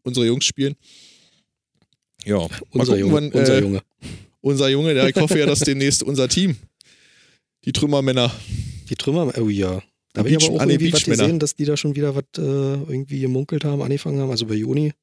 unsere 0.05 0.27
Jungs 0.27 0.45
spielen. 0.45 0.77
Ja, 2.25 2.47
unser 2.71 2.97
Junge. 2.97 3.15
Wann, 3.15 3.33
unser 3.33 3.59
äh, 3.59 3.61
Junge. 3.61 3.83
Unser 4.45 4.69
Junge, 4.71 4.93
der, 4.93 5.09
ich 5.09 5.15
hoffe 5.15 5.39
ja, 5.39 5.47
dass 5.47 5.61
demnächst 5.61 6.03
unser 6.03 6.29
Team, 6.29 6.57
die 7.65 7.73
Trümmermänner. 7.73 8.35
Die 8.91 8.97
Trümmermänner, 8.97 9.41
oh 9.41 9.49
ja. 9.49 9.81
Da 10.13 10.19
habe 10.19 10.31
ich 10.31 10.35
aber 10.35 10.57
auch 10.57 10.67
irgendwie 10.67 10.93
was 10.93 11.05
gesehen, 11.05 11.39
dass 11.39 11.55
die 11.55 11.65
da 11.65 11.77
schon 11.77 11.95
wieder 11.95 12.17
was 12.17 12.25
äh, 12.37 12.41
irgendwie 12.41 13.21
gemunkelt 13.21 13.65
haben, 13.65 13.83
angefangen 13.83 14.19
haben, 14.21 14.31
also 14.31 14.47
bei 14.47 14.55
Juni. 14.55 14.95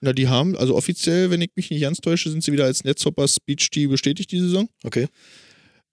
Na, 0.00 0.12
die 0.12 0.28
haben, 0.28 0.56
also 0.56 0.76
offiziell, 0.76 1.30
wenn 1.30 1.40
ich 1.40 1.50
mich 1.54 1.70
nicht 1.70 1.80
ganz 1.80 1.98
täusche, 1.98 2.28
sind 2.30 2.42
sie 2.42 2.52
wieder 2.52 2.64
als 2.64 2.82
Netzhoppers 2.82 3.38
Beach 3.40 3.70
Team 3.70 3.90
bestätigt 3.90 4.32
die 4.32 4.40
Saison. 4.40 4.68
Okay. 4.82 5.06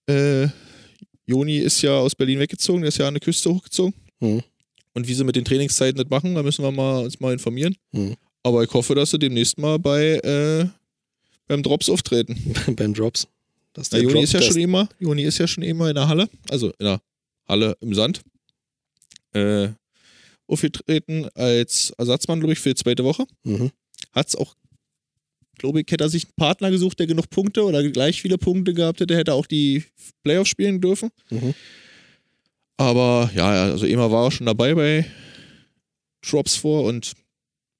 Äh, 0.07 0.47
Joni 1.25 1.57
ist 1.57 1.81
ja 1.81 1.97
aus 1.97 2.15
Berlin 2.15 2.39
weggezogen, 2.39 2.81
der 2.81 2.89
ist 2.89 2.97
ja 2.97 3.07
an 3.07 3.13
der 3.13 3.21
Küste 3.21 3.49
hochgezogen. 3.51 3.93
Mhm. 4.19 4.41
Und 4.93 5.07
wie 5.07 5.13
sie 5.13 5.23
mit 5.23 5.35
den 5.35 5.45
Trainingszeiten 5.45 5.97
das 5.97 6.09
machen, 6.09 6.35
da 6.35 6.43
müssen 6.43 6.63
wir 6.63 6.71
mal, 6.71 7.03
uns 7.03 7.19
mal 7.19 7.33
informieren. 7.33 7.75
Mhm. 7.91 8.15
Aber 8.45 8.63
ich 8.63 8.71
hoffe, 8.73 8.95
dass 8.95 9.11
sie 9.11 9.19
demnächst 9.19 9.57
mal 9.57 9.79
bei 9.79 10.17
äh, 10.17 10.67
beim 11.47 11.63
Drops 11.63 11.89
auftreten. 11.89 12.55
beim 12.75 12.93
Drops. 12.93 13.27
Das 13.73 13.91
Na, 13.91 13.97
Joni 13.97 14.13
Drop 14.13 14.23
ist 14.23 14.33
ja 14.33 14.41
schon 14.41 14.57
immer, 14.57 14.87
Joni 14.99 15.23
ist 15.23 15.37
ja 15.37 15.47
schon 15.47 15.63
immer 15.63 15.89
in 15.89 15.95
der 15.95 16.07
Halle, 16.07 16.29
also 16.49 16.67
in 16.79 16.85
der 16.85 17.01
Halle 17.47 17.75
im 17.81 17.93
Sand. 17.93 18.21
Äh, 19.33 19.69
aufgetreten 20.47 21.27
als 21.33 21.91
Ersatzmann, 21.97 22.39
glaube 22.39 22.53
ich, 22.53 22.59
für 22.59 22.69
die 22.69 22.75
zweite 22.75 23.03
Woche. 23.03 23.25
Mhm 23.43 23.71
hat 24.15 24.29
es 24.29 24.35
auch, 24.35 24.55
glaube 25.57 25.81
ich, 25.81 25.91
hätte 25.91 26.05
er 26.05 26.09
sich 26.09 26.25
einen 26.25 26.33
Partner 26.37 26.71
gesucht, 26.71 26.99
der 26.99 27.07
genug 27.07 27.29
Punkte 27.29 27.63
oder 27.63 27.87
gleich 27.89 28.21
viele 28.21 28.37
Punkte 28.37 28.73
gehabt 28.73 29.01
hätte, 29.01 29.15
hätte 29.15 29.31
er 29.31 29.35
auch 29.35 29.45
die 29.45 29.83
Playoffs 30.23 30.49
spielen 30.49 30.81
dürfen. 30.81 31.11
Mhm. 31.29 31.53
Aber 32.77 33.29
ja, 33.35 33.47
also 33.49 33.85
immer 33.85 34.11
war 34.11 34.25
er 34.25 34.31
schon 34.31 34.47
dabei 34.47 34.73
bei 34.73 35.05
Drops 36.21 36.55
vor 36.55 36.83
und 36.83 37.13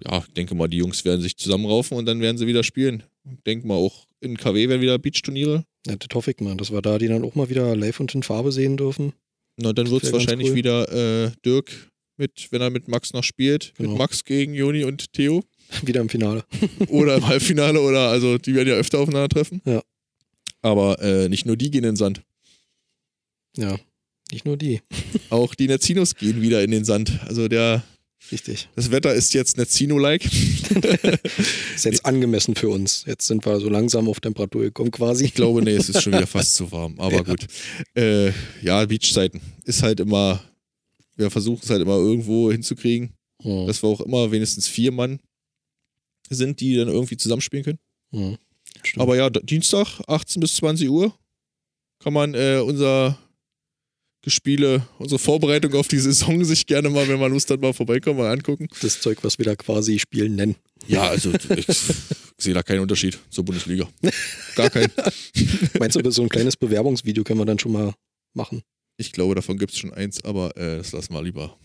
ja, 0.03 0.19
ich 0.19 0.33
denke 0.33 0.55
mal, 0.55 0.67
die 0.67 0.77
Jungs 0.77 1.05
werden 1.05 1.21
sich 1.21 1.37
zusammenraufen 1.37 1.97
und 1.97 2.05
dann 2.05 2.19
werden 2.19 2.37
sie 2.37 2.47
wieder 2.47 2.63
spielen. 2.63 3.03
Ich 3.23 3.43
denke 3.45 3.67
mal, 3.67 3.75
auch 3.75 4.07
in 4.19 4.37
KW 4.37 4.69
werden 4.69 4.81
wieder 4.81 4.99
Beach-Turniere. 4.99 5.63
Ja, 5.87 5.95
das 5.95 6.09
hoffe 6.13 6.31
ich 6.31 6.39
mal, 6.39 6.55
dass 6.57 6.71
wir 6.71 6.81
da 6.81 6.97
die 6.97 7.07
dann 7.07 7.23
auch 7.23 7.35
mal 7.35 7.49
wieder 7.49 7.75
live 7.75 7.99
und 7.99 8.13
in 8.13 8.23
Farbe 8.23 8.51
sehen 8.51 8.77
dürfen. 8.77 9.13
Na, 9.57 9.71
dann 9.71 9.89
wird 9.89 10.03
es 10.03 10.11
wahrscheinlich 10.11 10.49
cool. 10.49 10.55
wieder 10.55 11.25
äh, 11.25 11.31
Dirk 11.45 11.91
mit, 12.17 12.47
wenn 12.51 12.61
er 12.61 12.69
mit 12.69 12.87
Max 12.87 13.13
noch 13.13 13.23
spielt, 13.23 13.73
genau. 13.75 13.91
mit 13.91 13.99
Max 13.99 14.23
gegen 14.23 14.53
Joni 14.53 14.83
und 14.83 15.13
Theo. 15.13 15.43
Wieder 15.83 16.01
im 16.01 16.09
Finale. 16.09 16.45
oder 16.89 17.15
im 17.15 17.27
Halbfinale 17.27 17.81
oder 17.81 18.09
also 18.09 18.37
die 18.37 18.53
werden 18.53 18.69
ja 18.69 18.75
öfter 18.75 18.99
aufeinandertreffen. 18.99 19.61
Ja. 19.65 19.81
Aber 20.61 21.01
äh, 21.01 21.27
nicht 21.29 21.45
nur 21.45 21.57
die 21.57 21.71
gehen 21.71 21.83
in 21.83 21.91
den 21.91 21.95
Sand. 21.95 22.21
Ja, 23.57 23.77
nicht 24.31 24.45
nur 24.45 24.57
die. 24.57 24.81
Auch 25.29 25.55
die 25.55 25.67
Netzinos 25.67 26.15
gehen 26.15 26.41
wieder 26.41 26.63
in 26.63 26.71
den 26.71 26.85
Sand. 26.85 27.19
Also 27.25 27.47
der. 27.47 27.83
Richtig. 28.31 28.69
Das 28.75 28.91
Wetter 28.91 29.13
ist 29.13 29.33
jetzt 29.33 29.57
Netzino-like. 29.57 30.25
ist 31.75 31.85
jetzt 31.85 32.05
angemessen 32.05 32.55
für 32.55 32.69
uns. 32.69 33.03
Jetzt 33.05 33.27
sind 33.27 33.45
wir 33.45 33.59
so 33.59 33.69
langsam 33.69 34.07
auf 34.07 34.19
Temperatur 34.19 34.63
gekommen 34.63 34.91
quasi. 34.91 35.25
Ich 35.25 35.33
glaube, 35.33 35.61
nee, 35.61 35.75
es 35.75 35.89
ist 35.89 36.01
schon 36.01 36.13
wieder 36.13 36.27
fast 36.27 36.55
zu 36.55 36.71
warm. 36.71 36.99
Aber 36.99 37.17
ja. 37.17 37.21
gut. 37.21 37.45
Äh, 37.95 38.31
ja, 38.61 38.85
Beachzeiten 38.85 39.41
ist 39.65 39.83
halt 39.83 39.99
immer, 39.99 40.41
wir 41.15 41.29
versuchen 41.29 41.61
es 41.63 41.69
halt 41.69 41.81
immer 41.81 41.97
irgendwo 41.97 42.51
hinzukriegen. 42.51 43.13
Mhm. 43.43 43.67
Dass 43.67 43.83
wir 43.83 43.89
auch 43.89 44.01
immer 44.01 44.31
wenigstens 44.31 44.67
vier 44.67 44.91
Mann 44.91 45.19
sind, 46.29 46.59
die 46.59 46.75
dann 46.75 46.87
irgendwie 46.87 47.17
zusammenspielen 47.17 47.63
können. 47.63 47.79
Mhm. 48.11 48.37
Aber 48.97 49.15
ja, 49.15 49.29
Dienstag, 49.29 50.01
18 50.07 50.39
bis 50.39 50.55
20 50.55 50.89
Uhr, 50.89 51.13
kann 51.99 52.13
man 52.13 52.33
äh, 52.33 52.61
unser 52.63 53.17
Gespiele, 54.25 54.85
unsere 54.97 55.19
Vorbereitung 55.19 55.75
auf 55.75 55.87
die 55.87 55.99
Saison 55.99 56.43
sich 56.43 56.65
gerne 56.65 56.89
mal, 56.89 57.07
wenn 57.07 57.19
man 57.19 57.31
Lust 57.31 57.51
hat, 57.51 57.61
mal 57.61 57.73
vorbeikommen, 57.73 58.17
mal 58.17 58.31
angucken. 58.31 58.67
Das 58.81 58.99
Zeug, 58.99 59.19
was 59.21 59.37
wir 59.37 59.45
da 59.45 59.55
quasi 59.55 59.99
Spielen 59.99 60.35
nennen. 60.35 60.55
Ja, 60.87 61.09
also 61.09 61.31
ich, 61.31 61.67
sehe 62.39 62.55
da 62.55 62.63
keinen 62.63 62.79
Unterschied 62.79 63.19
zur 63.29 63.45
Bundesliga. 63.45 63.87
Gar 64.55 64.71
keinen. 64.71 64.91
Meinst 65.79 65.95
du, 65.95 66.11
so 66.11 66.23
ein 66.23 66.29
kleines 66.29 66.57
Bewerbungsvideo 66.57 67.23
können 67.23 67.39
wir 67.39 67.45
dann 67.45 67.59
schon 67.59 67.71
mal 67.71 67.93
machen? 68.33 68.63
Ich 68.97 69.11
glaube, 69.11 69.35
davon 69.35 69.59
gibt 69.59 69.73
es 69.73 69.77
schon 69.77 69.93
eins, 69.93 70.23
aber 70.25 70.57
äh, 70.57 70.77
das 70.77 70.91
lassen 70.91 71.13
wir 71.13 71.21
lieber. 71.21 71.55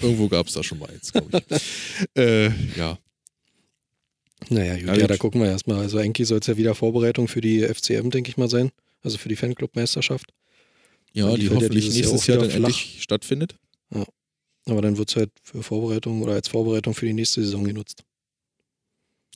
Irgendwo 0.00 0.28
gab 0.28 0.46
es 0.46 0.54
da 0.54 0.62
schon 0.62 0.78
mal 0.78 0.88
eins, 0.88 1.12
glaube 1.12 1.42
ich. 1.50 1.62
äh, 2.16 2.46
ja. 2.74 2.98
Naja, 4.48 4.76
gut, 4.76 4.86
ja, 4.86 4.94
ja, 4.94 5.06
da 5.06 5.16
gucken 5.18 5.42
wir 5.42 5.48
erstmal. 5.48 5.80
Also 5.80 5.98
eigentlich 5.98 6.26
soll 6.26 6.38
es 6.38 6.46
ja 6.46 6.56
wieder 6.56 6.74
Vorbereitung 6.74 7.28
für 7.28 7.42
die 7.42 7.62
FCM, 7.62 8.08
denke 8.08 8.30
ich 8.30 8.38
mal, 8.38 8.48
sein. 8.48 8.70
Also 9.02 9.18
für 9.18 9.28
die 9.28 9.36
Fanclub-Meisterschaft. 9.36 10.32
Ja, 11.12 11.34
die, 11.34 11.42
die 11.42 11.50
hoffentlich 11.50 11.88
ja 11.88 11.94
nächstes 11.94 12.26
Jahr, 12.26 12.38
Jahr 12.38 12.48
dann 12.48 12.56
endlich 12.56 13.02
stattfindet. 13.02 13.56
Ja. 13.94 14.04
Aber 14.66 14.82
dann 14.82 14.96
wird 14.96 15.10
es 15.10 15.16
halt 15.16 15.30
für 15.42 15.62
Vorbereitung 15.62 16.22
oder 16.22 16.34
als 16.34 16.48
Vorbereitung 16.48 16.94
für 16.94 17.06
die 17.06 17.12
nächste 17.12 17.42
Saison 17.42 17.64
genutzt. 17.64 18.04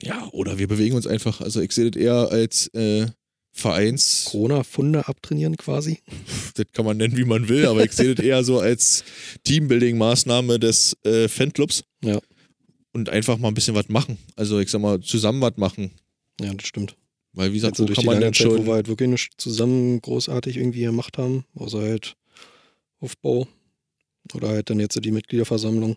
Ja, 0.01 0.27
oder 0.31 0.57
wir 0.57 0.67
bewegen 0.67 0.95
uns 0.95 1.07
einfach. 1.07 1.41
Also 1.41 1.61
ich 1.61 1.71
sehe 1.71 1.89
das 1.91 2.01
eher 2.01 2.31
als 2.31 2.67
äh, 2.73 3.07
Vereins. 3.51 4.25
Corona-Funde 4.29 5.07
abtrainieren 5.07 5.57
quasi. 5.57 5.99
Das 6.55 6.65
kann 6.71 6.85
man 6.85 6.97
nennen, 6.97 7.17
wie 7.17 7.25
man 7.25 7.49
will, 7.49 7.65
aber 7.65 7.83
ich 7.83 7.91
sehe 7.91 8.13
das 8.13 8.23
eher 8.23 8.43
so 8.43 8.59
als 8.59 9.03
Teambuilding-Maßnahme 9.45 10.59
des 10.59 10.95
äh, 11.03 11.27
Fanclubs. 11.27 11.83
Ja. 12.03 12.19
Und 12.93 13.09
einfach 13.09 13.37
mal 13.37 13.49
ein 13.49 13.53
bisschen 13.53 13.75
was 13.75 13.89
machen. 13.89 14.17
Also 14.35 14.59
ich 14.59 14.69
sag 14.69 14.81
mal, 14.81 14.99
zusammen 15.01 15.41
was 15.41 15.57
machen. 15.57 15.91
Ja, 16.39 16.53
das 16.53 16.67
stimmt. 16.67 16.95
Weil 17.37 17.51
wie 17.51 17.55
gesagt, 17.55 17.79
also 17.79 17.89
wo 17.89 17.93
kann 17.93 18.05
man 18.05 18.19
denn 18.19 18.33
Zeit, 18.33 18.47
schon... 18.47 18.57
Wo 18.57 18.65
wir 18.65 18.73
halt 18.73 18.87
wirklich 18.87 19.09
nicht 19.09 19.31
zusammen 19.37 20.01
großartig 20.01 20.57
irgendwie 20.57 20.81
gemacht 20.81 21.17
haben, 21.17 21.45
außer 21.55 21.79
halt 21.79 22.15
Aufbau 22.99 23.47
oder 24.33 24.49
halt 24.49 24.69
dann 24.69 24.79
jetzt 24.79 25.03
die 25.03 25.11
Mitgliederversammlung. 25.11 25.95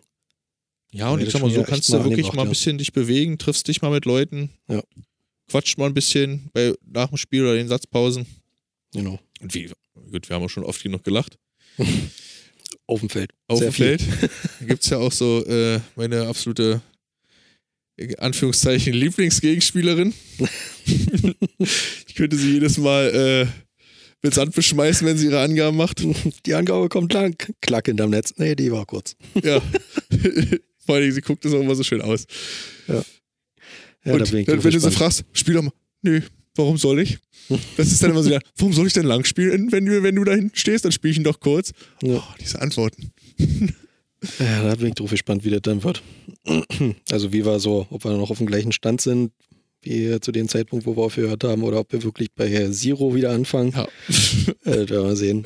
Ja, 0.93 1.09
und 1.09 1.21
ich 1.21 1.31
sag 1.31 1.41
mal, 1.41 1.49
so 1.49 1.63
kannst 1.63 1.89
du 1.89 2.03
wirklich 2.03 2.31
mal 2.33 2.43
ein 2.43 2.49
bisschen 2.49 2.77
dich 2.77 2.93
bewegen, 2.93 3.37
triffst 3.37 3.67
dich 3.67 3.81
mal 3.81 3.91
mit 3.91 4.05
Leuten. 4.05 4.49
Ja 4.67 4.83
quatscht 5.51 5.77
mal 5.77 5.87
ein 5.87 5.93
bisschen 5.93 6.49
bei, 6.53 6.73
nach 6.85 7.09
dem 7.09 7.17
Spiel 7.17 7.43
oder 7.43 7.55
den 7.55 7.67
Satzpausen. 7.67 8.25
Genau. 8.93 9.19
Und 9.41 9.53
wie, 9.53 9.69
gut, 10.09 10.29
wir 10.29 10.35
haben 10.35 10.43
auch 10.43 10.49
schon 10.49 10.63
oft 10.63 10.81
genug 10.81 11.03
gelacht. 11.03 11.37
Auf 12.87 13.01
dem 13.01 13.09
Feld. 13.09 13.31
Auf 13.47 13.59
dem 13.59 13.71
Feld. 13.71 14.01
Da 14.59 14.65
gibt 14.65 14.83
es 14.83 14.89
ja 14.89 14.97
auch 14.97 15.11
so 15.11 15.45
äh, 15.45 15.79
meine 15.95 16.27
absolute 16.27 16.81
Anführungszeichen 18.17 18.93
Lieblingsgegenspielerin. 18.93 20.13
ich 20.85 22.15
könnte 22.15 22.35
sie 22.35 22.53
jedes 22.53 22.77
Mal 22.77 23.47
äh, 23.47 23.47
mit 24.23 24.33
Sand 24.33 24.55
beschmeißen, 24.55 25.05
wenn 25.05 25.17
sie 25.17 25.27
ihre 25.27 25.41
Angaben 25.41 25.77
macht. 25.77 26.03
Die 26.45 26.53
Angabe 26.53 26.89
kommt 26.89 27.13
lang. 27.13 27.35
Klack 27.61 27.87
hinterm 27.87 28.11
Netz. 28.11 28.33
Nee, 28.37 28.55
die 28.55 28.71
war 28.71 28.85
kurz. 28.85 29.15
ja. 29.43 29.61
Vor 30.85 30.95
allem, 30.95 31.11
sie 31.11 31.21
guckt 31.21 31.45
es 31.45 31.53
auch 31.53 31.59
immer 31.59 31.75
so 31.75 31.83
schön 31.83 32.01
aus. 32.01 32.25
Ja. 32.87 33.03
Ja, 34.03 34.13
und 34.13 34.31
wenn, 34.31 34.47
wenn 34.47 34.71
du 34.71 34.79
sie 34.79 34.91
fragst, 34.91 35.25
spiel 35.33 35.53
doch 35.53 35.61
mal. 35.61 35.73
Nö, 36.01 36.21
warum 36.55 36.77
soll 36.77 37.01
ich? 37.01 37.19
Das 37.77 37.91
ist 37.91 38.01
dann 38.01 38.11
immer 38.11 38.23
so, 38.23 38.31
warum 38.57 38.73
soll 38.73 38.87
ich 38.87 38.93
denn 38.93 39.05
lang 39.05 39.23
spielen, 39.25 39.71
wenn 39.71 39.85
du, 39.85 40.01
wenn 40.01 40.15
du 40.15 40.23
da 40.23 40.33
hinten 40.33 40.55
stehst? 40.55 40.85
Dann 40.85 40.91
spiele 40.91 41.11
ich 41.11 41.17
ihn 41.17 41.23
doch 41.23 41.39
kurz. 41.39 41.71
Ja. 42.01 42.15
Oh, 42.15 42.23
diese 42.39 42.59
Antworten. 42.61 43.11
Ja, 44.39 44.63
da 44.63 44.75
bin 44.75 44.89
ich 44.89 44.95
drauf 44.95 45.09
gespannt, 45.09 45.43
wie 45.43 45.49
das 45.49 45.61
dann 45.61 45.83
wird. 45.83 46.01
Also 47.11 47.33
wie 47.33 47.45
wir 47.45 47.59
so, 47.59 47.87
ob 47.89 48.03
wir 48.03 48.11
noch 48.11 48.31
auf 48.31 48.37
dem 48.37 48.47
gleichen 48.47 48.71
Stand 48.71 49.01
sind, 49.01 49.31
wie 49.81 50.19
zu 50.19 50.31
dem 50.31 50.47
Zeitpunkt, 50.47 50.85
wo 50.85 50.95
wir 50.95 51.03
aufgehört 51.03 51.43
haben, 51.43 51.63
oder 51.63 51.79
ob 51.79 51.91
wir 51.91 52.03
wirklich 52.03 52.33
bei 52.33 52.69
Zero 52.71 53.15
wieder 53.15 53.31
anfangen. 53.31 53.73
Ja. 53.73 53.87
äh, 54.71 54.85
da 54.85 55.01
mal 55.01 55.15
sehen. 55.15 55.43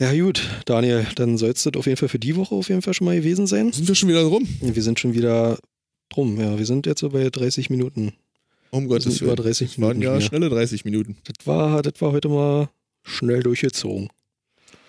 Ja, 0.00 0.12
gut, 0.14 0.48
Daniel, 0.64 1.06
dann 1.16 1.38
soll 1.38 1.50
es 1.50 1.64
das 1.64 1.74
auf 1.74 1.86
jeden 1.86 1.96
Fall 1.96 2.08
für 2.08 2.18
die 2.18 2.36
Woche 2.36 2.54
auf 2.54 2.68
jeden 2.68 2.82
Fall 2.82 2.94
schon 2.94 3.06
mal 3.06 3.16
gewesen 3.16 3.46
sein. 3.46 3.72
Sind 3.72 3.88
wir 3.88 3.94
schon 3.94 4.08
wieder 4.08 4.22
rum? 4.22 4.46
Wir 4.60 4.82
sind 4.82 5.00
schon 5.00 5.14
wieder 5.14 5.58
drum, 6.08 6.40
ja. 6.40 6.56
Wir 6.56 6.66
sind 6.66 6.86
jetzt 6.86 7.00
so 7.00 7.10
bei 7.10 7.28
30 7.28 7.68
Minuten. 7.68 8.12
Um 8.70 8.86
Gottes 8.86 9.20
Willen. 9.20 9.32
Über 9.32 9.42
30 9.42 9.78
Minuten. 9.78 10.02
Ja, 10.02 10.20
schnelle 10.20 10.50
30 10.50 10.84
Minuten. 10.84 11.16
Das 11.24 11.46
war, 11.46 11.82
das 11.82 11.94
war 12.00 12.12
heute 12.12 12.28
mal 12.28 12.68
schnell 13.02 13.42
durchgezogen. 13.42 14.08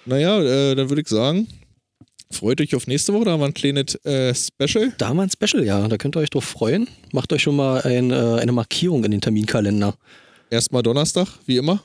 Naja, 0.06 0.42
äh, 0.42 0.76
dann 0.76 0.90
würde 0.90 1.02
ich 1.02 1.08
sagen, 1.08 1.48
freut 2.32 2.62
euch 2.62 2.76
auf 2.76 2.88
nächste 2.88 3.14
Woche. 3.14 3.26
Da 3.26 3.32
haben 3.32 3.42
wir 3.42 3.46
ein 3.46 3.54
kleines 3.54 3.96
äh, 4.06 4.34
Special. 4.34 4.94
Da 4.98 5.10
haben 5.10 5.18
wir 5.18 5.24
ein 5.24 5.30
Special, 5.30 5.66
ja. 5.66 5.88
Da 5.88 5.98
könnt 5.98 6.16
ihr 6.16 6.20
euch 6.20 6.30
drauf 6.30 6.46
freuen. 6.46 6.88
Macht 7.12 7.34
euch 7.34 7.44
schon 7.44 7.56
mal 7.56 7.82
ein, 7.82 8.12
äh, 8.12 8.16
eine 8.16 8.52
Markierung 8.52 9.04
in 9.04 9.12
den 9.12 9.22
Terminkalender. 9.22 9.96
Erstmal 10.50 10.84
Donnerstag, 10.84 11.28
wie 11.46 11.58
immer. 11.58 11.84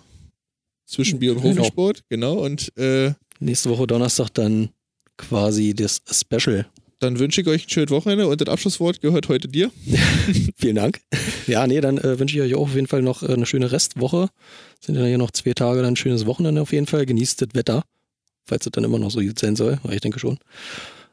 Zwischen 0.87 1.19
Bier 1.19 1.37
und 1.37 1.43
genau. 1.43 1.63
Hochsport, 1.63 2.03
genau. 2.09 2.35
Und 2.35 2.77
äh, 2.77 3.13
nächste 3.41 3.71
Woche 3.71 3.87
Donnerstag 3.87 4.29
dann 4.35 4.71
quasi 5.17 5.75
das 5.75 6.03
Special. 6.11 6.67
Dann 7.01 7.19
wünsche 7.19 7.41
ich 7.41 7.47
euch 7.47 7.67
ein 7.67 7.69
schönes 7.69 7.91
Wochenende 7.91 8.27
und 8.29 8.41
das 8.41 8.49
Abschlusswort 8.49 9.01
gehört 9.01 9.29
heute 9.29 9.49
dir. 9.49 9.71
Vielen 10.57 10.77
Dank. 10.77 11.01
Ja, 11.47 11.67
nee, 11.67 11.81
dann 11.81 11.99
äh, 11.99 12.19
wünsche 12.19 12.37
ich 12.37 12.43
euch 12.43 12.55
auch 12.55 12.63
auf 12.63 12.75
jeden 12.75 12.87
Fall 12.87 13.03
noch 13.03 13.23
äh, 13.23 13.33
eine 13.33 13.47
schöne 13.47 13.73
Restwoche. 13.73 14.29
Sind 14.81 14.97
ja 14.97 15.05
hier 15.05 15.19
noch 15.19 15.31
zwei 15.31 15.53
Tage, 15.53 15.83
dann 15.83 15.95
ein 15.95 15.97
schönes 15.97 16.27
Wochenende 16.27 16.63
auf 16.63 16.73
jeden 16.73 16.87
Fall. 16.87 17.05
Genießt 17.05 17.43
das 17.43 17.49
Wetter, 17.53 17.85
falls 18.45 18.67
es 18.67 18.73
dann 18.73 18.85
immer 18.85 18.99
noch 18.99 19.11
so 19.11 19.21
gut 19.21 19.39
sein 19.39 19.57
soll, 19.57 19.79
ich 19.91 20.01
denke 20.01 20.19
schon. 20.19 20.39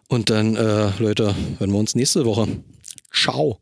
Und 0.07 0.29
dann, 0.29 0.55
äh, 0.55 0.91
Leute, 0.99 1.35
hören 1.59 1.71
wir 1.71 1.79
uns 1.79 1.95
nächste 1.95 2.25
Woche. 2.25 2.47
Ciao. 3.13 3.59